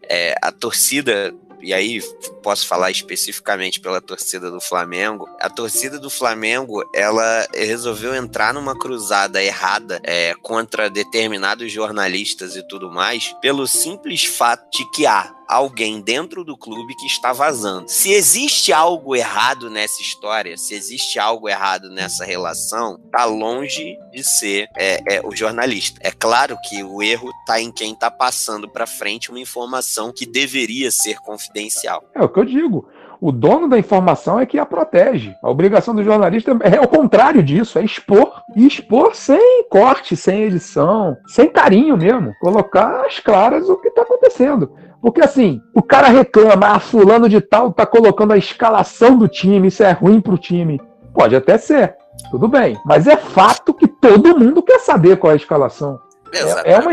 É, 0.08 0.34
a 0.40 0.52
torcida 0.52 1.34
e 1.64 1.72
aí 1.72 1.98
posso 2.42 2.66
falar 2.66 2.90
especificamente 2.90 3.80
pela 3.80 3.98
torcida 3.98 4.50
do 4.50 4.60
Flamengo. 4.60 5.26
A 5.40 5.48
torcida 5.48 5.98
do 5.98 6.10
Flamengo, 6.10 6.84
ela 6.94 7.46
resolveu 7.54 8.14
entrar 8.14 8.52
numa 8.52 8.78
cruzada 8.78 9.42
errada 9.42 9.98
é, 10.04 10.34
contra 10.42 10.90
determinados 10.90 11.72
jornalistas 11.72 12.54
e 12.54 12.62
tudo 12.68 12.90
mais, 12.90 13.34
pelo 13.40 13.66
simples 13.66 14.26
fato 14.26 14.68
de 14.70 14.84
que 14.90 15.06
há 15.06 15.33
alguém 15.54 16.00
dentro 16.00 16.44
do 16.44 16.56
clube 16.56 16.96
que 16.96 17.06
está 17.06 17.32
vazando. 17.32 17.88
Se 17.88 18.12
existe 18.12 18.72
algo 18.72 19.14
errado 19.14 19.70
nessa 19.70 20.02
história, 20.02 20.56
se 20.56 20.74
existe 20.74 21.18
algo 21.18 21.48
errado 21.48 21.88
nessa 21.90 22.24
relação, 22.24 22.98
tá 23.12 23.24
longe 23.24 23.96
de 24.12 24.24
ser 24.24 24.68
é, 24.76 25.16
é, 25.16 25.20
o 25.24 25.34
jornalista. 25.34 26.00
É 26.02 26.10
claro 26.10 26.56
que 26.68 26.82
o 26.82 27.02
erro 27.02 27.30
tá 27.46 27.60
em 27.60 27.70
quem 27.70 27.94
tá 27.94 28.10
passando 28.10 28.68
para 28.68 28.86
frente 28.86 29.30
uma 29.30 29.38
informação 29.38 30.12
que 30.12 30.26
deveria 30.26 30.90
ser 30.90 31.18
confidencial. 31.20 32.02
É 32.14 32.22
o 32.22 32.28
que 32.28 32.40
eu 32.40 32.44
digo. 32.44 32.88
O 33.20 33.32
dono 33.32 33.68
da 33.68 33.78
informação 33.78 34.38
é 34.38 34.46
que 34.46 34.58
a 34.58 34.66
protege. 34.66 35.34
A 35.42 35.50
obrigação 35.50 35.94
do 35.94 36.04
jornalista 36.04 36.56
é 36.62 36.80
o 36.80 36.88
contrário 36.88 37.42
disso, 37.42 37.78
é 37.78 37.84
expor. 37.84 38.42
E 38.54 38.66
expor 38.66 39.14
sem 39.14 39.64
corte, 39.68 40.16
sem 40.16 40.42
edição, 40.42 41.16
sem 41.26 41.48
carinho 41.48 41.96
mesmo. 41.96 42.34
Colocar 42.40 43.04
às 43.06 43.18
claras 43.18 43.68
o 43.68 43.76
que 43.76 43.88
está 43.88 44.02
acontecendo. 44.02 44.72
Porque 45.00 45.20
assim, 45.20 45.60
o 45.74 45.82
cara 45.82 46.08
reclama, 46.08 46.68
ah, 46.68 46.80
fulano 46.80 47.28
de 47.28 47.40
tal 47.40 47.72
tá 47.72 47.84
colocando 47.84 48.32
a 48.32 48.38
escalação 48.38 49.18
do 49.18 49.28
time, 49.28 49.68
isso 49.68 49.82
é 49.82 49.92
ruim 49.92 50.20
pro 50.20 50.38
time. 50.38 50.80
Pode 51.12 51.36
até 51.36 51.58
ser, 51.58 51.94
tudo 52.30 52.48
bem. 52.48 52.76
Mas 52.84 53.06
é 53.06 53.16
fato 53.16 53.74
que 53.74 53.86
todo 53.86 54.38
mundo 54.38 54.62
quer 54.62 54.80
saber 54.80 55.18
qual 55.18 55.30
é 55.30 55.34
a 55.34 55.36
escalação. 55.36 56.00
É, 56.32 56.72
é, 56.72 56.78
uma, 56.78 56.92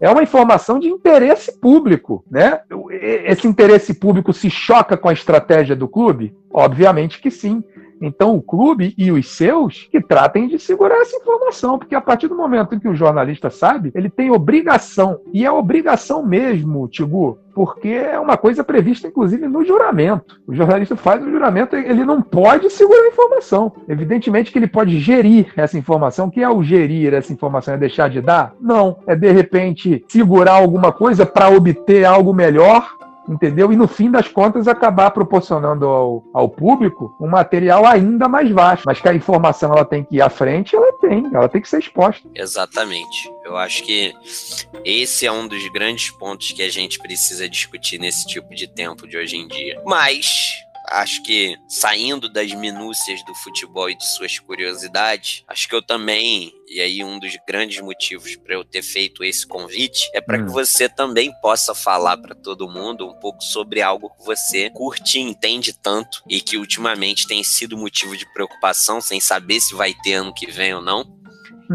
é 0.00 0.08
uma 0.10 0.22
informação 0.22 0.78
de 0.78 0.88
interesse 0.88 1.52
público, 1.58 2.24
né? 2.30 2.60
Esse 2.90 3.46
interesse 3.46 3.92
público 3.92 4.32
se 4.32 4.48
choca 4.48 4.96
com 4.96 5.08
a 5.08 5.12
estratégia 5.12 5.76
do 5.76 5.86
clube? 5.86 6.34
Obviamente 6.50 7.20
que 7.20 7.30
sim. 7.30 7.62
Então, 8.00 8.34
o 8.34 8.42
clube 8.42 8.94
e 8.96 9.12
os 9.12 9.28
seus 9.28 9.88
que 9.90 10.00
tratem 10.00 10.48
de 10.48 10.58
segurar 10.58 11.00
essa 11.00 11.16
informação, 11.16 11.78
porque 11.78 11.94
a 11.94 12.00
partir 12.00 12.28
do 12.28 12.36
momento 12.36 12.74
em 12.74 12.78
que 12.78 12.88
o 12.88 12.94
jornalista 12.94 13.50
sabe, 13.50 13.92
ele 13.94 14.08
tem 14.08 14.30
obrigação, 14.30 15.20
e 15.32 15.44
é 15.44 15.50
obrigação 15.50 16.24
mesmo, 16.24 16.88
Tigu, 16.88 17.38
porque 17.54 17.88
é 17.88 18.18
uma 18.18 18.36
coisa 18.36 18.64
prevista, 18.64 19.08
inclusive, 19.08 19.46
no 19.46 19.64
juramento. 19.64 20.40
O 20.46 20.54
jornalista 20.54 20.96
faz 20.96 21.22
o 21.22 21.30
juramento, 21.30 21.76
ele 21.76 22.04
não 22.04 22.22
pode 22.22 22.70
segurar 22.70 23.02
a 23.02 23.08
informação. 23.08 23.72
Evidentemente 23.88 24.52
que 24.52 24.58
ele 24.58 24.66
pode 24.66 24.98
gerir 24.98 25.52
essa 25.56 25.76
informação. 25.76 26.28
O 26.28 26.30
que 26.30 26.42
é 26.42 26.48
o 26.48 26.62
gerir 26.62 27.12
essa 27.12 27.32
informação? 27.32 27.74
É 27.74 27.76
deixar 27.76 28.08
de 28.08 28.20
dar? 28.20 28.54
Não. 28.60 28.98
É, 29.06 29.14
de 29.14 29.30
repente, 29.30 30.04
segurar 30.08 30.54
alguma 30.54 30.92
coisa 30.92 31.26
para 31.26 31.50
obter 31.50 32.04
algo 32.04 32.32
melhor 32.32 32.99
entendeu? 33.28 33.72
E 33.72 33.76
no 33.76 33.86
fim 33.88 34.10
das 34.10 34.28
contas 34.28 34.68
acabar 34.68 35.10
proporcionando 35.10 35.86
ao, 35.86 36.24
ao 36.32 36.48
público 36.48 37.14
um 37.20 37.28
material 37.28 37.86
ainda 37.86 38.28
mais 38.28 38.50
vasto. 38.50 38.84
Mas 38.86 39.00
que 39.00 39.08
a 39.08 39.14
informação 39.14 39.72
ela 39.72 39.84
tem 39.84 40.04
que 40.04 40.16
ir 40.16 40.22
à 40.22 40.28
frente, 40.28 40.74
ela 40.74 40.92
tem, 40.94 41.28
ela 41.32 41.48
tem 41.48 41.60
que 41.60 41.68
ser 41.68 41.78
exposta. 41.78 42.28
Exatamente. 42.34 43.30
Eu 43.44 43.56
acho 43.56 43.82
que 43.84 44.14
esse 44.84 45.26
é 45.26 45.32
um 45.32 45.46
dos 45.46 45.66
grandes 45.68 46.10
pontos 46.10 46.52
que 46.52 46.62
a 46.62 46.70
gente 46.70 46.98
precisa 46.98 47.48
discutir 47.48 47.98
nesse 47.98 48.26
tipo 48.26 48.54
de 48.54 48.66
tempo 48.66 49.06
de 49.08 49.16
hoje 49.16 49.36
em 49.36 49.46
dia. 49.46 49.80
Mas 49.84 50.52
acho 50.90 51.22
que 51.22 51.56
saindo 51.68 52.28
das 52.28 52.52
minúcias 52.52 53.24
do 53.24 53.34
futebol 53.34 53.88
e 53.88 53.96
de 53.96 54.04
suas 54.04 54.38
curiosidades, 54.38 55.44
acho 55.46 55.68
que 55.68 55.74
eu 55.74 55.80
também, 55.80 56.52
e 56.68 56.80
aí 56.80 57.04
um 57.04 57.18
dos 57.18 57.36
grandes 57.46 57.80
motivos 57.80 58.36
para 58.36 58.54
eu 58.54 58.64
ter 58.64 58.82
feito 58.82 59.22
esse 59.22 59.46
convite 59.46 60.10
é 60.12 60.20
para 60.20 60.38
hum. 60.38 60.46
que 60.46 60.52
você 60.52 60.88
também 60.88 61.32
possa 61.40 61.74
falar 61.74 62.16
para 62.16 62.34
todo 62.34 62.68
mundo 62.68 63.06
um 63.06 63.14
pouco 63.14 63.42
sobre 63.42 63.80
algo 63.80 64.10
que 64.10 64.24
você 64.24 64.70
curte 64.70 65.18
e 65.18 65.22
entende 65.22 65.72
tanto 65.72 66.22
e 66.28 66.40
que 66.40 66.56
ultimamente 66.56 67.26
tem 67.26 67.42
sido 67.44 67.78
motivo 67.78 68.16
de 68.16 68.30
preocupação, 68.32 69.00
sem 69.00 69.20
saber 69.20 69.60
se 69.60 69.74
vai 69.74 69.94
ter 69.94 70.14
ano 70.14 70.34
que 70.34 70.50
vem 70.50 70.74
ou 70.74 70.82
não, 70.82 71.04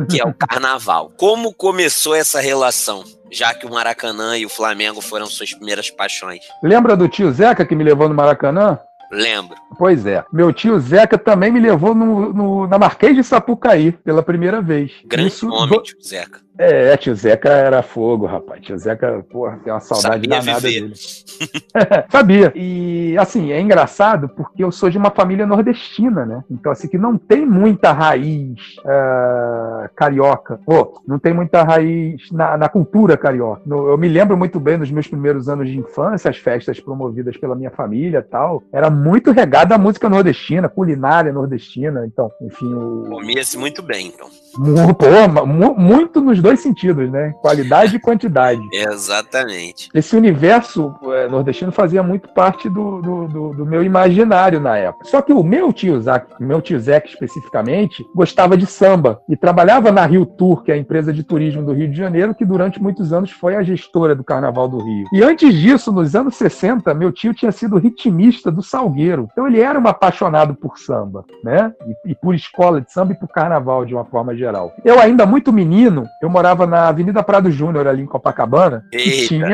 que 0.10 0.20
é 0.20 0.26
o 0.26 0.34
carnaval. 0.36 1.12
Como 1.18 1.54
começou 1.54 2.14
essa 2.14 2.40
relação? 2.40 3.04
já 3.32 3.54
que 3.54 3.66
o 3.66 3.70
Maracanã 3.70 4.38
e 4.38 4.46
o 4.46 4.50
Flamengo 4.50 5.02
foram 5.02 5.26
suas 5.26 5.54
primeiras 5.54 5.90
paixões. 5.90 6.42
Lembra 6.64 6.96
do 6.96 7.10
tio 7.10 7.32
Zeca 7.34 7.66
que 7.66 7.76
me 7.76 7.84
levou 7.84 8.08
no 8.08 8.16
Maracanã? 8.16 8.80
Lembro. 9.16 9.56
Pois 9.78 10.06
é. 10.06 10.24
Meu 10.32 10.52
tio 10.52 10.78
Zeca 10.80 11.18
também 11.18 11.52
me 11.52 11.60
levou 11.60 11.96
no, 11.96 12.34
no, 12.34 12.68
na 12.68 12.78
Marquês 12.78 13.16
de 13.16 13.24
Sapucaí 13.24 13.94
pela 13.94 14.22
primeira 14.22 14.62
vez. 14.62 14.92
Grande 15.06 15.30
Isso, 15.30 15.48
nome, 15.48 15.82
tio 15.82 15.98
Zeca. 16.04 16.42
É, 16.58 16.96
tio 16.96 17.14
Zeca 17.16 17.50
era 17.50 17.82
fogo, 17.82 18.26
rapaz. 18.26 18.62
Tio 18.62 18.78
Zeca, 18.78 19.26
porra, 19.30 19.60
tem 19.64 19.74
uma 19.74 19.80
saudade 19.80 20.14
Sabia 20.14 20.30
danada 20.30 20.60
viver. 20.60 20.82
dele. 20.82 20.94
Sabia. 22.10 22.52
E, 22.56 23.18
assim, 23.18 23.52
é 23.52 23.60
engraçado 23.60 24.30
porque 24.30 24.64
eu 24.64 24.72
sou 24.72 24.90
de 24.90 24.98
uma 24.98 25.12
família 25.12 25.46
nordestina, 25.46 26.26
né? 26.26 26.44
Então, 26.50 26.72
assim, 26.72 26.88
que 26.88 26.98
não 26.98 27.18
tem 27.18 27.46
muita 27.46 27.92
raiz 27.92 28.78
uh, 28.80 29.90
carioca. 29.96 30.60
Oh, 30.66 31.00
não 31.06 31.20
tem 31.20 31.34
muita 31.34 31.64
raiz 31.64 32.32
na, 32.32 32.58
na 32.58 32.70
cultura 32.70 33.18
carioca. 33.18 33.62
No, 33.66 33.90
eu 33.90 33.98
me 33.98 34.08
lembro 34.08 34.38
muito 34.38 34.60
bem 34.60 34.78
nos 34.78 34.90
meus 34.90 35.08
primeiros 35.08 35.50
anos 35.50 35.70
de 35.70 35.78
infância, 35.78 36.30
as 36.30 36.38
festas 36.38 36.80
promovidas 36.80 37.36
pela 37.36 37.56
minha 37.56 37.72
família 37.72 38.20
e 38.20 38.24
tal. 38.24 38.64
Era 38.72 38.90
muito 38.90 39.32
regada 39.32 39.76
a 39.76 39.78
música 39.78 40.08
nordestina, 40.10 40.70
culinária 40.70 41.34
nordestina. 41.34 42.06
Então, 42.06 42.32
enfim. 42.42 42.74
O... 42.74 43.08
Comia-se 43.10 43.58
muito 43.58 43.82
bem, 43.82 44.08
então. 44.08 44.30
Pô, 44.58 45.46
muito 45.76 46.22
nos 46.22 46.42
dois 46.42 46.60
sentidos, 46.60 47.12
né? 47.12 47.34
Qualidade 47.42 47.96
e 47.96 48.00
quantidade. 48.00 48.62
Exatamente. 48.72 49.90
Esse 49.94 50.16
universo 50.16 50.94
é, 51.14 51.28
nordestino 51.28 51.72
fazia 51.72 52.02
muito 52.02 52.30
parte 52.30 52.70
do, 52.70 53.02
do, 53.02 53.28
do, 53.28 53.54
do, 53.54 53.66
meu 53.66 53.84
imaginário 53.84 54.60
na 54.60 54.78
época. 54.78 55.06
Só 55.06 55.22
que 55.22 55.34
o 55.34 55.44
meu 55.44 55.74
tio 55.74 56.02
Zac, 56.02 56.28
meu 56.40 56.62
tio 56.62 56.80
Zé 56.80 57.02
especificamente, 57.06 58.06
gostava 58.16 58.56
de 58.58 58.66
samba 58.66 59.20
e 59.30 59.36
trabalhava 59.36 59.92
na 59.92 60.06
Rio 60.06 60.26
Tour, 60.26 60.64
que 60.64 60.72
é 60.72 60.76
a 60.76 60.78
empresa 60.78 61.12
de 61.12 61.24
turismo 61.24 61.64
do 61.64 61.74
Rio 61.74 61.90
de 61.90 61.98
Janeiro, 61.98 62.34
que 62.34 62.46
durante 62.46 62.82
muitos 62.82 63.12
anos 63.12 63.32
foi 63.32 63.56
a 63.56 63.64
gestora 63.64 64.16
do 64.16 64.24
Carnaval 64.24 64.68
do 64.68 64.78
Rio. 64.78 65.06
E 65.14 65.24
antes 65.24 65.54
disso, 65.54 65.92
nos 65.92 66.16
anos 66.16 66.36
60, 66.36 66.94
meu 66.94 67.12
tio 67.12 67.34
tinha 67.34 67.52
sido 67.52 67.78
ritmista 67.78 68.52
do 68.52 68.64
Salgueiro. 68.64 69.28
Então 69.32 69.48
ele 69.48 69.60
era 69.60 69.80
um 69.80 69.88
apaixonado 69.88 70.56
por 70.56 70.78
samba, 70.78 71.26
né? 71.44 71.74
E, 72.06 72.12
e 72.12 72.16
por 72.16 72.34
escola 72.34 72.82
de 72.82 72.92
samba 72.92 73.14
e 73.14 73.20
por 73.20 73.28
carnaval 73.28 73.86
de 73.86 73.94
uma 73.94 74.06
forma 74.06 74.36
geral. 74.36 74.45
Eu 74.84 75.00
ainda 75.00 75.26
muito 75.26 75.52
menino, 75.52 76.08
eu 76.22 76.30
morava 76.30 76.66
na 76.66 76.88
Avenida 76.88 77.24
Prado 77.24 77.52
Júnior, 77.52 77.88
ali 77.88 78.04
em 78.04 78.06
Copacabana. 78.06 78.84
E 78.92 79.28
tinha. 79.28 79.48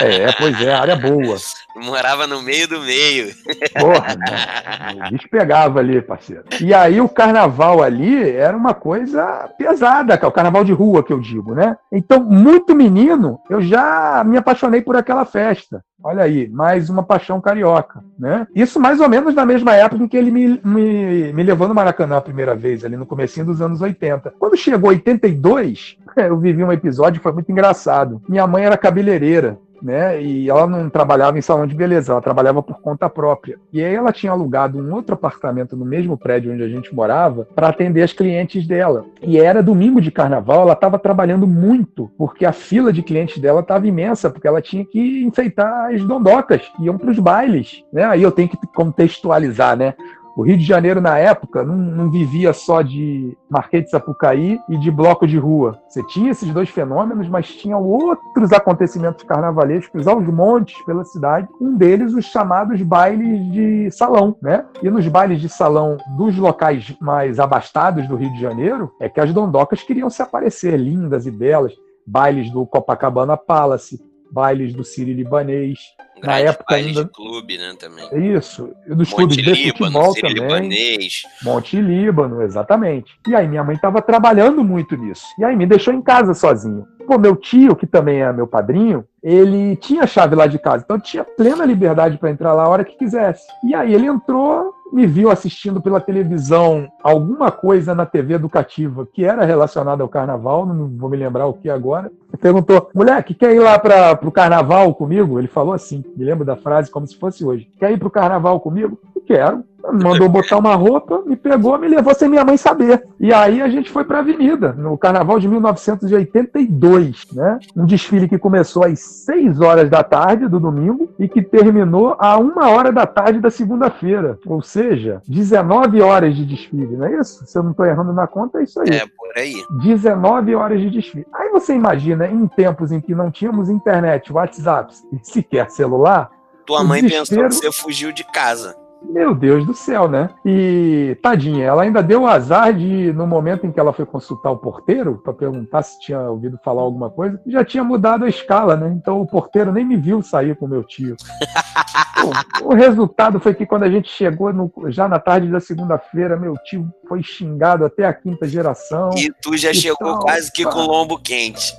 É, 0.00 0.32
pois 0.32 0.60
é, 0.60 0.74
área 0.74 0.96
boa. 0.96 1.36
Morava 1.76 2.26
no 2.26 2.42
meio 2.42 2.66
do 2.68 2.80
meio. 2.80 3.34
Porra, 3.78 4.14
né? 4.14 5.06
o 5.06 5.10
bicho 5.10 5.28
pegava 5.30 5.80
ali, 5.80 6.00
parceiro. 6.00 6.44
E 6.60 6.72
aí 6.72 7.00
o 7.00 7.08
carnaval 7.08 7.82
ali 7.82 8.30
era 8.30 8.56
uma 8.56 8.74
coisa 8.74 9.48
pesada, 9.58 10.14
o 10.26 10.32
carnaval 10.32 10.64
de 10.64 10.72
rua 10.72 11.02
que 11.02 11.12
eu 11.12 11.20
digo, 11.20 11.54
né? 11.54 11.76
Então, 11.92 12.22
muito 12.22 12.74
menino, 12.74 13.38
eu 13.50 13.60
já 13.60 14.22
me 14.24 14.36
apaixonei 14.36 14.80
por 14.80 14.96
aquela 14.96 15.24
festa. 15.24 15.82
Olha 16.02 16.24
aí, 16.24 16.46
mais 16.48 16.90
uma 16.90 17.02
paixão 17.02 17.40
carioca, 17.40 18.04
né? 18.18 18.46
Isso 18.54 18.78
mais 18.78 19.00
ou 19.00 19.08
menos 19.08 19.34
na 19.34 19.46
mesma 19.46 19.74
época 19.74 20.04
em 20.04 20.08
que 20.08 20.16
ele 20.16 20.30
me, 20.30 20.60
me, 20.62 21.32
me 21.32 21.42
levou 21.42 21.66
no 21.66 21.74
Maracanã 21.74 22.18
a 22.18 22.20
primeira 22.20 22.54
vez, 22.54 22.84
ali 22.84 22.96
no 22.96 23.06
comecinho 23.06 23.46
dos 23.46 23.62
anos 23.62 23.80
80. 23.80 24.34
Quando 24.38 24.56
chegou 24.56 24.90
82, 24.90 25.96
eu 26.16 26.38
vivi 26.38 26.62
um 26.62 26.72
episódio 26.72 27.18
que 27.18 27.22
foi 27.22 27.32
muito 27.32 27.50
engraçado. 27.50 28.20
Minha 28.28 28.46
mãe 28.46 28.64
era 28.64 28.76
cabeleireira 28.76 29.58
né? 29.82 30.20
E 30.22 30.48
ela 30.48 30.66
não 30.66 30.88
trabalhava 30.88 31.38
em 31.38 31.42
salão 31.42 31.66
de 31.66 31.74
beleza, 31.74 32.12
ela 32.12 32.20
trabalhava 32.20 32.62
por 32.62 32.80
conta 32.80 33.08
própria. 33.08 33.58
E 33.72 33.82
aí 33.82 33.94
ela 33.94 34.12
tinha 34.12 34.32
alugado 34.32 34.78
um 34.78 34.94
outro 34.94 35.14
apartamento 35.14 35.76
no 35.76 35.84
mesmo 35.84 36.16
prédio 36.16 36.52
onde 36.52 36.62
a 36.62 36.68
gente 36.68 36.94
morava 36.94 37.46
para 37.54 37.68
atender 37.68 38.02
as 38.02 38.12
clientes 38.12 38.66
dela. 38.66 39.04
E 39.22 39.38
era 39.38 39.62
domingo 39.62 40.00
de 40.00 40.10
carnaval, 40.10 40.62
ela 40.62 40.72
estava 40.72 40.98
trabalhando 40.98 41.46
muito, 41.46 42.10
porque 42.16 42.44
a 42.44 42.52
fila 42.52 42.92
de 42.92 43.02
clientes 43.02 43.38
dela 43.38 43.60
estava 43.60 43.86
imensa, 43.86 44.30
porque 44.30 44.46
ela 44.46 44.62
tinha 44.62 44.84
que 44.84 45.24
enfeitar 45.24 45.92
as 45.92 46.02
dondocas, 46.04 46.62
iam 46.80 46.98
para 46.98 47.10
os 47.10 47.18
bailes, 47.18 47.84
né? 47.92 48.04
Aí 48.04 48.22
eu 48.22 48.32
tenho 48.32 48.48
que 48.48 48.58
contextualizar, 48.74 49.76
né? 49.76 49.94
O 50.36 50.42
Rio 50.42 50.58
de 50.58 50.64
Janeiro, 50.64 51.00
na 51.00 51.16
época, 51.16 51.64
não, 51.64 51.74
não, 51.74 52.10
vivia 52.10 52.52
só 52.52 52.82
de 52.82 53.34
Marquês 53.48 53.84
de 53.84 53.90
Sapucaí 53.90 54.60
e 54.68 54.76
de 54.76 54.90
bloco 54.90 55.26
de 55.26 55.38
rua. 55.38 55.80
Você 55.88 56.02
tinha 56.08 56.30
esses 56.30 56.52
dois 56.52 56.68
fenômenos, 56.68 57.26
mas 57.26 57.48
tinha 57.48 57.78
outros 57.78 58.52
acontecimentos 58.52 59.24
carnavalescos 59.24 60.06
aos 60.06 60.26
montes 60.26 60.78
pela 60.84 61.06
cidade. 61.06 61.48
Um 61.58 61.74
deles, 61.74 62.12
os 62.12 62.26
chamados 62.26 62.82
bailes 62.82 63.50
de 63.50 63.90
salão, 63.90 64.36
né? 64.42 64.66
E 64.82 64.90
nos 64.90 65.08
bailes 65.08 65.40
de 65.40 65.48
salão 65.48 65.96
dos 66.18 66.36
locais 66.36 66.94
mais 67.00 67.40
abastados 67.40 68.06
do 68.06 68.14
Rio 68.14 68.30
de 68.34 68.40
Janeiro, 68.40 68.92
é 69.00 69.08
que 69.08 69.20
as 69.20 69.32
dondocas 69.32 69.82
queriam 69.82 70.10
se 70.10 70.20
aparecer 70.20 70.76
lindas 70.76 71.24
e 71.24 71.30
belas. 71.30 71.72
Bailes 72.06 72.50
do 72.50 72.66
Copacabana 72.66 73.38
Palace, 73.38 73.98
bailes 74.30 74.74
do 74.74 74.84
Sírio 74.84 75.14
Libanês. 75.14 75.78
Na 76.22 76.38
época 76.38 76.74
ainda. 76.74 77.04
De 77.04 77.10
clube, 77.10 77.58
né, 77.58 77.74
também. 77.78 78.34
Isso. 78.34 78.70
E 78.86 78.94
dos 78.94 79.10
Monte 79.10 79.16
clubes 79.16 79.36
de 79.36 79.72
futebol 79.72 80.14
também. 80.14 80.34
Libanês. 80.34 81.22
Monte 81.42 81.80
Líbano, 81.80 82.42
exatamente. 82.42 83.12
E 83.28 83.34
aí 83.34 83.46
minha 83.46 83.64
mãe 83.64 83.76
estava 83.76 84.00
trabalhando 84.00 84.64
muito 84.64 84.96
nisso. 84.96 85.24
E 85.38 85.44
aí 85.44 85.54
me 85.54 85.66
deixou 85.66 85.92
em 85.92 86.02
casa 86.02 86.34
sozinho. 86.34 86.86
Pô, 87.06 87.18
meu 87.18 87.36
tio, 87.36 87.76
que 87.76 87.86
também 87.86 88.20
é 88.20 88.32
meu 88.32 88.48
padrinho, 88.48 89.04
ele 89.22 89.76
tinha 89.76 90.02
a 90.02 90.06
chave 90.06 90.34
lá 90.34 90.48
de 90.48 90.58
casa, 90.58 90.82
então 90.84 90.98
tinha 90.98 91.22
plena 91.24 91.64
liberdade 91.64 92.18
para 92.18 92.30
entrar 92.30 92.52
lá 92.52 92.64
a 92.64 92.68
hora 92.68 92.84
que 92.84 92.96
quisesse. 92.96 93.46
E 93.62 93.74
aí 93.76 93.94
ele 93.94 94.06
entrou, 94.06 94.74
me 94.92 95.06
viu 95.06 95.30
assistindo 95.30 95.80
pela 95.80 96.00
televisão 96.00 96.88
alguma 97.02 97.50
coisa 97.52 97.94
na 97.94 98.04
TV 98.04 98.34
educativa 98.34 99.06
que 99.12 99.24
era 99.24 99.44
relacionada 99.44 100.02
ao 100.02 100.08
carnaval, 100.08 100.66
não 100.66 100.88
vou 100.88 101.08
me 101.08 101.16
lembrar 101.16 101.46
o 101.46 101.54
que 101.54 101.70
agora. 101.70 102.10
Perguntou, 102.40 102.90
moleque, 102.92 103.34
quer 103.34 103.54
ir 103.54 103.60
lá 103.60 103.78
para 103.78 104.18
o 104.22 104.32
carnaval 104.32 104.92
comigo? 104.94 105.38
Ele 105.38 105.48
falou 105.48 105.74
assim, 105.74 106.04
me 106.16 106.24
lembro 106.24 106.44
da 106.44 106.56
frase 106.56 106.90
como 106.90 107.06
se 107.06 107.16
fosse 107.16 107.44
hoje. 107.44 107.68
Quer 107.78 107.92
ir 107.92 107.98
para 107.98 108.08
o 108.08 108.10
carnaval 108.10 108.60
comigo? 108.60 108.98
Quero. 109.26 109.64
Mandou 109.92 110.28
botar 110.28 110.58
uma 110.58 110.74
roupa, 110.74 111.22
pegou, 111.48 111.78
me 111.78 111.88
levou 111.88 112.14
sem 112.14 112.28
minha 112.28 112.44
mãe 112.44 112.56
saber. 112.56 113.06
E 113.20 113.32
aí 113.32 113.62
a 113.62 113.68
gente 113.68 113.90
foi 113.90 114.04
para 114.04 114.18
a 114.18 114.20
Avenida, 114.20 114.72
no 114.72 114.98
carnaval 114.98 115.38
de 115.38 115.48
1982, 115.48 117.26
né? 117.32 117.58
Um 117.76 117.86
desfile 117.86 118.28
que 118.28 118.38
começou 118.38 118.84
às 118.84 118.98
6 118.98 119.60
horas 119.60 119.88
da 119.88 120.02
tarde 120.02 120.48
do 120.48 120.58
domingo 120.58 121.14
e 121.18 121.28
que 121.28 121.42
terminou 121.42 122.16
a 122.18 122.36
uma 122.36 122.68
hora 122.68 122.90
da 122.90 123.06
tarde 123.06 123.38
da 123.40 123.50
segunda-feira. 123.50 124.38
Ou 124.46 124.60
seja, 124.60 125.22
19 125.28 126.02
horas 126.02 126.34
de 126.34 126.44
desfile, 126.44 126.96
não 126.96 127.06
é 127.06 127.20
isso? 127.20 127.46
Se 127.46 127.56
eu 127.56 127.62
não 127.62 127.70
estou 127.70 127.86
errando 127.86 128.12
na 128.12 128.26
conta, 128.26 128.58
é 128.58 128.64
isso 128.64 128.80
aí. 128.80 128.88
É, 128.88 129.06
por 129.06 129.30
aí. 129.36 129.62
19 129.82 130.54
horas 130.54 130.80
de 130.80 130.90
desfile. 130.90 131.26
Aí 131.32 131.50
você 131.50 131.74
imagina, 131.74 132.26
em 132.26 132.46
tempos 132.48 132.90
em 132.90 133.00
que 133.00 133.14
não 133.14 133.30
tínhamos 133.30 133.70
internet, 133.70 134.32
WhatsApp 134.32 134.92
e 135.12 135.18
sequer 135.22 135.70
celular. 135.70 136.30
Tua 136.66 136.82
mãe 136.82 137.00
desespero... 137.02 137.42
pensou 137.42 137.60
que 137.60 137.66
você 137.66 137.82
fugiu 137.82 138.10
de 138.10 138.24
casa. 138.24 138.85
Meu 139.02 139.34
Deus 139.34 139.64
do 139.66 139.74
céu, 139.74 140.08
né? 140.08 140.30
E 140.44 141.16
tadinha, 141.22 141.64
ela 141.64 141.82
ainda 141.82 142.02
deu 142.02 142.22
o 142.22 142.26
azar 142.26 142.72
de, 142.72 143.12
no 143.12 143.26
momento 143.26 143.66
em 143.66 143.72
que 143.72 143.78
ela 143.78 143.92
foi 143.92 144.06
consultar 144.06 144.50
o 144.50 144.56
porteiro 144.56 145.20
para 145.22 145.32
perguntar 145.32 145.82
se 145.82 146.00
tinha 146.00 146.20
ouvido 146.20 146.58
falar 146.64 146.82
alguma 146.82 147.10
coisa, 147.10 147.40
já 147.46 147.64
tinha 147.64 147.84
mudado 147.84 148.24
a 148.24 148.28
escala, 148.28 148.76
né? 148.76 148.88
Então 148.96 149.20
o 149.20 149.26
porteiro 149.26 149.72
nem 149.72 149.84
me 149.84 149.96
viu 149.96 150.22
sair 150.22 150.56
com 150.56 150.66
meu 150.66 150.82
tio. 150.82 151.16
o, 152.64 152.72
o, 152.72 152.74
resultado 152.74 153.38
foi 153.38 153.54
que 153.54 153.66
quando 153.66 153.84
a 153.84 153.90
gente 153.90 154.08
chegou 154.08 154.52
no, 154.52 154.72
já 154.88 155.06
na 155.08 155.18
tarde 155.18 155.48
da 155.48 155.60
segunda-feira, 155.60 156.36
meu 156.36 156.54
tio 156.64 156.88
foi 157.08 157.22
xingado 157.22 157.84
até 157.84 158.04
a 158.04 158.14
quinta 158.14 158.48
geração. 158.48 159.10
E 159.16 159.30
tu 159.42 159.56
já 159.56 159.70
e 159.70 159.74
chegou 159.74 160.14
tal, 160.14 160.20
quase 160.20 160.50
que 160.50 160.64
com 160.64 160.80
lombo 160.80 161.18
quente. 161.18 161.74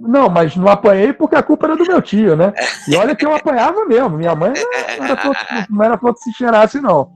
Não, 0.00 0.30
mas 0.30 0.56
não 0.56 0.68
apanhei 0.68 1.12
porque 1.12 1.36
a 1.36 1.42
culpa 1.42 1.66
era 1.66 1.76
do 1.76 1.84
meu 1.84 2.00
tio, 2.00 2.34
né? 2.34 2.52
E 2.88 2.96
olha 2.96 3.14
que 3.14 3.26
eu 3.26 3.34
apanhava 3.34 3.84
mesmo. 3.84 4.16
Minha 4.16 4.34
mãe 4.34 4.52
não 5.68 5.84
era 5.84 5.98
que 5.98 6.12
se 6.16 6.32
cheirasse, 6.32 6.80
não. 6.80 7.12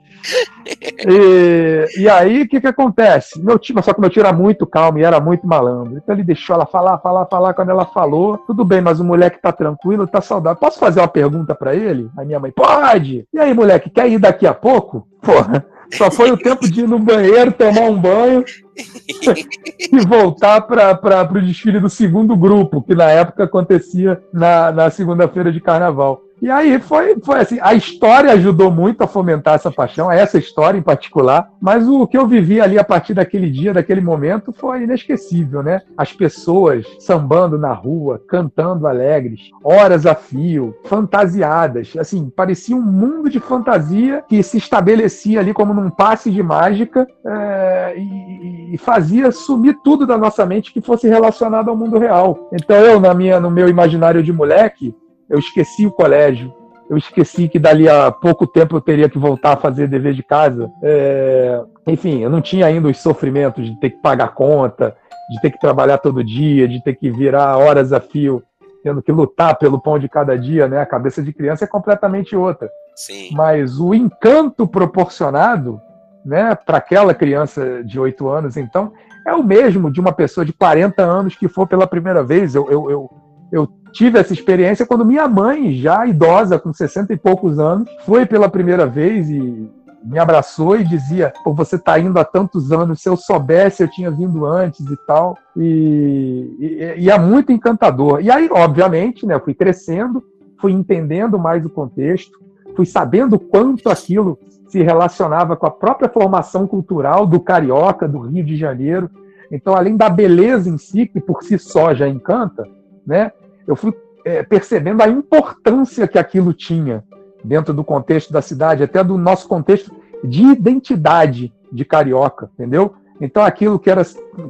E, 1.06 1.86
e 1.98 2.08
aí, 2.08 2.42
o 2.42 2.48
que, 2.48 2.60
que 2.60 2.66
acontece? 2.66 3.42
Meu 3.42 3.58
tio, 3.58 3.82
só 3.82 3.92
que 3.92 4.00
meu 4.00 4.10
tio 4.10 4.20
era 4.20 4.32
muito 4.32 4.66
calmo 4.66 4.98
e 4.98 5.04
era 5.04 5.20
muito 5.20 5.46
malandro. 5.46 5.96
Então 5.96 6.14
ele 6.14 6.24
deixou 6.24 6.54
ela 6.54 6.66
falar, 6.66 6.98
falar, 6.98 7.26
falar. 7.26 7.54
Quando 7.54 7.70
ela 7.70 7.86
falou, 7.86 8.38
tudo 8.38 8.64
bem, 8.64 8.80
mas 8.80 9.00
o 9.00 9.04
moleque 9.04 9.40
tá 9.40 9.52
tranquilo, 9.52 10.06
tá 10.06 10.20
saudável. 10.20 10.58
Posso 10.58 10.78
fazer 10.78 11.00
uma 11.00 11.08
pergunta 11.08 11.54
para 11.54 11.74
ele? 11.74 12.10
A 12.16 12.24
minha 12.24 12.40
mãe, 12.40 12.50
pode! 12.50 13.26
E 13.32 13.38
aí, 13.38 13.52
moleque, 13.54 13.90
quer 13.90 14.08
ir 14.08 14.18
daqui 14.18 14.46
a 14.46 14.54
pouco? 14.54 15.06
Porra, 15.22 15.64
só 15.92 16.10
foi 16.10 16.30
o 16.30 16.36
tempo 16.36 16.68
de 16.70 16.80
ir 16.80 16.88
no 16.88 16.98
banheiro, 16.98 17.52
tomar 17.52 17.82
um 17.82 17.98
banho 17.98 18.44
e 19.92 20.00
voltar 20.06 20.60
para 20.62 21.28
o 21.30 21.40
desfile 21.40 21.80
do 21.80 21.88
segundo 21.88 22.36
grupo, 22.36 22.82
que 22.82 22.94
na 22.94 23.10
época 23.10 23.44
acontecia 23.44 24.22
na, 24.32 24.72
na 24.72 24.90
segunda-feira 24.90 25.52
de 25.52 25.60
carnaval. 25.60 26.22
E 26.44 26.50
aí 26.50 26.78
foi, 26.78 27.18
foi 27.24 27.40
assim, 27.40 27.58
a 27.62 27.72
história 27.72 28.30
ajudou 28.32 28.70
muito 28.70 29.02
a 29.02 29.06
fomentar 29.06 29.54
essa 29.54 29.70
paixão, 29.70 30.12
essa 30.12 30.36
história 30.36 30.76
em 30.76 30.82
particular, 30.82 31.50
mas 31.58 31.88
o 31.88 32.06
que 32.06 32.18
eu 32.18 32.26
vivi 32.26 32.60
ali 32.60 32.78
a 32.78 32.84
partir 32.84 33.14
daquele 33.14 33.48
dia, 33.48 33.72
daquele 33.72 34.02
momento, 34.02 34.52
foi 34.52 34.82
inesquecível, 34.82 35.62
né? 35.62 35.80
As 35.96 36.12
pessoas 36.12 36.84
sambando 36.98 37.56
na 37.56 37.72
rua, 37.72 38.20
cantando 38.28 38.86
alegres, 38.86 39.40
horas 39.62 40.04
a 40.04 40.14
fio, 40.14 40.76
fantasiadas, 40.84 41.92
assim, 41.98 42.28
parecia 42.28 42.76
um 42.76 42.82
mundo 42.82 43.30
de 43.30 43.40
fantasia 43.40 44.22
que 44.28 44.42
se 44.42 44.58
estabelecia 44.58 45.40
ali 45.40 45.54
como 45.54 45.72
num 45.72 45.88
passe 45.88 46.30
de 46.30 46.42
mágica 46.42 47.06
é, 47.24 47.94
e, 47.96 48.63
e, 48.72 48.78
fazia 48.78 49.30
sumir 49.32 49.76
tudo 49.82 50.06
da 50.06 50.16
nossa 50.16 50.44
mente 50.46 50.72
que 50.72 50.80
fosse 50.80 51.08
relacionado 51.08 51.68
ao 51.68 51.76
mundo 51.76 51.98
real. 51.98 52.48
Então 52.52 52.76
eu, 52.76 53.00
na 53.00 53.12
minha, 53.14 53.40
no 53.40 53.50
meu 53.50 53.68
imaginário 53.68 54.22
de 54.22 54.32
moleque, 54.32 54.94
eu 55.28 55.38
esqueci 55.38 55.86
o 55.86 55.92
colégio, 55.92 56.52
eu 56.88 56.96
esqueci 56.96 57.48
que 57.48 57.58
dali 57.58 57.88
a 57.88 58.10
pouco 58.10 58.46
tempo 58.46 58.76
eu 58.76 58.80
teria 58.80 59.08
que 59.08 59.18
voltar 59.18 59.54
a 59.54 59.56
fazer 59.56 59.88
dever 59.88 60.14
de 60.14 60.22
casa. 60.22 60.70
É... 60.82 61.60
Enfim, 61.86 62.20
eu 62.20 62.30
não 62.30 62.40
tinha 62.40 62.66
ainda 62.66 62.88
os 62.88 62.98
sofrimentos 62.98 63.64
de 63.64 63.78
ter 63.80 63.90
que 63.90 64.02
pagar 64.02 64.34
conta, 64.34 64.96
de 65.30 65.40
ter 65.40 65.50
que 65.50 65.60
trabalhar 65.60 65.98
todo 65.98 66.24
dia, 66.24 66.68
de 66.68 66.82
ter 66.82 66.94
que 66.94 67.10
virar 67.10 67.56
horas 67.56 67.92
a 67.92 68.00
fio, 68.00 68.42
tendo 68.82 69.02
que 69.02 69.10
lutar 69.10 69.56
pelo 69.58 69.80
pão 69.80 69.98
de 69.98 70.08
cada 70.08 70.36
dia, 70.36 70.68
né? 70.68 70.80
A 70.80 70.86
cabeça 70.86 71.22
de 71.22 71.32
criança 71.32 71.64
é 71.64 71.68
completamente 71.68 72.36
outra. 72.36 72.70
Sim. 72.94 73.30
Mas 73.32 73.80
o 73.80 73.94
encanto 73.94 74.66
proporcionado, 74.66 75.80
né, 76.24 76.54
para 76.54 76.78
aquela 76.78 77.14
criança 77.14 77.82
de 77.84 77.98
8 77.98 78.28
anos, 78.28 78.56
então, 78.56 78.92
é 79.26 79.32
o 79.32 79.42
mesmo 79.42 79.90
de 79.90 80.00
uma 80.00 80.12
pessoa 80.12 80.44
de 80.44 80.52
40 80.52 81.02
anos 81.02 81.34
que 81.34 81.48
for 81.48 81.66
pela 81.66 81.86
primeira 81.86 82.22
vez. 82.22 82.54
Eu, 82.54 82.70
eu, 82.70 82.90
eu, 82.90 83.10
eu 83.50 83.68
tive 83.92 84.18
essa 84.18 84.32
experiência 84.32 84.86
quando 84.86 85.04
minha 85.04 85.26
mãe, 85.26 85.72
já 85.74 86.06
idosa, 86.06 86.58
com 86.58 86.72
60 86.72 87.12
e 87.12 87.16
poucos 87.16 87.58
anos, 87.58 87.88
foi 88.04 88.26
pela 88.26 88.48
primeira 88.48 88.86
vez 88.86 89.30
e 89.30 89.70
me 90.04 90.18
abraçou 90.18 90.78
e 90.78 90.84
dizia: 90.84 91.32
Pô, 91.42 91.54
você 91.54 91.76
está 91.76 91.98
indo 91.98 92.18
há 92.18 92.24
tantos 92.24 92.70
anos, 92.70 93.00
se 93.00 93.08
eu 93.08 93.16
soubesse, 93.16 93.82
eu 93.82 93.90
tinha 93.90 94.10
vindo 94.10 94.44
antes 94.44 94.80
e 94.80 94.96
tal. 95.06 95.38
E, 95.56 96.56
e, 96.58 96.94
e 97.04 97.10
é 97.10 97.18
muito 97.18 97.50
encantador. 97.50 98.20
E 98.20 98.30
aí, 98.30 98.48
obviamente, 98.50 99.24
né, 99.24 99.40
fui 99.40 99.54
crescendo, 99.54 100.22
fui 100.60 100.72
entendendo 100.72 101.38
mais 101.38 101.64
o 101.64 101.70
contexto, 101.70 102.38
fui 102.76 102.84
sabendo 102.84 103.38
quanto 103.38 103.88
aquilo 103.88 104.38
se 104.74 104.82
relacionava 104.82 105.54
com 105.54 105.66
a 105.66 105.70
própria 105.70 106.08
formação 106.08 106.66
cultural 106.66 107.28
do 107.28 107.38
carioca, 107.38 108.08
do 108.08 108.18
Rio 108.18 108.44
de 108.44 108.56
Janeiro. 108.56 109.08
Então, 109.48 109.72
além 109.76 109.96
da 109.96 110.08
beleza 110.08 110.68
em 110.68 110.76
si, 110.76 111.06
que 111.06 111.20
por 111.20 111.44
si 111.44 111.56
só 111.60 111.94
já 111.94 112.08
encanta, 112.08 112.66
né, 113.06 113.30
eu 113.68 113.76
fui 113.76 113.94
é, 114.24 114.42
percebendo 114.42 115.00
a 115.00 115.06
importância 115.06 116.08
que 116.08 116.18
aquilo 116.18 116.52
tinha 116.52 117.04
dentro 117.44 117.72
do 117.72 117.84
contexto 117.84 118.32
da 118.32 118.42
cidade, 118.42 118.82
até 118.82 119.04
do 119.04 119.16
nosso 119.16 119.46
contexto 119.46 119.94
de 120.24 120.42
identidade 120.42 121.52
de 121.70 121.84
carioca, 121.84 122.50
entendeu? 122.54 122.94
Então 123.20 123.44
aquilo 123.44 123.78
que 123.78 123.88
era 123.88 124.02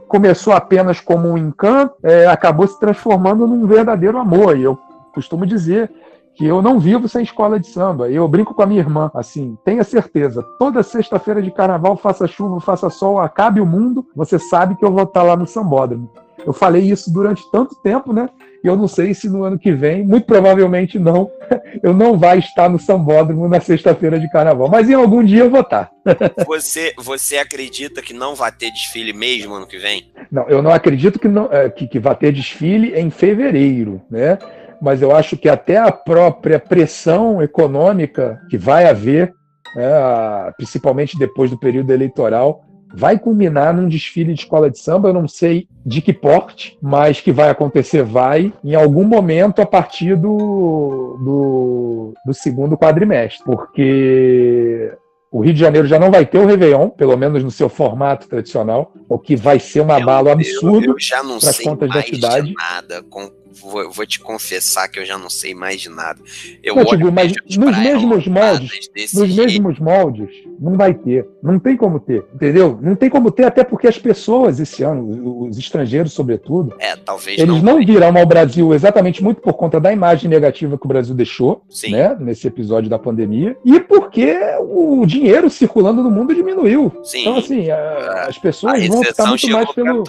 começou 0.08 0.54
apenas 0.54 1.00
como 1.00 1.28
um 1.28 1.36
encanto, 1.36 1.96
é, 2.02 2.26
acabou 2.26 2.66
se 2.66 2.80
transformando 2.80 3.46
num 3.46 3.66
verdadeiro 3.66 4.16
amor. 4.16 4.56
E 4.56 4.62
eu 4.62 4.78
costumo 5.12 5.44
dizer 5.44 5.90
que 6.34 6.44
eu 6.44 6.60
não 6.60 6.78
vivo 6.78 7.08
sem 7.08 7.22
escola 7.22 7.60
de 7.60 7.68
samba. 7.68 8.10
Eu 8.10 8.26
brinco 8.26 8.54
com 8.54 8.62
a 8.62 8.66
minha 8.66 8.80
irmã, 8.80 9.10
assim, 9.14 9.56
tenha 9.64 9.84
certeza, 9.84 10.42
toda 10.58 10.82
sexta-feira 10.82 11.40
de 11.40 11.50
carnaval, 11.50 11.96
faça 11.96 12.26
chuva, 12.26 12.60
faça 12.60 12.90
sol, 12.90 13.20
acabe 13.20 13.60
o 13.60 13.66
mundo, 13.66 14.06
você 14.14 14.38
sabe 14.38 14.76
que 14.76 14.84
eu 14.84 14.92
vou 14.92 15.04
estar 15.04 15.22
lá 15.22 15.36
no 15.36 15.46
sambódromo. 15.46 16.10
Eu 16.46 16.52
falei 16.52 16.82
isso 16.82 17.12
durante 17.12 17.42
tanto 17.50 17.74
tempo, 17.76 18.12
né? 18.12 18.28
E 18.62 18.66
eu 18.66 18.76
não 18.76 18.88
sei 18.88 19.12
se 19.12 19.28
no 19.28 19.44
ano 19.44 19.58
que 19.58 19.72
vem, 19.72 20.04
muito 20.04 20.26
provavelmente 20.26 20.98
não, 20.98 21.30
eu 21.82 21.92
não 21.92 22.18
vai 22.18 22.38
estar 22.38 22.68
no 22.68 22.78
Sambódromo 22.78 23.46
na 23.46 23.60
sexta-feira 23.60 24.18
de 24.18 24.30
carnaval. 24.30 24.68
Mas 24.68 24.88
em 24.88 24.94
algum 24.94 25.22
dia 25.22 25.40
eu 25.40 25.50
vou 25.50 25.60
estar. 25.60 25.90
Você, 26.46 26.92
você 26.98 27.38
acredita 27.38 28.02
que 28.02 28.12
não 28.12 28.34
vai 28.34 28.52
ter 28.52 28.70
desfile 28.70 29.12
mesmo 29.12 29.54
ano 29.54 29.66
que 29.66 29.78
vem? 29.78 30.10
Não, 30.30 30.46
eu 30.48 30.62
não 30.62 30.70
acredito 30.70 31.18
que, 31.18 31.28
não, 31.28 31.48
é, 31.50 31.68
que, 31.70 31.86
que 31.86 31.98
vai 31.98 32.14
ter 32.14 32.32
desfile 32.32 32.94
em 32.94 33.10
fevereiro, 33.10 34.02
né? 34.10 34.38
Mas 34.84 35.00
eu 35.00 35.16
acho 35.16 35.34
que 35.38 35.48
até 35.48 35.78
a 35.78 35.90
própria 35.90 36.60
pressão 36.60 37.42
econômica 37.42 38.38
que 38.50 38.58
vai 38.58 38.84
haver, 38.84 39.32
né, 39.74 40.52
principalmente 40.58 41.18
depois 41.18 41.50
do 41.50 41.58
período 41.58 41.90
eleitoral, 41.90 42.62
vai 42.94 43.18
culminar 43.18 43.74
num 43.74 43.88
desfile 43.88 44.34
de 44.34 44.40
escola 44.40 44.70
de 44.70 44.78
samba, 44.78 45.08
eu 45.08 45.14
não 45.14 45.26
sei 45.26 45.66
de 45.86 46.02
que 46.02 46.12
porte, 46.12 46.76
mas 46.82 47.18
que 47.18 47.32
vai 47.32 47.48
acontecer, 47.48 48.02
vai, 48.02 48.52
em 48.62 48.74
algum 48.74 49.04
momento 49.04 49.62
a 49.62 49.66
partir 49.66 50.16
do, 50.16 51.16
do, 51.18 52.14
do 52.26 52.34
segundo 52.34 52.76
quadrimestre, 52.76 53.42
porque 53.42 54.92
o 55.32 55.40
Rio 55.40 55.54
de 55.54 55.60
Janeiro 55.60 55.88
já 55.88 55.98
não 55.98 56.10
vai 56.10 56.26
ter 56.26 56.38
o 56.38 56.46
Réveillon, 56.46 56.90
pelo 56.90 57.16
menos 57.16 57.42
no 57.42 57.50
seu 57.50 57.70
formato 57.70 58.28
tradicional, 58.28 58.92
o 59.08 59.18
que 59.18 59.34
vai 59.34 59.58
ser 59.58 59.80
um 59.80 59.90
abalo 59.90 60.28
absurdo 60.28 60.94
para 61.40 61.48
as 61.48 61.58
contas 61.58 61.88
da 61.88 62.02
cidade. 62.02 62.52
Nada 62.52 63.02
com 63.02 63.43
vou, 63.60 63.90
vou, 63.90 64.06
te 64.06 64.20
confessar 64.20 64.88
que 64.88 64.98
eu 64.98 65.06
já 65.06 65.18
não 65.18 65.30
sei 65.30 65.54
mais 65.54 65.80
de 65.80 65.88
nada. 65.88 66.20
Eu 66.62 66.76
não, 66.76 66.84
digo, 66.84 67.12
mas 67.12 67.32
nos 67.56 67.78
mesmos 67.78 68.26
moldes, 68.26 68.90
nos 69.14 69.28
jeito. 69.28 69.52
mesmos 69.52 69.78
moldes, 69.78 70.30
não 70.60 70.76
vai 70.76 70.94
ter. 70.94 71.26
Não 71.42 71.58
tem 71.58 71.76
como 71.76 72.00
ter, 72.00 72.24
entendeu? 72.34 72.78
Não 72.80 72.94
tem 72.94 73.10
como 73.10 73.30
ter, 73.30 73.44
até 73.44 73.64
porque 73.64 73.86
as 73.86 73.98
pessoas 73.98 74.60
esse 74.60 74.82
ano, 74.82 75.46
os 75.46 75.58
estrangeiros 75.58 76.12
sobretudo, 76.12 76.74
é, 76.78 76.96
talvez 76.96 77.38
eles 77.38 77.62
não, 77.62 77.78
não 77.78 77.86
virão 77.86 78.16
ao 78.16 78.26
Brasil 78.26 78.72
exatamente 78.74 79.22
muito 79.22 79.40
por 79.40 79.54
conta 79.54 79.80
da 79.80 79.92
imagem 79.92 80.28
negativa 80.28 80.78
que 80.78 80.84
o 80.84 80.88
Brasil 80.88 81.14
deixou, 81.14 81.62
Sim. 81.68 81.92
né, 81.92 82.16
nesse 82.18 82.46
episódio 82.46 82.88
da 82.88 82.98
pandemia, 82.98 83.56
e 83.64 83.80
porque 83.80 84.34
o 84.60 85.04
dinheiro 85.06 85.50
circulando 85.50 86.02
no 86.02 86.10
mundo 86.10 86.34
diminuiu. 86.34 86.92
Sim. 87.02 87.20
Então, 87.20 87.36
assim, 87.36 87.70
a, 87.70 88.26
as 88.28 88.38
pessoas 88.38 88.86
vão 88.86 89.00
optar 89.00 89.26
muito 89.26 89.50
mais 89.50 89.72
pelo. 89.72 90.04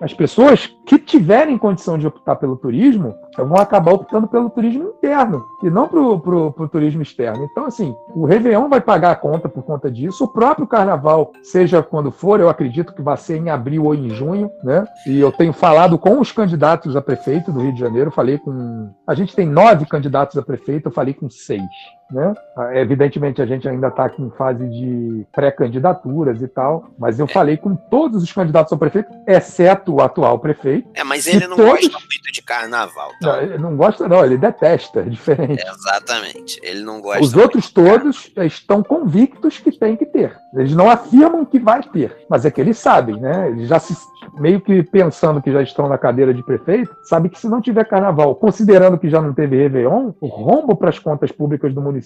As 0.00 0.12
pessoas 0.12 0.70
que 0.86 0.98
tiverem 0.98 1.56
condição 1.56 1.98
de 1.98 2.06
optar 2.06 2.36
pelo 2.36 2.56
turismo 2.56 2.83
turismo 2.84 3.16
vão 3.36 3.56
acabar 3.56 3.92
optando 3.92 4.28
pelo 4.28 4.50
turismo 4.50 4.94
interno 4.98 5.44
e 5.62 5.70
não 5.70 5.88
pro, 5.88 6.20
pro 6.20 6.68
turismo 6.68 7.02
externo. 7.02 7.48
Então, 7.50 7.64
assim, 7.66 7.94
o 8.14 8.24
Réveillon 8.26 8.68
vai 8.68 8.80
pagar 8.80 9.10
a 9.10 9.16
conta 9.16 9.48
por 9.48 9.62
conta 9.62 9.90
disso. 9.90 10.24
O 10.24 10.28
próprio 10.28 10.66
carnaval, 10.66 11.32
seja 11.42 11.82
quando 11.82 12.10
for, 12.10 12.38
eu 12.38 12.48
acredito 12.48 12.94
que 12.94 13.02
vai 13.02 13.16
ser 13.16 13.38
em 13.38 13.50
abril 13.50 13.84
ou 13.84 13.94
em 13.94 14.10
junho, 14.10 14.50
né? 14.62 14.84
E 15.06 15.18
eu 15.18 15.32
tenho 15.32 15.52
falado 15.52 15.98
com 15.98 16.20
os 16.20 16.30
candidatos 16.30 16.94
a 16.94 17.02
prefeito 17.02 17.50
do 17.50 17.60
Rio 17.60 17.72
de 17.72 17.80
Janeiro, 17.80 18.10
falei 18.10 18.38
com. 18.38 18.90
A 19.06 19.14
gente 19.14 19.34
tem 19.34 19.46
nove 19.46 19.86
candidatos 19.86 20.36
a 20.36 20.42
prefeito, 20.42 20.88
eu 20.88 20.92
falei 20.92 21.14
com 21.14 21.28
seis. 21.28 21.62
Né? 22.10 22.34
Evidentemente, 22.74 23.42
a 23.42 23.46
gente 23.46 23.68
ainda 23.68 23.88
está 23.88 24.10
em 24.18 24.30
fase 24.30 24.68
de 24.68 25.26
pré-candidaturas 25.32 26.40
e 26.40 26.48
tal, 26.48 26.90
mas 26.98 27.18
eu 27.18 27.26
é. 27.26 27.28
falei 27.28 27.56
com 27.56 27.74
todos 27.74 28.22
os 28.22 28.32
candidatos 28.32 28.72
ao 28.72 28.78
prefeito, 28.78 29.10
exceto 29.26 29.94
o 29.94 30.00
atual 30.00 30.38
prefeito. 30.38 30.88
É, 30.94 31.02
mas 31.02 31.26
ele 31.26 31.46
não 31.46 31.56
todos... 31.56 31.88
gosta 31.88 31.98
muito 31.98 32.32
de 32.32 32.42
carnaval. 32.42 33.10
Tá? 33.20 33.32
Não, 33.32 33.42
ele 33.42 33.58
não 33.58 33.76
gosta, 33.76 34.08
não, 34.08 34.24
ele 34.24 34.36
detesta, 34.36 35.00
é 35.00 35.04
diferente. 35.04 35.62
É, 35.62 35.70
exatamente, 35.70 36.60
ele 36.62 36.82
não 36.82 37.00
gosta. 37.00 37.22
Os 37.22 37.34
outros 37.34 37.70
todos 37.70 38.30
estão 38.36 38.82
convictos 38.82 39.58
que 39.58 39.72
tem 39.72 39.96
que 39.96 40.06
ter. 40.06 40.36
Eles 40.54 40.74
não 40.74 40.88
afirmam 40.88 41.44
que 41.44 41.58
vai 41.58 41.82
ter, 41.82 42.24
mas 42.28 42.44
é 42.44 42.50
que 42.50 42.60
eles 42.60 42.78
sabem, 42.78 43.18
né? 43.20 43.50
Eles 43.50 43.68
já 43.68 43.80
se 43.80 43.94
meio 44.38 44.60
que 44.60 44.82
pensando 44.82 45.42
que 45.42 45.52
já 45.52 45.62
estão 45.62 45.88
na 45.88 45.98
cadeira 45.98 46.32
de 46.32 46.42
prefeito, 46.42 46.94
sabe 47.04 47.28
que 47.28 47.38
se 47.38 47.48
não 47.48 47.60
tiver 47.60 47.84
carnaval, 47.84 48.34
considerando 48.36 48.98
que 48.98 49.10
já 49.10 49.20
não 49.20 49.34
teve 49.34 49.56
Réveillon, 49.56 50.12
o 50.20 50.26
rombo 50.26 50.76
para 50.76 50.88
as 50.88 50.98
contas 50.98 51.30
públicas 51.30 51.74
do 51.74 51.82
município 51.82 52.03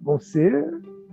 vão 0.00 0.20
ser 0.20 0.52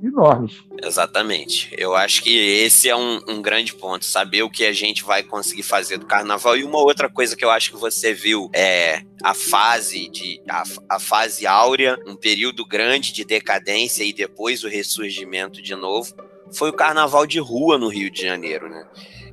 enormes. 0.04 0.64
Exatamente. 0.82 1.70
Eu 1.78 1.96
acho 1.96 2.24
que 2.24 2.36
esse 2.36 2.90
é 2.90 2.96
um, 2.96 3.22
um, 3.28 3.42
grande 3.42 3.74
ponto, 3.74 4.04
saber 4.04 4.42
o 4.42 4.50
que 4.50 4.66
a 4.66 4.74
gente 4.74 5.04
vai 5.04 5.22
conseguir 5.22 5.64
fazer 5.64 5.98
do 5.98 6.06
carnaval. 6.06 6.58
E 6.58 6.64
uma 6.64 6.80
outra 6.80 7.10
coisa 7.10 7.36
que 7.36 7.46
eu 7.46 7.52
acho 7.52 7.72
que 7.72 7.78
você 7.78 8.14
viu 8.14 8.50
é 8.54 9.04
a 9.24 9.34
fase 9.34 10.10
de 10.10 10.42
a, 10.50 10.64
a 10.90 11.00
fase 11.00 11.46
áurea, 11.46 12.00
um 12.08 12.16
período 12.16 12.66
grande 12.66 13.14
de 13.14 13.24
decadência 13.24 14.04
e 14.04 14.12
depois 14.12 14.64
o 14.64 14.68
ressurgimento 14.68 15.62
de 15.62 15.76
novo. 15.76 16.14
Foi 16.52 16.70
o 16.70 16.74
carnaval 16.74 17.26
de 17.26 17.40
rua 17.40 17.78
no 17.78 17.88
Rio 17.88 18.12
de 18.12 18.22
Janeiro, 18.24 18.70
né? 18.70 18.86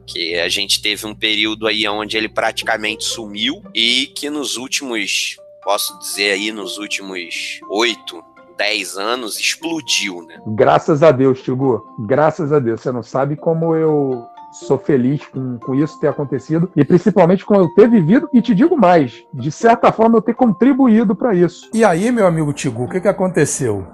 que 0.08 0.36
a 0.36 0.48
gente 0.48 0.80
teve 0.80 1.06
um 1.06 1.14
período 1.14 1.66
aí 1.66 1.86
onde 1.86 2.16
ele 2.16 2.28
praticamente 2.28 3.04
sumiu 3.04 3.62
e 3.74 4.06
que 4.06 4.30
nos 4.30 4.56
últimos, 4.56 5.36
posso 5.62 5.98
dizer 5.98 6.32
aí, 6.32 6.50
nos 6.50 6.78
últimos 6.78 7.60
oito, 7.68 8.24
10 8.58 8.98
anos 8.98 9.38
explodiu, 9.38 10.22
né? 10.26 10.40
Graças 10.48 11.02
a 11.04 11.12
Deus, 11.12 11.40
Tigo. 11.40 11.86
Graças 12.00 12.52
a 12.52 12.58
Deus. 12.58 12.80
Você 12.80 12.90
não 12.90 13.04
sabe 13.04 13.36
como 13.36 13.74
eu 13.76 14.26
sou 14.50 14.76
feliz 14.76 15.24
com, 15.26 15.58
com 15.58 15.74
isso 15.76 16.00
ter 16.00 16.08
acontecido 16.08 16.68
e 16.74 16.84
principalmente 16.84 17.46
com 17.46 17.54
eu 17.54 17.68
ter 17.74 17.88
vivido 17.88 18.28
e 18.32 18.42
te 18.42 18.54
digo 18.54 18.76
mais, 18.76 19.22
de 19.32 19.52
certa 19.52 19.92
forma 19.92 20.16
eu 20.16 20.22
ter 20.22 20.34
contribuído 20.34 21.14
para 21.14 21.34
isso. 21.34 21.70
E 21.72 21.84
aí, 21.84 22.10
meu 22.10 22.26
amigo 22.26 22.52
Tigu, 22.52 22.84
o 22.84 22.88
que, 22.88 23.00
que 23.00 23.08
aconteceu? 23.08 23.86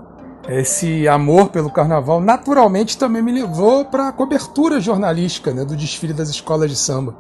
Esse 0.49 1.09
amor 1.09 1.49
pelo 1.49 1.71
carnaval 1.71 2.21
naturalmente 2.21 2.97
também 2.97 3.23
me 3.23 3.33
levou 3.33 3.85
para 3.85 4.09
a 4.09 4.13
cobertura 4.13 4.81
jornalística 4.81 5.53
né, 5.53 5.65
do 5.65 5.77
desfile 5.77 6.13
das 6.13 6.29
escolas 6.29 6.71
de 6.71 6.77
samba. 6.77 7.15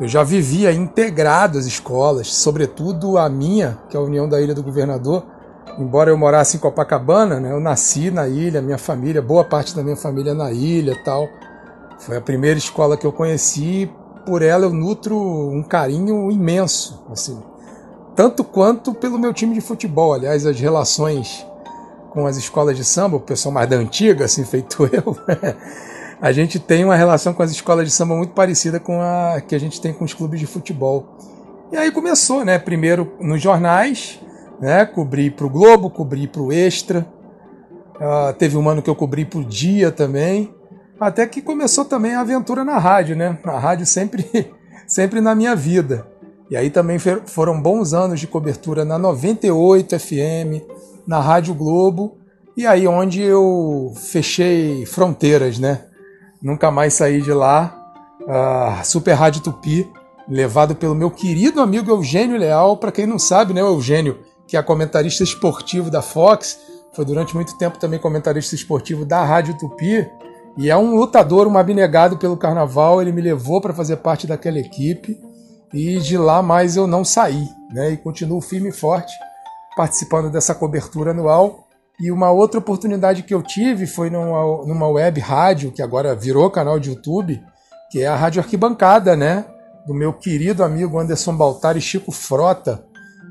Eu 0.00 0.08
já 0.08 0.22
vivia 0.22 0.72
integrado 0.72 1.58
às 1.58 1.66
escolas, 1.66 2.28
sobretudo 2.28 3.16
a 3.18 3.28
minha, 3.28 3.78
que 3.88 3.96
é 3.96 4.00
a 4.00 4.02
União 4.02 4.28
da 4.28 4.40
Ilha 4.40 4.54
do 4.54 4.62
Governador, 4.62 5.24
embora 5.78 6.10
eu 6.10 6.16
morasse 6.16 6.56
em 6.56 6.60
Copacabana, 6.60 7.40
né, 7.40 7.52
eu 7.52 7.60
nasci 7.60 8.10
na 8.10 8.28
ilha, 8.28 8.62
minha 8.62 8.78
família, 8.78 9.22
boa 9.22 9.44
parte 9.44 9.74
da 9.74 9.82
minha 9.82 9.96
família 9.96 10.34
na 10.34 10.50
ilha 10.50 10.96
tal. 11.04 11.28
Foi 11.98 12.16
a 12.16 12.20
primeira 12.20 12.58
escola 12.58 12.96
que 12.96 13.06
eu 13.06 13.12
conheci, 13.12 13.90
por 14.26 14.42
ela 14.42 14.64
eu 14.64 14.72
nutro 14.72 15.16
um 15.16 15.62
carinho 15.62 16.30
imenso, 16.30 17.04
assim, 17.10 17.40
tanto 18.14 18.44
quanto 18.44 18.92
pelo 18.94 19.18
meu 19.18 19.32
time 19.32 19.54
de 19.54 19.60
futebol. 19.60 20.12
Aliás, 20.12 20.46
as 20.46 20.58
relações 20.58 21.46
com 22.10 22.26
as 22.26 22.36
escolas 22.36 22.76
de 22.76 22.84
samba, 22.84 23.16
o 23.16 23.20
pessoal 23.20 23.52
mais 23.52 23.68
da 23.68 23.76
antiga, 23.76 24.26
assim, 24.26 24.44
feito 24.44 24.88
eu, 24.92 25.16
a 26.20 26.30
gente 26.30 26.58
tem 26.58 26.84
uma 26.84 26.94
relação 26.94 27.32
com 27.32 27.42
as 27.42 27.50
escolas 27.50 27.86
de 27.86 27.92
samba 27.92 28.14
muito 28.14 28.32
parecida 28.32 28.78
com 28.78 29.00
a 29.00 29.40
que 29.40 29.54
a 29.54 29.58
gente 29.58 29.80
tem 29.80 29.92
com 29.92 30.04
os 30.04 30.12
clubes 30.12 30.38
de 30.38 30.46
futebol. 30.46 31.06
E 31.72 31.76
aí 31.76 31.90
começou, 31.90 32.44
né? 32.44 32.58
Primeiro 32.58 33.12
nos 33.18 33.40
jornais, 33.40 34.20
né? 34.60 34.84
Cobri 34.86 35.30
para 35.30 35.46
o 35.46 35.50
Globo, 35.50 35.90
cobri 35.90 36.26
para 36.26 36.42
o 36.42 36.52
Extra. 36.52 37.06
Uh, 37.96 38.32
teve 38.34 38.56
um 38.56 38.68
ano 38.68 38.82
que 38.82 38.90
eu 38.90 38.96
cobri 38.96 39.24
para 39.24 39.38
o 39.38 39.44
Dia 39.44 39.90
também. 39.90 40.52
Até 40.98 41.26
que 41.26 41.42
começou 41.42 41.84
também 41.84 42.14
a 42.14 42.20
aventura 42.20 42.64
na 42.64 42.78
rádio, 42.78 43.16
né? 43.16 43.38
A 43.44 43.58
rádio 43.58 43.86
sempre, 43.86 44.52
sempre 44.86 45.20
na 45.20 45.34
minha 45.34 45.54
vida. 45.56 46.06
E 46.50 46.56
aí 46.56 46.70
também 46.70 46.98
foram 46.98 47.60
bons 47.60 47.94
anos 47.94 48.20
de 48.20 48.26
cobertura 48.26 48.84
na 48.84 48.98
98 48.98 49.98
FM, 49.98 50.62
na 51.06 51.18
Rádio 51.18 51.54
Globo, 51.54 52.18
e 52.54 52.66
aí 52.66 52.86
onde 52.86 53.22
eu 53.22 53.92
fechei 53.96 54.84
fronteiras, 54.84 55.58
né? 55.58 55.86
Nunca 56.42 56.70
mais 56.70 56.94
saí 56.94 57.22
de 57.22 57.32
lá. 57.32 57.78
Uh, 58.20 58.84
Super 58.84 59.14
Rádio 59.14 59.42
Tupi, 59.42 59.88
levado 60.28 60.74
pelo 60.74 60.94
meu 60.94 61.10
querido 61.10 61.60
amigo 61.60 61.90
Eugênio 61.90 62.36
Leal. 62.36 62.76
Para 62.76 62.92
quem 62.92 63.06
não 63.06 63.18
sabe, 63.18 63.54
né, 63.54 63.62
o 63.62 63.74
Eugênio 63.74 64.18
que 64.52 64.56
é 64.58 64.62
comentarista 64.62 65.24
esportivo 65.24 65.90
da 65.90 66.02
Fox, 66.02 66.58
foi 66.92 67.06
durante 67.06 67.34
muito 67.34 67.56
tempo 67.56 67.78
também 67.78 67.98
comentarista 67.98 68.54
esportivo 68.54 69.02
da 69.02 69.24
Rádio 69.24 69.56
Tupi, 69.56 70.06
e 70.58 70.68
é 70.68 70.76
um 70.76 70.94
lutador, 70.94 71.48
um 71.48 71.56
abnegado 71.56 72.18
pelo 72.18 72.36
carnaval. 72.36 73.00
Ele 73.00 73.12
me 73.12 73.22
levou 73.22 73.62
para 73.62 73.72
fazer 73.72 73.96
parte 73.96 74.26
daquela 74.26 74.58
equipe, 74.58 75.18
e 75.72 75.98
de 76.00 76.18
lá 76.18 76.42
mais 76.42 76.76
eu 76.76 76.86
não 76.86 77.02
saí, 77.02 77.48
né? 77.72 77.92
E 77.92 77.96
continuo 77.96 78.42
firme 78.42 78.68
e 78.68 78.72
forte 78.72 79.14
participando 79.74 80.30
dessa 80.30 80.54
cobertura 80.54 81.12
anual. 81.12 81.66
E 81.98 82.12
uma 82.12 82.30
outra 82.30 82.58
oportunidade 82.58 83.22
que 83.22 83.32
eu 83.32 83.42
tive 83.42 83.86
foi 83.86 84.10
numa, 84.10 84.66
numa 84.66 84.86
web 84.86 85.18
rádio, 85.18 85.72
que 85.72 85.80
agora 85.80 86.14
virou 86.14 86.50
canal 86.50 86.78
de 86.78 86.90
YouTube, 86.90 87.42
que 87.90 88.02
é 88.02 88.06
a 88.06 88.14
Rádio 88.14 88.42
Arquibancada, 88.42 89.16
né? 89.16 89.46
Do 89.86 89.94
meu 89.94 90.12
querido 90.12 90.62
amigo 90.62 90.98
Anderson 90.98 91.34
Baltar 91.34 91.74
e 91.78 91.80
Chico 91.80 92.12
Frota, 92.12 92.84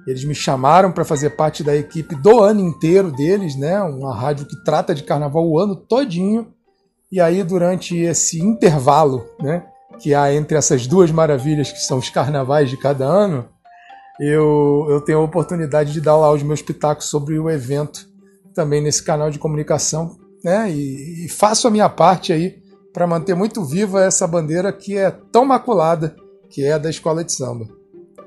eles 0.08 0.24
me 0.24 0.34
chamaram 0.34 0.92
para 0.92 1.06
fazer 1.06 1.32
parte 1.32 1.64
da 1.64 1.76
equipe 1.76 2.16
do 2.16 2.40
ano 2.40 2.62
inteiro 2.62 3.12
deles, 3.12 3.56
né? 3.56 3.82
Uma 3.82 4.16
rádio 4.16 4.46
que 4.46 4.64
trata 4.64 4.96
de 4.96 5.04
carnaval 5.04 5.48
o 5.48 5.60
ano 5.60 5.76
todinho. 5.76 6.48
E 7.12 7.20
aí, 7.20 7.44
durante 7.44 7.96
esse 7.98 8.42
intervalo, 8.42 9.26
né? 9.40 9.66
Que 10.00 10.16
há 10.16 10.34
entre 10.34 10.58
essas 10.58 10.88
duas 10.88 11.12
maravilhas 11.12 11.72
que 11.72 11.80
são 11.80 12.00
os 12.00 12.10
carnavais 12.10 12.70
de 12.70 12.78
cada 12.78 13.06
ano, 13.06 13.48
eu, 14.20 14.88
eu 14.90 15.02
tenho 15.02 15.20
a 15.20 15.24
oportunidade 15.24 15.94
de 15.94 16.02
dar 16.02 16.18
lá 16.18 16.32
os 16.32 16.42
meus 16.42 16.62
pitacos 16.62 17.06
sobre 17.06 17.38
o 17.38 17.50
evento 17.50 18.10
também 18.54 18.82
nesse 18.82 19.04
canal 19.04 19.30
de 19.30 19.40
comunicação, 19.40 20.18
né? 20.44 20.72
E, 20.72 21.26
e 21.26 21.30
faço 21.30 21.68
a 21.68 21.72
minha 21.72 21.90
parte 21.90 22.34
aí 22.34 22.62
para 22.92 23.08
manter 23.08 23.36
muito 23.36 23.64
viva 23.64 24.04
essa 24.04 24.28
bandeira 24.28 24.74
que 24.74 24.98
é 24.98 25.12
tão 25.12 25.46
maculada, 25.46 26.16
que 26.50 26.64
é 26.64 26.74
a 26.74 26.78
da 26.78 26.90
escola 26.90 27.24
de 27.24 27.34
samba. 27.34 27.81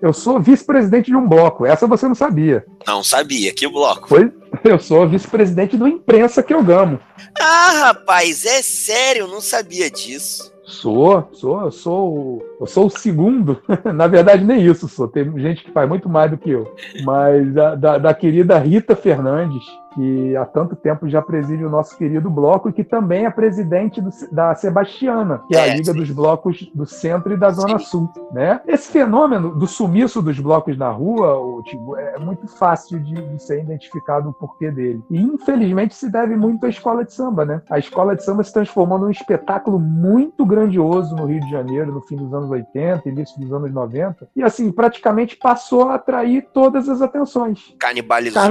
Eu 0.04 0.12
sou 0.12 0.38
vice-presidente 0.38 1.06
de 1.06 1.16
um 1.16 1.26
bloco. 1.26 1.64
Essa 1.64 1.86
você 1.86 2.06
não 2.06 2.14
sabia. 2.14 2.62
Não 2.86 3.02
sabia. 3.02 3.54
Que 3.54 3.66
bloco? 3.66 4.14
Eu 4.62 4.78
sou 4.78 5.08
vice-presidente 5.08 5.78
do 5.78 5.88
Imprensa 5.88 6.42
que 6.42 6.52
eu 6.52 6.62
gamo. 6.62 7.00
Ah, 7.40 7.86
rapaz, 7.86 8.44
é 8.44 8.60
sério, 8.60 9.26
não 9.26 9.40
sabia 9.40 9.90
disso. 9.90 10.52
Sou, 10.66 11.26
sou, 11.32 11.60
eu 11.62 11.70
sou, 11.70 12.56
eu 12.60 12.66
sou 12.66 12.86
o 12.86 12.90
segundo. 12.90 13.62
Na 13.94 14.06
verdade, 14.06 14.44
nem 14.44 14.62
isso 14.62 14.86
sou. 14.88 15.08
Tem 15.08 15.24
gente 15.38 15.64
que 15.64 15.72
faz 15.72 15.88
muito 15.88 16.06
mais 16.06 16.30
do 16.30 16.36
que 16.36 16.50
eu. 16.50 16.74
Mas 17.02 17.54
da, 17.54 17.74
da, 17.74 17.98
da 17.98 18.14
querida 18.14 18.58
Rita 18.58 18.94
Fernandes, 18.94 19.64
que 19.94 20.36
há 20.36 20.44
tanto 20.44 20.74
tempo 20.74 21.08
já 21.08 21.22
preside 21.22 21.64
o 21.64 21.70
nosso 21.70 21.96
querido 21.96 22.28
bloco 22.28 22.68
e 22.68 22.72
que 22.72 22.82
também 22.82 23.26
é 23.26 23.30
presidente 23.30 24.00
do, 24.00 24.10
da 24.32 24.54
Sebastiana, 24.54 25.42
que 25.48 25.56
é, 25.56 25.60
é 25.60 25.70
a 25.70 25.76
Liga 25.76 25.92
sim. 25.92 25.98
dos 25.98 26.10
Blocos 26.10 26.70
do 26.74 26.84
Centro 26.84 27.32
e 27.32 27.36
da 27.36 27.50
Zona 27.50 27.78
sim. 27.78 27.84
Sul. 27.84 28.10
Né? 28.32 28.60
Esse 28.66 28.90
fenômeno 28.90 29.54
do 29.54 29.66
sumiço 29.66 30.20
dos 30.20 30.38
blocos 30.38 30.76
na 30.76 30.90
rua, 30.90 31.36
o, 31.38 31.62
tipo, 31.62 31.96
é 31.96 32.18
muito 32.18 32.46
fácil 32.48 32.98
de, 33.00 33.14
de, 33.14 33.42
ser 33.42 33.62
identificado 33.62 34.30
o 34.30 34.32
porquê 34.32 34.70
dele. 34.70 35.02
E 35.10 35.20
infelizmente 35.20 35.94
se 35.94 36.10
deve 36.10 36.36
muito 36.36 36.66
à 36.66 36.68
escola 36.68 37.04
de 37.04 37.12
samba. 37.12 37.44
Né? 37.44 37.62
A 37.70 37.78
escola 37.78 38.16
de 38.16 38.24
samba 38.24 38.42
se 38.42 38.52
transformou 38.52 38.98
num 38.98 39.10
espetáculo 39.10 39.78
muito 39.78 40.44
grandioso 40.44 41.14
no 41.14 41.26
Rio 41.26 41.40
de 41.40 41.50
Janeiro, 41.50 41.92
no 41.92 42.00
fim 42.02 42.16
dos 42.16 42.32
anos 42.34 42.50
80, 42.50 43.08
início 43.08 43.40
dos 43.40 43.52
anos 43.52 43.72
90, 43.72 44.28
e 44.34 44.42
assim, 44.42 44.70
praticamente 44.72 45.36
passou 45.36 45.88
a 45.88 45.94
atrair 45.94 46.48
todas 46.52 46.88
as 46.88 47.00
atenções. 47.00 47.74
Canibalizou. 47.78 48.42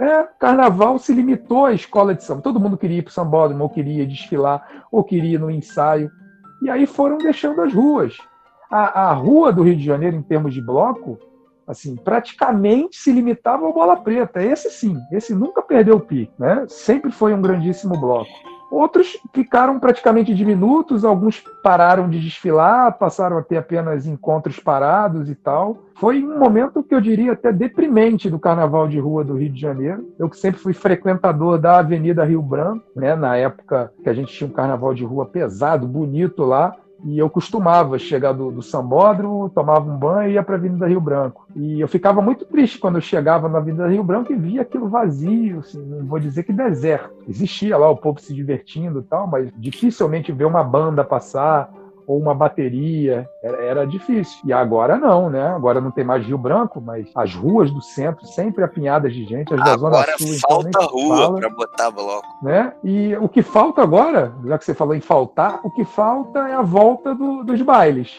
É, 0.00 0.22
carnaval 0.38 0.98
se 0.98 1.12
limitou 1.12 1.66
à 1.66 1.72
escola 1.72 2.14
de 2.14 2.24
samba. 2.24 2.42
Todo 2.42 2.60
mundo 2.60 2.78
queria 2.78 2.98
ir 2.98 3.02
para 3.02 3.10
o 3.10 3.14
sambódromo, 3.14 3.64
ou 3.64 3.70
queria 3.70 4.06
desfilar, 4.06 4.84
ou 4.90 5.04
queria 5.04 5.34
ir 5.34 5.40
no 5.40 5.50
ensaio. 5.50 6.10
E 6.62 6.70
aí 6.70 6.86
foram 6.86 7.18
deixando 7.18 7.60
as 7.60 7.72
ruas. 7.72 8.16
A, 8.70 9.10
a 9.10 9.12
rua 9.12 9.52
do 9.52 9.62
Rio 9.62 9.76
de 9.76 9.84
Janeiro, 9.84 10.16
em 10.16 10.22
termos 10.22 10.54
de 10.54 10.62
bloco, 10.62 11.18
assim, 11.66 11.94
praticamente 11.94 12.96
se 12.96 13.12
limitava 13.12 13.66
ao 13.66 13.72
bola 13.72 13.96
preta. 13.96 14.42
Esse 14.42 14.70
sim, 14.70 14.96
esse 15.12 15.34
nunca 15.34 15.60
perdeu 15.60 15.96
o 15.96 16.00
pique, 16.00 16.32
né? 16.38 16.64
Sempre 16.68 17.10
foi 17.10 17.34
um 17.34 17.42
grandíssimo 17.42 17.98
bloco. 17.98 18.30
Outros 18.72 19.18
ficaram 19.34 19.78
praticamente 19.78 20.34
diminutos, 20.34 21.04
alguns 21.04 21.44
pararam 21.62 22.08
de 22.08 22.18
desfilar, 22.18 22.96
passaram 22.96 23.36
a 23.36 23.42
ter 23.42 23.58
apenas 23.58 24.06
encontros 24.06 24.58
parados 24.58 25.28
e 25.28 25.34
tal. 25.34 25.82
Foi 25.96 26.24
um 26.24 26.38
momento 26.38 26.82
que 26.82 26.94
eu 26.94 27.00
diria 27.00 27.32
até 27.32 27.52
deprimente 27.52 28.30
do 28.30 28.38
carnaval 28.38 28.88
de 28.88 28.98
rua 28.98 29.22
do 29.22 29.36
Rio 29.36 29.50
de 29.50 29.60
Janeiro. 29.60 30.08
Eu 30.18 30.26
que 30.26 30.38
sempre 30.38 30.58
fui 30.58 30.72
frequentador 30.72 31.58
da 31.58 31.80
Avenida 31.80 32.24
Rio 32.24 32.40
Branco, 32.40 32.82
né, 32.96 33.14
na 33.14 33.36
época 33.36 33.92
que 34.02 34.08
a 34.08 34.14
gente 34.14 34.32
tinha 34.32 34.48
um 34.48 34.54
carnaval 34.54 34.94
de 34.94 35.04
rua 35.04 35.26
pesado, 35.26 35.86
bonito 35.86 36.42
lá, 36.42 36.74
E 37.04 37.18
eu 37.18 37.28
costumava 37.28 37.98
chegar 37.98 38.32
do, 38.32 38.52
do 38.52 38.62
Sambódromo, 38.62 39.50
tomava 39.50 39.90
um 39.90 39.96
banho 39.96 40.30
e 40.30 40.34
ia 40.34 40.42
para 40.42 40.54
a 40.54 40.58
Avenida 40.58 40.86
Rio 40.86 41.00
Branco. 41.00 41.46
E 41.54 41.80
eu 41.80 41.88
ficava 41.88 42.22
muito 42.22 42.44
triste 42.44 42.78
quando 42.78 42.96
eu 42.96 43.00
chegava 43.00 43.48
na 43.48 43.58
Avenida 43.58 43.88
Rio 43.88 44.04
Branco 44.04 44.32
e 44.32 44.36
via 44.36 44.62
aquilo 44.62 44.88
vazio, 44.88 45.58
assim, 45.60 45.82
não 45.84 46.06
vou 46.06 46.20
dizer 46.20 46.44
que 46.44 46.52
deserto. 46.52 47.12
Existia 47.28 47.76
lá 47.76 47.90
o 47.90 47.96
povo 47.96 48.20
se 48.20 48.32
divertindo 48.32 49.00
e 49.00 49.02
tal, 49.02 49.26
mas 49.26 49.50
dificilmente 49.56 50.30
ver 50.30 50.44
uma 50.44 50.62
banda 50.62 51.02
passar, 51.02 51.72
ou 52.06 52.18
uma 52.18 52.34
bateria, 52.34 53.28
era, 53.42 53.62
era, 53.62 53.86
difícil. 53.86 54.38
E 54.44 54.52
agora 54.52 54.96
não, 54.96 55.30
né? 55.30 55.48
Agora 55.48 55.80
não 55.80 55.90
tem 55.90 56.04
mais 56.04 56.24
Rio 56.24 56.38
Branco, 56.38 56.80
mas 56.80 57.08
as 57.14 57.34
ruas 57.34 57.70
do 57.70 57.80
centro 57.80 58.26
sempre 58.26 58.64
apinhadas 58.64 59.12
de 59.12 59.24
gente, 59.24 59.52
as 59.52 59.64
da 59.64 59.76
Zona 59.76 60.04
Sul. 60.18 60.26
Então, 60.26 60.38
falta 60.48 60.68
então, 60.68 60.86
rua 60.86 61.34
para 61.34 61.50
botar 61.50 61.90
bloco. 61.90 62.26
Né? 62.42 62.72
E 62.82 63.16
o 63.16 63.28
que 63.28 63.42
falta 63.42 63.82
agora, 63.82 64.32
já 64.44 64.58
que 64.58 64.64
você 64.64 64.74
falou 64.74 64.94
em 64.94 65.00
faltar, 65.00 65.60
o 65.62 65.70
que 65.70 65.84
falta 65.84 66.48
é 66.48 66.54
a 66.54 66.62
volta 66.62 67.14
do, 67.14 67.42
dos 67.42 67.60
bailes. 67.62 68.10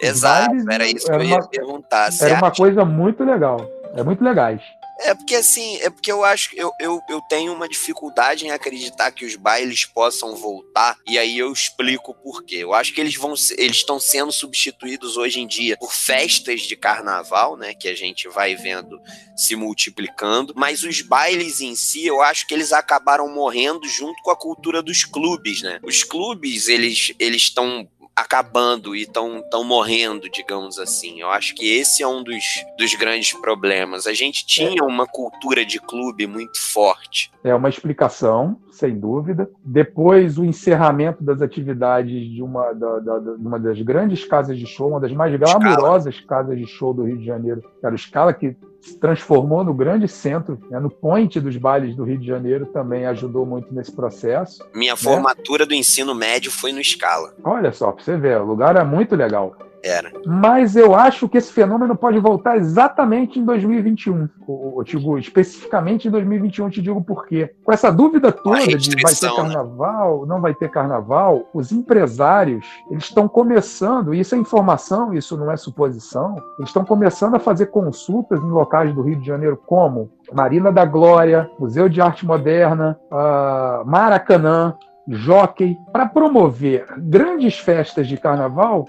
Exato, 0.00 0.48
bailes, 0.48 0.66
era 0.68 0.86
isso 0.86 1.06
que 1.06 1.12
eu 1.12 1.22
ia 1.22 1.36
uma, 1.36 1.48
perguntar. 1.48 2.08
Era 2.20 2.34
uma 2.36 2.50
coisa 2.50 2.84
muito 2.84 3.24
legal. 3.24 3.60
É 3.94 4.02
muito 4.02 4.22
legais. 4.22 4.60
É 4.98 5.14
porque 5.14 5.34
assim, 5.34 5.76
é 5.82 5.90
porque 5.90 6.10
eu 6.10 6.24
acho 6.24 6.50
que 6.50 6.58
eu, 6.58 6.72
eu, 6.80 7.00
eu 7.08 7.20
tenho 7.22 7.52
uma 7.52 7.68
dificuldade 7.68 8.46
em 8.46 8.50
acreditar 8.50 9.10
que 9.10 9.26
os 9.26 9.36
bailes 9.36 9.84
possam 9.84 10.34
voltar, 10.34 10.96
e 11.06 11.18
aí 11.18 11.38
eu 11.38 11.52
explico 11.52 12.14
por 12.14 12.42
quê. 12.42 12.56
Eu 12.56 12.72
acho 12.72 12.94
que 12.94 13.00
eles 13.00 13.14
vão 13.14 13.34
eles 13.58 13.76
estão 13.76 14.00
sendo 14.00 14.32
substituídos 14.32 15.16
hoje 15.16 15.40
em 15.40 15.46
dia 15.46 15.76
por 15.76 15.92
festas 15.92 16.62
de 16.62 16.76
carnaval, 16.76 17.56
né, 17.56 17.74
que 17.74 17.88
a 17.88 17.94
gente 17.94 18.28
vai 18.28 18.54
vendo 18.54 18.98
se 19.36 19.54
multiplicando, 19.54 20.54
mas 20.56 20.82
os 20.82 21.02
bailes 21.02 21.60
em 21.60 21.76
si, 21.76 22.06
eu 22.06 22.22
acho 22.22 22.46
que 22.46 22.54
eles 22.54 22.72
acabaram 22.72 23.28
morrendo 23.28 23.86
junto 23.86 24.22
com 24.22 24.30
a 24.30 24.36
cultura 24.36 24.82
dos 24.82 25.04
clubes, 25.04 25.60
né? 25.62 25.78
Os 25.82 26.02
clubes, 26.02 26.68
eles 26.68 27.12
eles 27.18 27.42
estão 27.42 27.88
acabando 28.16 28.96
e 28.96 29.02
estão 29.02 29.44
tão 29.50 29.62
morrendo, 29.62 30.30
digamos 30.30 30.78
assim. 30.78 31.20
Eu 31.20 31.28
acho 31.28 31.54
que 31.54 31.76
esse 31.76 32.02
é 32.02 32.08
um 32.08 32.24
dos, 32.24 32.64
dos 32.78 32.94
grandes 32.94 33.38
problemas. 33.38 34.06
A 34.06 34.14
gente 34.14 34.46
tinha 34.46 34.82
uma 34.82 35.06
cultura 35.06 35.66
de 35.66 35.78
clube 35.78 36.26
muito 36.26 36.58
forte. 36.58 37.30
É 37.44 37.54
uma 37.54 37.68
explicação, 37.68 38.58
sem 38.70 38.98
dúvida. 38.98 39.50
Depois, 39.62 40.38
o 40.38 40.44
encerramento 40.44 41.22
das 41.22 41.42
atividades 41.42 42.30
de 42.30 42.42
uma, 42.42 42.72
da, 42.72 42.98
da, 43.00 43.18
de 43.18 43.46
uma 43.46 43.58
das 43.58 43.80
grandes 43.82 44.24
casas 44.24 44.58
de 44.58 44.66
show, 44.66 44.88
uma 44.88 45.00
das 45.00 45.12
mais 45.12 45.38
glamurosas 45.38 46.18
casas 46.20 46.58
de 46.58 46.66
show 46.66 46.94
do 46.94 47.04
Rio 47.04 47.18
de 47.18 47.26
Janeiro, 47.26 47.60
que 47.60 47.84
era 47.84 47.94
o 47.94 47.98
Scala, 47.98 48.32
que 48.32 48.56
se 48.86 48.98
transformou 48.98 49.64
no 49.64 49.74
grande 49.74 50.06
centro, 50.06 50.58
né, 50.70 50.78
no 50.78 50.88
point 50.88 51.40
dos 51.40 51.56
bailes 51.56 51.96
do 51.96 52.04
Rio 52.04 52.18
de 52.18 52.26
Janeiro, 52.26 52.66
também 52.66 53.06
ajudou 53.06 53.44
muito 53.44 53.74
nesse 53.74 53.90
processo. 53.92 54.64
Minha 54.74 54.92
né? 54.92 54.96
formatura 54.96 55.66
do 55.66 55.74
ensino 55.74 56.14
médio 56.14 56.50
foi 56.50 56.72
no 56.72 56.82
Scala. 56.82 57.34
Olha 57.42 57.72
só, 57.72 57.92
pra 57.92 58.04
você 58.04 58.16
ver, 58.16 58.40
o 58.40 58.44
lugar 58.44 58.76
é 58.76 58.84
muito 58.84 59.16
legal. 59.16 59.56
Era. 59.82 60.10
Mas 60.26 60.76
eu 60.76 60.94
acho 60.94 61.28
que 61.28 61.38
esse 61.38 61.52
fenômeno 61.52 61.96
pode 61.96 62.18
voltar 62.18 62.56
exatamente 62.56 63.38
em 63.38 63.44
2021. 63.44 64.28
Eu 64.48 64.84
te 64.84 64.96
digo, 64.96 65.18
especificamente 65.18 66.08
em 66.08 66.10
2021, 66.10 66.70
te 66.70 66.82
digo 66.82 67.02
por 67.02 67.26
quê. 67.26 67.54
Com 67.64 67.72
essa 67.72 67.90
dúvida 67.90 68.32
toda 68.32 68.66
de 68.66 69.02
vai 69.02 69.14
ter 69.14 69.26
né? 69.26 69.36
carnaval, 69.36 70.20
né? 70.20 70.26
não 70.28 70.40
vai 70.40 70.54
ter 70.54 70.70
carnaval, 70.70 71.48
os 71.54 71.72
empresários 71.72 72.66
eles 72.90 73.04
estão 73.04 73.28
começando, 73.28 74.14
isso 74.14 74.34
é 74.34 74.38
informação, 74.38 75.14
isso 75.14 75.36
não 75.36 75.50
é 75.50 75.56
suposição, 75.56 76.36
eles 76.58 76.70
estão 76.70 76.84
começando 76.84 77.34
a 77.34 77.40
fazer 77.40 77.66
consultas 77.66 78.40
em 78.40 78.48
locais 78.48 78.92
do 78.94 79.02
Rio 79.02 79.16
de 79.16 79.26
Janeiro 79.26 79.60
como 79.66 80.10
Marina 80.32 80.72
da 80.72 80.84
Glória, 80.84 81.50
Museu 81.58 81.88
de 81.88 82.00
Arte 82.00 82.26
Moderna, 82.26 82.98
uh, 83.10 83.86
Maracanã, 83.86 84.76
Jockey, 85.08 85.78
para 85.92 86.06
promover 86.06 86.86
grandes 86.98 87.58
festas 87.58 88.08
de 88.08 88.16
carnaval, 88.16 88.86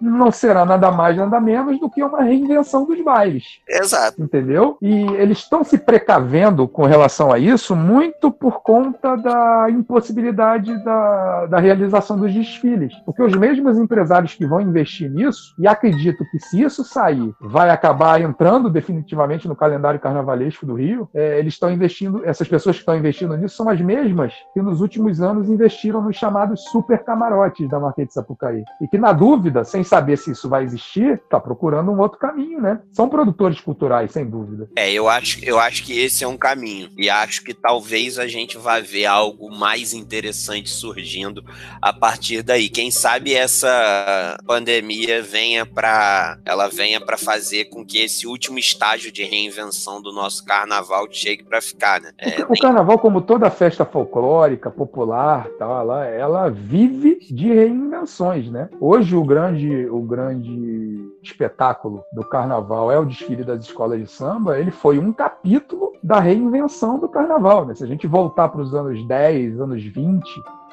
não 0.00 0.30
será 0.30 0.64
nada 0.64 0.90
mais, 0.90 1.16
nada 1.16 1.40
menos 1.40 1.78
do 1.80 1.90
que 1.90 2.02
uma 2.02 2.22
reinvenção 2.22 2.84
dos 2.86 3.02
bailes. 3.02 3.60
Exato. 3.68 4.22
Entendeu? 4.22 4.76
E 4.80 5.06
eles 5.14 5.38
estão 5.38 5.64
se 5.64 5.78
precavendo 5.78 6.66
com 6.68 6.84
relação 6.84 7.32
a 7.32 7.38
isso 7.38 7.74
muito 7.74 8.30
por 8.30 8.62
conta 8.62 9.16
da 9.16 9.66
impossibilidade 9.70 10.76
da, 10.84 11.46
da 11.46 11.58
realização 11.58 12.18
dos 12.18 12.32
desfiles. 12.32 12.94
Porque 13.04 13.22
os 13.22 13.34
mesmos 13.34 13.78
empresários 13.78 14.34
que 14.34 14.46
vão 14.46 14.60
investir 14.60 15.10
nisso, 15.10 15.54
e 15.58 15.66
acredito 15.66 16.24
que 16.30 16.38
se 16.38 16.62
isso 16.62 16.84
sair, 16.84 17.34
vai 17.40 17.70
acabar 17.70 18.20
entrando 18.20 18.70
definitivamente 18.70 19.48
no 19.48 19.56
calendário 19.56 20.00
carnavalesco 20.00 20.66
do 20.66 20.74
Rio, 20.74 21.08
é, 21.14 21.38
eles 21.38 21.54
estão 21.54 21.70
investindo, 21.70 22.22
essas 22.24 22.48
pessoas 22.48 22.76
que 22.76 22.82
estão 22.82 22.96
investindo 22.96 23.36
nisso 23.36 23.56
são 23.56 23.68
as 23.68 23.80
mesmas 23.80 24.32
que 24.52 24.62
nos 24.62 24.80
últimos 24.80 25.20
anos 25.20 25.48
investiram 25.48 26.02
nos 26.02 26.16
chamados 26.16 26.64
super 26.64 27.02
camarotes 27.04 27.68
da 27.68 27.78
Marquês 27.78 28.08
de 28.08 28.14
Sapucaí. 28.14 28.64
E 28.80 28.88
que, 28.88 28.98
na 28.98 29.12
dúvida, 29.12 29.64
sem 29.64 29.82
saber 29.86 30.16
se 30.18 30.32
isso 30.32 30.48
vai 30.48 30.64
existir, 30.64 31.14
está 31.14 31.40
procurando 31.40 31.90
um 31.90 31.98
outro 31.98 32.18
caminho, 32.18 32.60
né? 32.60 32.80
São 32.92 33.08
produtores 33.08 33.60
culturais, 33.60 34.10
sem 34.10 34.28
dúvida. 34.28 34.68
É, 34.76 34.92
eu 34.92 35.08
acho, 35.08 35.44
eu 35.44 35.58
acho 35.58 35.84
que 35.84 35.98
esse 35.98 36.24
é 36.24 36.28
um 36.28 36.36
caminho. 36.36 36.90
E 36.96 37.08
acho 37.08 37.42
que 37.42 37.54
talvez 37.54 38.18
a 38.18 38.26
gente 38.26 38.58
vá 38.58 38.80
ver 38.80 39.06
algo 39.06 39.50
mais 39.50 39.92
interessante 39.92 40.70
surgindo 40.70 41.44
a 41.80 41.92
partir 41.92 42.42
daí. 42.42 42.68
Quem 42.68 42.90
sabe 42.90 43.34
essa 43.34 44.36
pandemia 44.46 45.22
venha 45.22 45.64
para 45.64 46.38
ela 46.44 46.68
venha 46.68 47.00
para 47.00 47.16
fazer 47.16 47.66
com 47.66 47.84
que 47.84 47.98
esse 47.98 48.26
último 48.26 48.58
estágio 48.58 49.12
de 49.12 49.22
reinvenção 49.24 50.00
do 50.00 50.12
nosso 50.12 50.44
carnaval 50.44 51.06
chegue 51.10 51.44
para 51.44 51.60
ficar, 51.60 52.00
né? 52.00 52.12
É, 52.18 52.44
o, 52.44 52.50
nem... 52.50 52.60
carnaval, 52.60 52.98
como 52.98 53.20
toda 53.20 53.50
festa 53.50 53.84
folclórica, 53.84 54.70
popular, 54.70 55.48
tal, 55.58 55.80
ela, 55.80 56.06
ela 56.06 56.50
vive 56.50 57.18
de 57.30 57.52
reinvenções, 57.52 58.50
né? 58.50 58.68
Hoje 58.80 59.14
o 59.14 59.24
grande 59.24 59.66
o 59.84 60.00
grande 60.00 61.12
espetáculo 61.22 62.02
do 62.12 62.24
carnaval 62.24 62.90
é 62.90 62.98
o 62.98 63.04
desfile 63.04 63.44
das 63.44 63.64
escolas 63.64 64.00
de 64.00 64.06
samba, 64.06 64.58
ele 64.58 64.70
foi 64.70 64.98
um 64.98 65.12
capítulo 65.12 65.92
da 66.02 66.18
reinvenção 66.18 66.98
do 66.98 67.08
carnaval. 67.08 67.66
Né? 67.66 67.74
Se 67.74 67.84
a 67.84 67.86
gente 67.86 68.06
voltar 68.06 68.48
para 68.48 68.62
os 68.62 68.74
anos 68.74 69.06
10, 69.06 69.60
anos 69.60 69.82
20, 69.82 70.24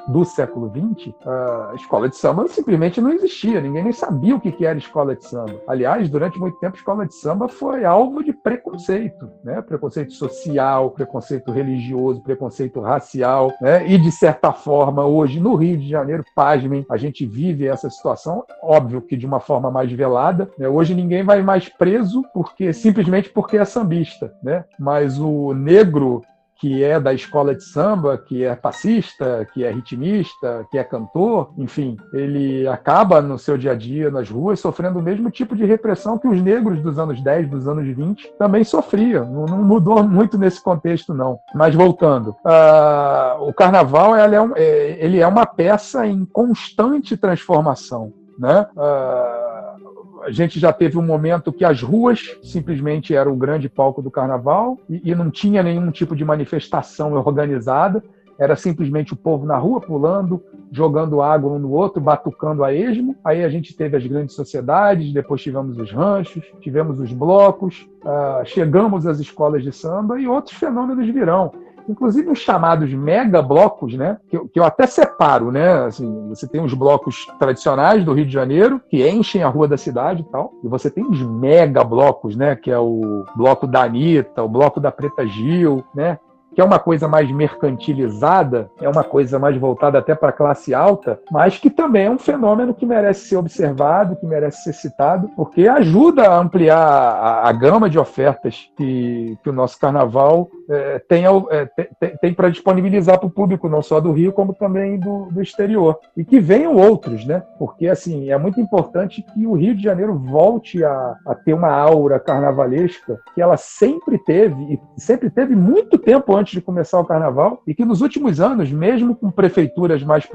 do 0.07 0.25
século 0.25 0.69
XX, 0.69 1.13
a 1.25 1.71
escola 1.75 2.09
de 2.09 2.17
samba 2.17 2.47
simplesmente 2.47 2.99
não 2.99 3.11
existia, 3.11 3.61
ninguém 3.61 3.83
nem 3.83 3.93
sabia 3.93 4.35
o 4.35 4.39
que 4.39 4.65
era 4.65 4.77
escola 4.77 5.15
de 5.15 5.25
samba. 5.25 5.61
Aliás, 5.67 6.09
durante 6.09 6.39
muito 6.39 6.59
tempo, 6.59 6.75
a 6.75 6.77
escola 6.77 7.05
de 7.05 7.15
samba 7.15 7.47
foi 7.47 7.85
alvo 7.85 8.23
de 8.23 8.33
preconceito, 8.33 9.29
né? 9.43 9.61
preconceito 9.61 10.13
social, 10.13 10.91
preconceito 10.91 11.51
religioso, 11.51 12.21
preconceito 12.21 12.81
racial, 12.81 13.51
né? 13.61 13.87
e 13.87 13.97
de 13.97 14.11
certa 14.11 14.51
forma, 14.51 15.05
hoje 15.05 15.39
no 15.39 15.55
Rio 15.55 15.77
de 15.77 15.87
Janeiro, 15.87 16.23
pasmem, 16.35 16.85
a 16.89 16.97
gente 16.97 17.25
vive 17.25 17.67
essa 17.67 17.89
situação, 17.89 18.43
óbvio 18.61 19.01
que 19.01 19.15
de 19.15 19.25
uma 19.25 19.39
forma 19.39 19.71
mais 19.71 19.91
velada. 19.91 20.49
Né? 20.57 20.67
Hoje 20.67 20.93
ninguém 20.93 21.23
vai 21.23 21.41
mais 21.41 21.69
preso 21.69 22.23
porque 22.33 22.73
simplesmente 22.73 23.29
porque 23.29 23.57
é 23.57 23.65
sambista, 23.65 24.33
né? 24.43 24.65
mas 24.79 25.19
o 25.19 25.53
negro 25.53 26.21
que 26.63 26.81
é 26.81 26.97
da 26.97 27.13
escola 27.13 27.53
de 27.53 27.61
samba, 27.61 28.17
que 28.17 28.45
é 28.45 28.55
passista, 28.55 29.45
que 29.53 29.65
é 29.65 29.69
ritmista, 29.69 30.65
que 30.71 30.77
é 30.77 30.83
cantor, 30.85 31.51
enfim, 31.57 31.97
ele 32.13 32.65
acaba 32.69 33.21
no 33.21 33.37
seu 33.37 33.57
dia 33.57 33.73
a 33.73 33.75
dia 33.75 34.09
nas 34.09 34.29
ruas 34.29 34.61
sofrendo 34.61 34.97
o 34.97 35.01
mesmo 35.01 35.29
tipo 35.29 35.57
de 35.57 35.65
repressão 35.65 36.17
que 36.17 36.25
os 36.25 36.41
negros 36.41 36.81
dos 36.81 36.97
anos 36.97 37.21
10, 37.21 37.49
dos 37.49 37.67
anos 37.67 37.85
20 37.85 38.35
também 38.39 38.63
sofriam. 38.63 39.25
Não, 39.25 39.45
não 39.45 39.61
mudou 39.61 40.01
muito 40.03 40.37
nesse 40.37 40.63
contexto, 40.63 41.13
não. 41.13 41.37
Mas 41.53 41.75
voltando, 41.75 42.29
uh, 42.29 43.45
o 43.45 43.53
carnaval 43.53 44.15
é, 44.15 44.41
um, 44.41 44.53
é, 44.55 44.97
ele 45.03 45.19
é 45.19 45.27
uma 45.27 45.45
peça 45.45 46.07
em 46.07 46.23
constante 46.23 47.17
transformação. 47.17 48.13
Né? 48.39 48.65
Uh, 48.73 49.92
a 50.23 50.31
gente 50.31 50.59
já 50.59 50.71
teve 50.71 50.97
um 50.97 51.01
momento 51.01 51.51
que 51.51 51.65
as 51.65 51.81
ruas 51.81 52.37
simplesmente 52.41 53.13
eram 53.13 53.33
o 53.33 53.37
grande 53.37 53.67
palco 53.67 54.01
do 54.01 54.09
carnaval 54.09 54.79
e, 54.89 55.11
e 55.11 55.15
não 55.15 55.29
tinha 55.29 55.61
nenhum 55.61 55.91
tipo 55.91 56.15
de 56.15 56.23
manifestação 56.23 57.13
organizada. 57.13 58.03
Era 58.39 58.55
simplesmente 58.55 59.13
o 59.13 59.15
povo 59.15 59.45
na 59.45 59.57
rua 59.57 59.79
pulando, 59.79 60.41
jogando 60.71 61.21
água 61.21 61.51
um 61.51 61.59
no 61.59 61.71
outro, 61.71 62.01
batucando 62.01 62.63
a 62.63 62.73
esmo. 62.73 63.15
Aí 63.23 63.43
a 63.43 63.49
gente 63.49 63.75
teve 63.75 63.95
as 63.95 64.05
grandes 64.07 64.35
sociedades, 64.35 65.13
depois 65.13 65.41
tivemos 65.41 65.77
os 65.77 65.91
ranchos, 65.91 66.43
tivemos 66.59 66.99
os 66.99 67.11
blocos, 67.11 67.87
uh, 68.03 68.43
chegamos 68.45 69.05
às 69.05 69.19
escolas 69.19 69.61
de 69.61 69.71
samba 69.71 70.19
e 70.19 70.27
outros 70.27 70.57
fenômenos 70.57 71.07
virão 71.09 71.51
inclusive 71.87 72.29
os 72.29 72.39
chamados 72.39 72.93
mega 72.93 73.41
blocos, 73.41 73.95
né? 73.95 74.17
Que, 74.29 74.39
que, 74.49 74.59
eu 74.59 74.63
até 74.63 74.85
separo, 74.85 75.51
né? 75.51 75.85
Assim, 75.85 76.27
você 76.29 76.47
tem 76.47 76.63
os 76.63 76.73
blocos 76.73 77.25
tradicionais 77.39 78.03
do 78.03 78.13
Rio 78.13 78.25
de 78.25 78.33
Janeiro, 78.33 78.81
que 78.89 79.07
enchem 79.07 79.43
a 79.43 79.49
rua 79.49 79.67
da 79.67 79.77
cidade 79.77 80.21
e 80.21 80.25
tal, 80.25 80.53
e 80.63 80.67
você 80.67 80.89
tem 80.89 81.05
os 81.05 81.21
mega 81.21 81.83
blocos, 81.83 82.35
né? 82.35 82.55
Que 82.55 82.71
é 82.71 82.79
o 82.79 83.25
bloco 83.35 83.67
da 83.67 83.83
Anitta, 83.83 84.43
o 84.43 84.49
bloco 84.49 84.79
da 84.79 84.91
Preta 84.91 85.25
Gil, 85.25 85.83
né? 85.93 86.19
Que 86.53 86.61
é 86.61 86.63
uma 86.63 86.79
coisa 86.79 87.07
mais 87.07 87.29
mercantilizada, 87.31 88.69
é 88.81 88.89
uma 88.89 89.03
coisa 89.03 89.39
mais 89.39 89.57
voltada 89.57 89.99
até 89.99 90.15
para 90.15 90.29
a 90.29 90.33
classe 90.33 90.73
alta, 90.73 91.19
mas 91.31 91.57
que 91.57 91.69
também 91.69 92.05
é 92.05 92.09
um 92.09 92.19
fenômeno 92.19 92.73
que 92.73 92.85
merece 92.85 93.27
ser 93.27 93.37
observado, 93.37 94.15
que 94.15 94.25
merece 94.25 94.63
ser 94.63 94.73
citado, 94.73 95.29
porque 95.35 95.67
ajuda 95.67 96.29
a 96.29 96.39
ampliar 96.39 96.77
a, 96.77 97.49
a 97.49 97.51
gama 97.51 97.89
de 97.89 97.99
ofertas 97.99 98.69
que, 98.77 99.37
que 99.43 99.49
o 99.49 99.53
nosso 99.53 99.79
carnaval 99.79 100.49
é, 100.69 100.99
tem, 100.99 101.25
é, 101.25 101.65
tem, 101.99 102.17
tem 102.17 102.33
para 102.33 102.49
disponibilizar 102.49 103.19
para 103.19 103.27
o 103.27 103.31
público, 103.31 103.69
não 103.69 103.81
só 103.81 103.99
do 103.99 104.11
Rio, 104.11 104.31
como 104.31 104.53
também 104.53 104.97
do, 104.99 105.25
do 105.31 105.41
exterior. 105.41 105.99
E 106.15 106.23
que 106.23 106.39
venham 106.39 106.75
outros, 106.75 107.25
né? 107.25 107.43
Porque, 107.59 107.87
assim, 107.87 108.29
é 108.29 108.37
muito 108.37 108.59
importante 108.59 109.21
que 109.21 109.45
o 109.45 109.53
Rio 109.53 109.75
de 109.75 109.83
Janeiro 109.83 110.17
volte 110.17 110.83
a, 110.83 111.15
a 111.25 111.35
ter 111.35 111.53
uma 111.53 111.71
aura 111.71 112.19
carnavalesca 112.19 113.19
que 113.33 113.41
ela 113.41 113.57
sempre 113.57 114.17
teve, 114.17 114.73
e 114.73 115.01
sempre 115.01 115.29
teve 115.29 115.55
muito 115.55 115.97
tempo 115.97 116.35
antes 116.35 116.42
de 116.51 116.61
começar 116.61 116.99
o 116.99 117.05
carnaval, 117.05 117.61
e 117.65 117.73
que 117.73 117.85
nos 117.85 118.01
últimos 118.01 118.39
anos, 118.39 118.71
mesmo 118.71 119.15
com 119.15 119.31
prefeituras 119.31 120.03
mais 120.03 120.25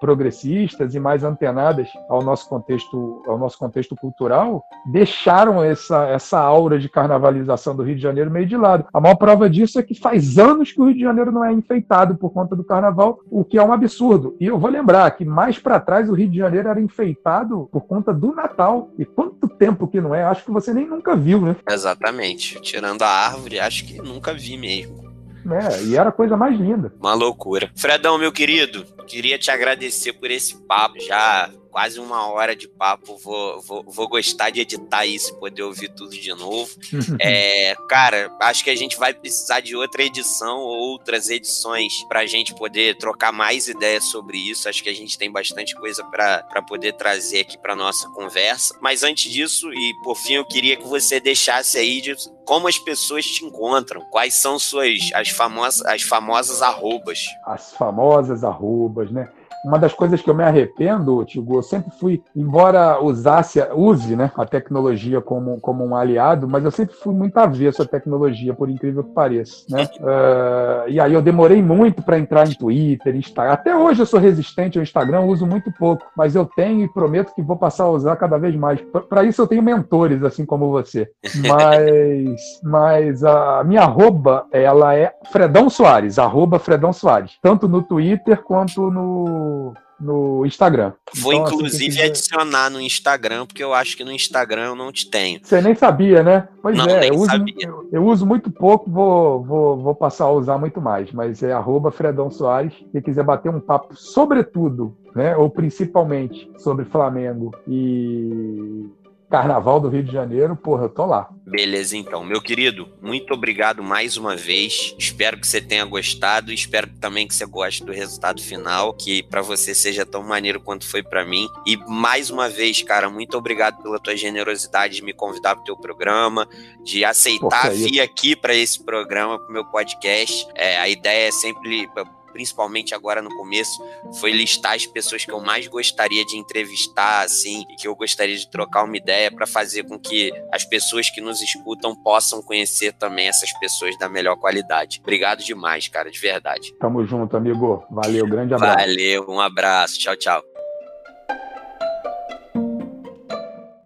progressistas 0.00 0.94
e 0.94 1.00
mais 1.00 1.24
antenadas 1.24 1.88
ao 2.08 2.22
nosso 2.22 2.48
contexto, 2.48 3.22
ao 3.26 3.38
nosso 3.38 3.58
contexto 3.58 3.96
cultural, 3.96 4.64
deixaram 4.86 5.62
essa, 5.62 6.06
essa 6.08 6.38
aura 6.38 6.78
de 6.78 6.88
carnavalização 6.88 7.74
do 7.74 7.82
Rio 7.82 7.96
de 7.96 8.02
Janeiro 8.02 8.30
meio 8.30 8.46
de 8.46 8.56
lado. 8.56 8.86
A 8.92 9.00
maior 9.00 9.16
prova 9.16 9.48
disso 9.48 9.78
é 9.78 9.82
que 9.82 9.94
faz 9.94 10.38
anos 10.38 10.72
que 10.72 10.80
o 10.80 10.86
Rio 10.86 10.94
de 10.94 11.00
Janeiro 11.00 11.32
não 11.32 11.44
é 11.44 11.52
enfeitado 11.52 12.16
por 12.16 12.30
conta 12.30 12.56
do 12.56 12.64
carnaval, 12.64 13.20
o 13.30 13.44
que 13.44 13.58
é 13.58 13.62
um 13.62 13.72
absurdo. 13.72 14.36
E 14.40 14.46
eu 14.46 14.58
vou 14.58 14.70
lembrar 14.70 15.10
que 15.12 15.24
mais 15.24 15.58
para 15.58 15.80
trás 15.80 16.08
o 16.08 16.14
Rio 16.14 16.28
de 16.28 16.38
Janeiro 16.38 16.68
era 16.68 16.80
enfeitado 16.80 17.68
por 17.70 17.82
conta 17.82 18.12
do 18.12 18.34
Natal. 18.34 18.90
E 18.98 19.04
quanto 19.04 19.48
tempo 19.48 19.86
que 19.86 20.00
não 20.00 20.14
é? 20.14 20.24
Acho 20.24 20.44
que 20.44 20.50
você 20.50 20.72
nem 20.72 20.86
nunca 20.86 21.16
viu, 21.16 21.40
né? 21.40 21.56
Exatamente. 21.68 22.60
Tirando 22.60 23.02
a 23.02 23.08
árvore, 23.08 23.60
acho 23.60 23.84
que 23.84 24.00
nunca 24.00 24.32
vi 24.32 24.56
mesmo. 24.56 25.01
É, 25.50 25.82
e 25.84 25.96
era 25.96 26.10
a 26.10 26.12
coisa 26.12 26.36
mais 26.36 26.58
linda. 26.58 26.92
Uma 27.00 27.14
loucura. 27.14 27.70
Fredão, 27.74 28.18
meu 28.18 28.32
querido, 28.32 28.84
queria 29.06 29.38
te 29.38 29.50
agradecer 29.50 30.12
por 30.14 30.30
esse 30.30 30.56
papo. 30.66 31.00
Já 31.00 31.50
quase 31.72 31.98
uma 31.98 32.28
hora 32.28 32.54
de 32.54 32.68
papo. 32.68 33.16
Vou, 33.16 33.60
vou, 33.62 33.84
vou 33.86 34.08
gostar 34.08 34.50
de 34.50 34.60
editar 34.60 35.06
isso, 35.06 35.34
poder 35.36 35.62
ouvir 35.62 35.88
tudo 35.88 36.10
de 36.10 36.32
novo. 36.34 36.70
é, 37.18 37.74
cara, 37.88 38.30
acho 38.40 38.62
que 38.62 38.70
a 38.70 38.76
gente 38.76 38.96
vai 38.98 39.14
precisar 39.14 39.60
de 39.60 39.74
outra 39.74 40.04
edição 40.04 40.58
ou 40.58 40.90
outras 40.90 41.30
edições 41.30 42.04
para 42.04 42.20
a 42.20 42.26
gente 42.26 42.54
poder 42.54 42.96
trocar 42.98 43.32
mais 43.32 43.66
ideias 43.66 44.04
sobre 44.04 44.36
isso. 44.36 44.68
Acho 44.68 44.82
que 44.82 44.90
a 44.90 44.94
gente 44.94 45.16
tem 45.16 45.32
bastante 45.32 45.74
coisa 45.74 46.04
para 46.04 46.62
poder 46.68 46.92
trazer 46.92 47.40
aqui 47.40 47.56
para 47.56 47.74
nossa 47.74 48.08
conversa. 48.10 48.76
Mas 48.80 49.02
antes 49.02 49.32
disso, 49.32 49.72
e 49.72 49.94
por 50.04 50.16
fim, 50.16 50.34
eu 50.34 50.44
queria 50.44 50.76
que 50.76 50.86
você 50.86 51.18
deixasse 51.18 51.78
aí 51.78 52.00
de 52.00 52.14
como 52.44 52.68
as 52.68 52.78
pessoas 52.78 53.24
te 53.24 53.44
encontram, 53.44 54.02
quais 54.10 54.34
são 54.34 54.58
suas 54.58 55.10
as 55.14 55.30
famosas 55.30 55.82
as 55.86 56.02
famosas 56.02 56.60
arrobas. 56.60 57.20
As 57.46 57.72
famosas 57.72 58.44
arrobas, 58.44 59.10
né? 59.10 59.30
Uma 59.64 59.78
das 59.78 59.92
coisas 59.92 60.20
que 60.20 60.28
eu 60.28 60.34
me 60.34 60.42
arrependo, 60.42 61.24
Tigo, 61.24 61.56
eu 61.56 61.62
sempre 61.62 61.90
fui, 61.98 62.22
embora 62.34 63.00
usasse, 63.00 63.60
use 63.74 64.16
né, 64.16 64.30
a 64.36 64.44
tecnologia 64.44 65.20
como, 65.20 65.60
como 65.60 65.84
um 65.84 65.94
aliado, 65.94 66.48
mas 66.48 66.64
eu 66.64 66.70
sempre 66.70 66.96
fui 66.96 67.14
muito 67.14 67.36
avesso 67.38 67.82
à 67.82 67.86
tecnologia, 67.86 68.52
por 68.54 68.68
incrível 68.68 69.04
que 69.04 69.10
pareça. 69.10 69.64
Né? 69.68 69.84
Uh, 70.00 70.88
e 70.88 70.98
aí 70.98 71.12
eu 71.12 71.22
demorei 71.22 71.62
muito 71.62 72.02
para 72.02 72.18
entrar 72.18 72.48
em 72.48 72.54
Twitter, 72.54 73.14
Instagram. 73.14 73.52
Até 73.52 73.76
hoje 73.76 74.02
eu 74.02 74.06
sou 74.06 74.18
resistente 74.18 74.78
ao 74.78 74.82
Instagram, 74.82 75.20
uso 75.20 75.46
muito 75.46 75.70
pouco, 75.72 76.04
mas 76.16 76.34
eu 76.34 76.44
tenho 76.44 76.84
e 76.84 76.92
prometo 76.92 77.34
que 77.34 77.42
vou 77.42 77.56
passar 77.56 77.84
a 77.84 77.90
usar 77.90 78.16
cada 78.16 78.38
vez 78.38 78.56
mais. 78.56 78.80
Para 79.08 79.22
isso 79.22 79.40
eu 79.40 79.46
tenho 79.46 79.62
mentores, 79.62 80.24
assim 80.24 80.44
como 80.44 80.70
você. 80.70 81.08
Mas, 81.42 82.60
mas 82.62 83.24
a 83.24 83.62
minha 83.64 83.82
arroba, 83.82 84.46
ela 84.52 84.94
é 84.94 85.12
Fredão 85.30 85.68
Soares, 85.68 86.18
arroba 86.18 86.58
Fredão 86.58 86.92
Soares, 86.92 87.32
tanto 87.42 87.68
no 87.68 87.82
Twitter 87.82 88.42
quanto 88.42 88.90
no 88.90 89.51
no, 90.00 90.44
Instagram. 90.44 90.92
Vou 91.14 91.32
então, 91.32 91.44
assim, 91.44 91.54
inclusive 91.54 92.00
assim, 92.00 92.08
adicionar 92.08 92.70
no 92.70 92.80
Instagram, 92.80 93.46
porque 93.46 93.62
eu 93.62 93.72
acho 93.72 93.96
que 93.96 94.04
no 94.04 94.12
Instagram 94.12 94.66
eu 94.66 94.74
não 94.74 94.90
te 94.90 95.08
tenho. 95.08 95.40
Você 95.42 95.60
nem 95.60 95.74
sabia, 95.74 96.22
né? 96.22 96.48
Pois 96.60 96.76
não, 96.76 96.86
é, 96.86 97.08
eu 97.08 97.14
uso, 97.14 97.30
eu, 97.60 97.88
eu, 97.92 98.04
uso, 98.04 98.26
muito 98.26 98.50
pouco, 98.50 98.90
vou, 98.90 99.42
vou, 99.42 99.76
vou 99.76 99.94
passar 99.94 100.24
a 100.24 100.32
usar 100.32 100.58
muito 100.58 100.80
mais, 100.80 101.12
mas 101.12 101.42
é 101.42 101.52
arroba 101.52 101.90
Fredão 101.90 102.30
Soares. 102.30 102.74
Se 102.90 103.00
quiser 103.00 103.24
bater 103.24 103.50
um 103.50 103.60
papo, 103.60 103.94
sobretudo, 103.96 104.96
né, 105.14 105.36
ou 105.36 105.48
principalmente 105.48 106.50
sobre 106.58 106.84
Flamengo 106.84 107.54
e 107.68 108.90
Carnaval 109.32 109.80
do 109.80 109.88
Rio 109.88 110.04
de 110.04 110.12
Janeiro, 110.12 110.54
porra, 110.54 110.84
eu 110.84 110.88
tô 110.90 111.06
lá. 111.06 111.26
Beleza, 111.46 111.96
então. 111.96 112.22
Meu 112.22 112.38
querido, 112.38 112.86
muito 113.00 113.32
obrigado 113.32 113.82
mais 113.82 114.18
uma 114.18 114.36
vez. 114.36 114.94
Espero 114.98 115.40
que 115.40 115.46
você 115.46 115.58
tenha 115.58 115.86
gostado. 115.86 116.52
Espero 116.52 116.86
também 117.00 117.26
que 117.26 117.34
você 117.34 117.46
goste 117.46 117.82
do 117.82 117.92
resultado 117.92 118.42
final, 118.42 118.92
que 118.92 119.22
para 119.22 119.40
você 119.40 119.74
seja 119.74 120.04
tão 120.04 120.22
maneiro 120.22 120.60
quanto 120.60 120.86
foi 120.86 121.02
para 121.02 121.24
mim. 121.24 121.48
E 121.66 121.78
mais 121.88 122.28
uma 122.28 122.46
vez, 122.46 122.82
cara, 122.82 123.08
muito 123.08 123.38
obrigado 123.38 123.82
pela 123.82 123.98
tua 123.98 124.14
generosidade 124.14 124.96
de 124.96 125.02
me 125.02 125.14
convidar 125.14 125.56
pro 125.56 125.64
teu 125.64 125.78
programa, 125.78 126.46
de 126.84 127.02
aceitar 127.02 127.70
vir 127.70 128.02
aqui 128.02 128.36
para 128.36 128.54
esse 128.54 128.84
programa, 128.84 129.38
pro 129.38 129.50
meu 129.50 129.64
podcast. 129.64 130.46
É, 130.54 130.78
a 130.78 130.90
ideia 130.90 131.28
é 131.28 131.32
sempre 131.32 131.88
principalmente 132.32 132.94
agora 132.94 133.22
no 133.22 133.30
começo, 133.36 133.82
foi 134.20 134.32
listar 134.32 134.74
as 134.74 134.86
pessoas 134.86 135.24
que 135.24 135.32
eu 135.32 135.40
mais 135.40 135.66
gostaria 135.66 136.24
de 136.24 136.36
entrevistar, 136.36 137.24
assim, 137.24 137.64
e 137.70 137.76
que 137.76 137.86
eu 137.86 137.94
gostaria 137.94 138.36
de 138.36 138.50
trocar 138.50 138.84
uma 138.84 138.96
ideia 138.96 139.30
para 139.30 139.46
fazer 139.46 139.84
com 139.84 139.98
que 139.98 140.32
as 140.52 140.64
pessoas 140.64 141.10
que 141.10 141.20
nos 141.20 141.40
escutam 141.40 141.94
possam 141.94 142.42
conhecer 142.42 142.92
também 142.92 143.28
essas 143.28 143.52
pessoas 143.58 143.96
da 143.98 144.08
melhor 144.08 144.36
qualidade. 144.36 145.00
Obrigado 145.02 145.42
demais, 145.42 145.88
cara, 145.88 146.10
de 146.10 146.18
verdade. 146.18 146.72
Tamo 146.78 147.04
junto, 147.04 147.36
amigo. 147.36 147.84
Valeu, 147.90 148.26
grande 148.26 148.54
abraço. 148.54 148.78
Valeu, 148.78 149.26
um 149.28 149.40
abraço. 149.40 149.98
Tchau, 149.98 150.16
tchau. 150.16 150.51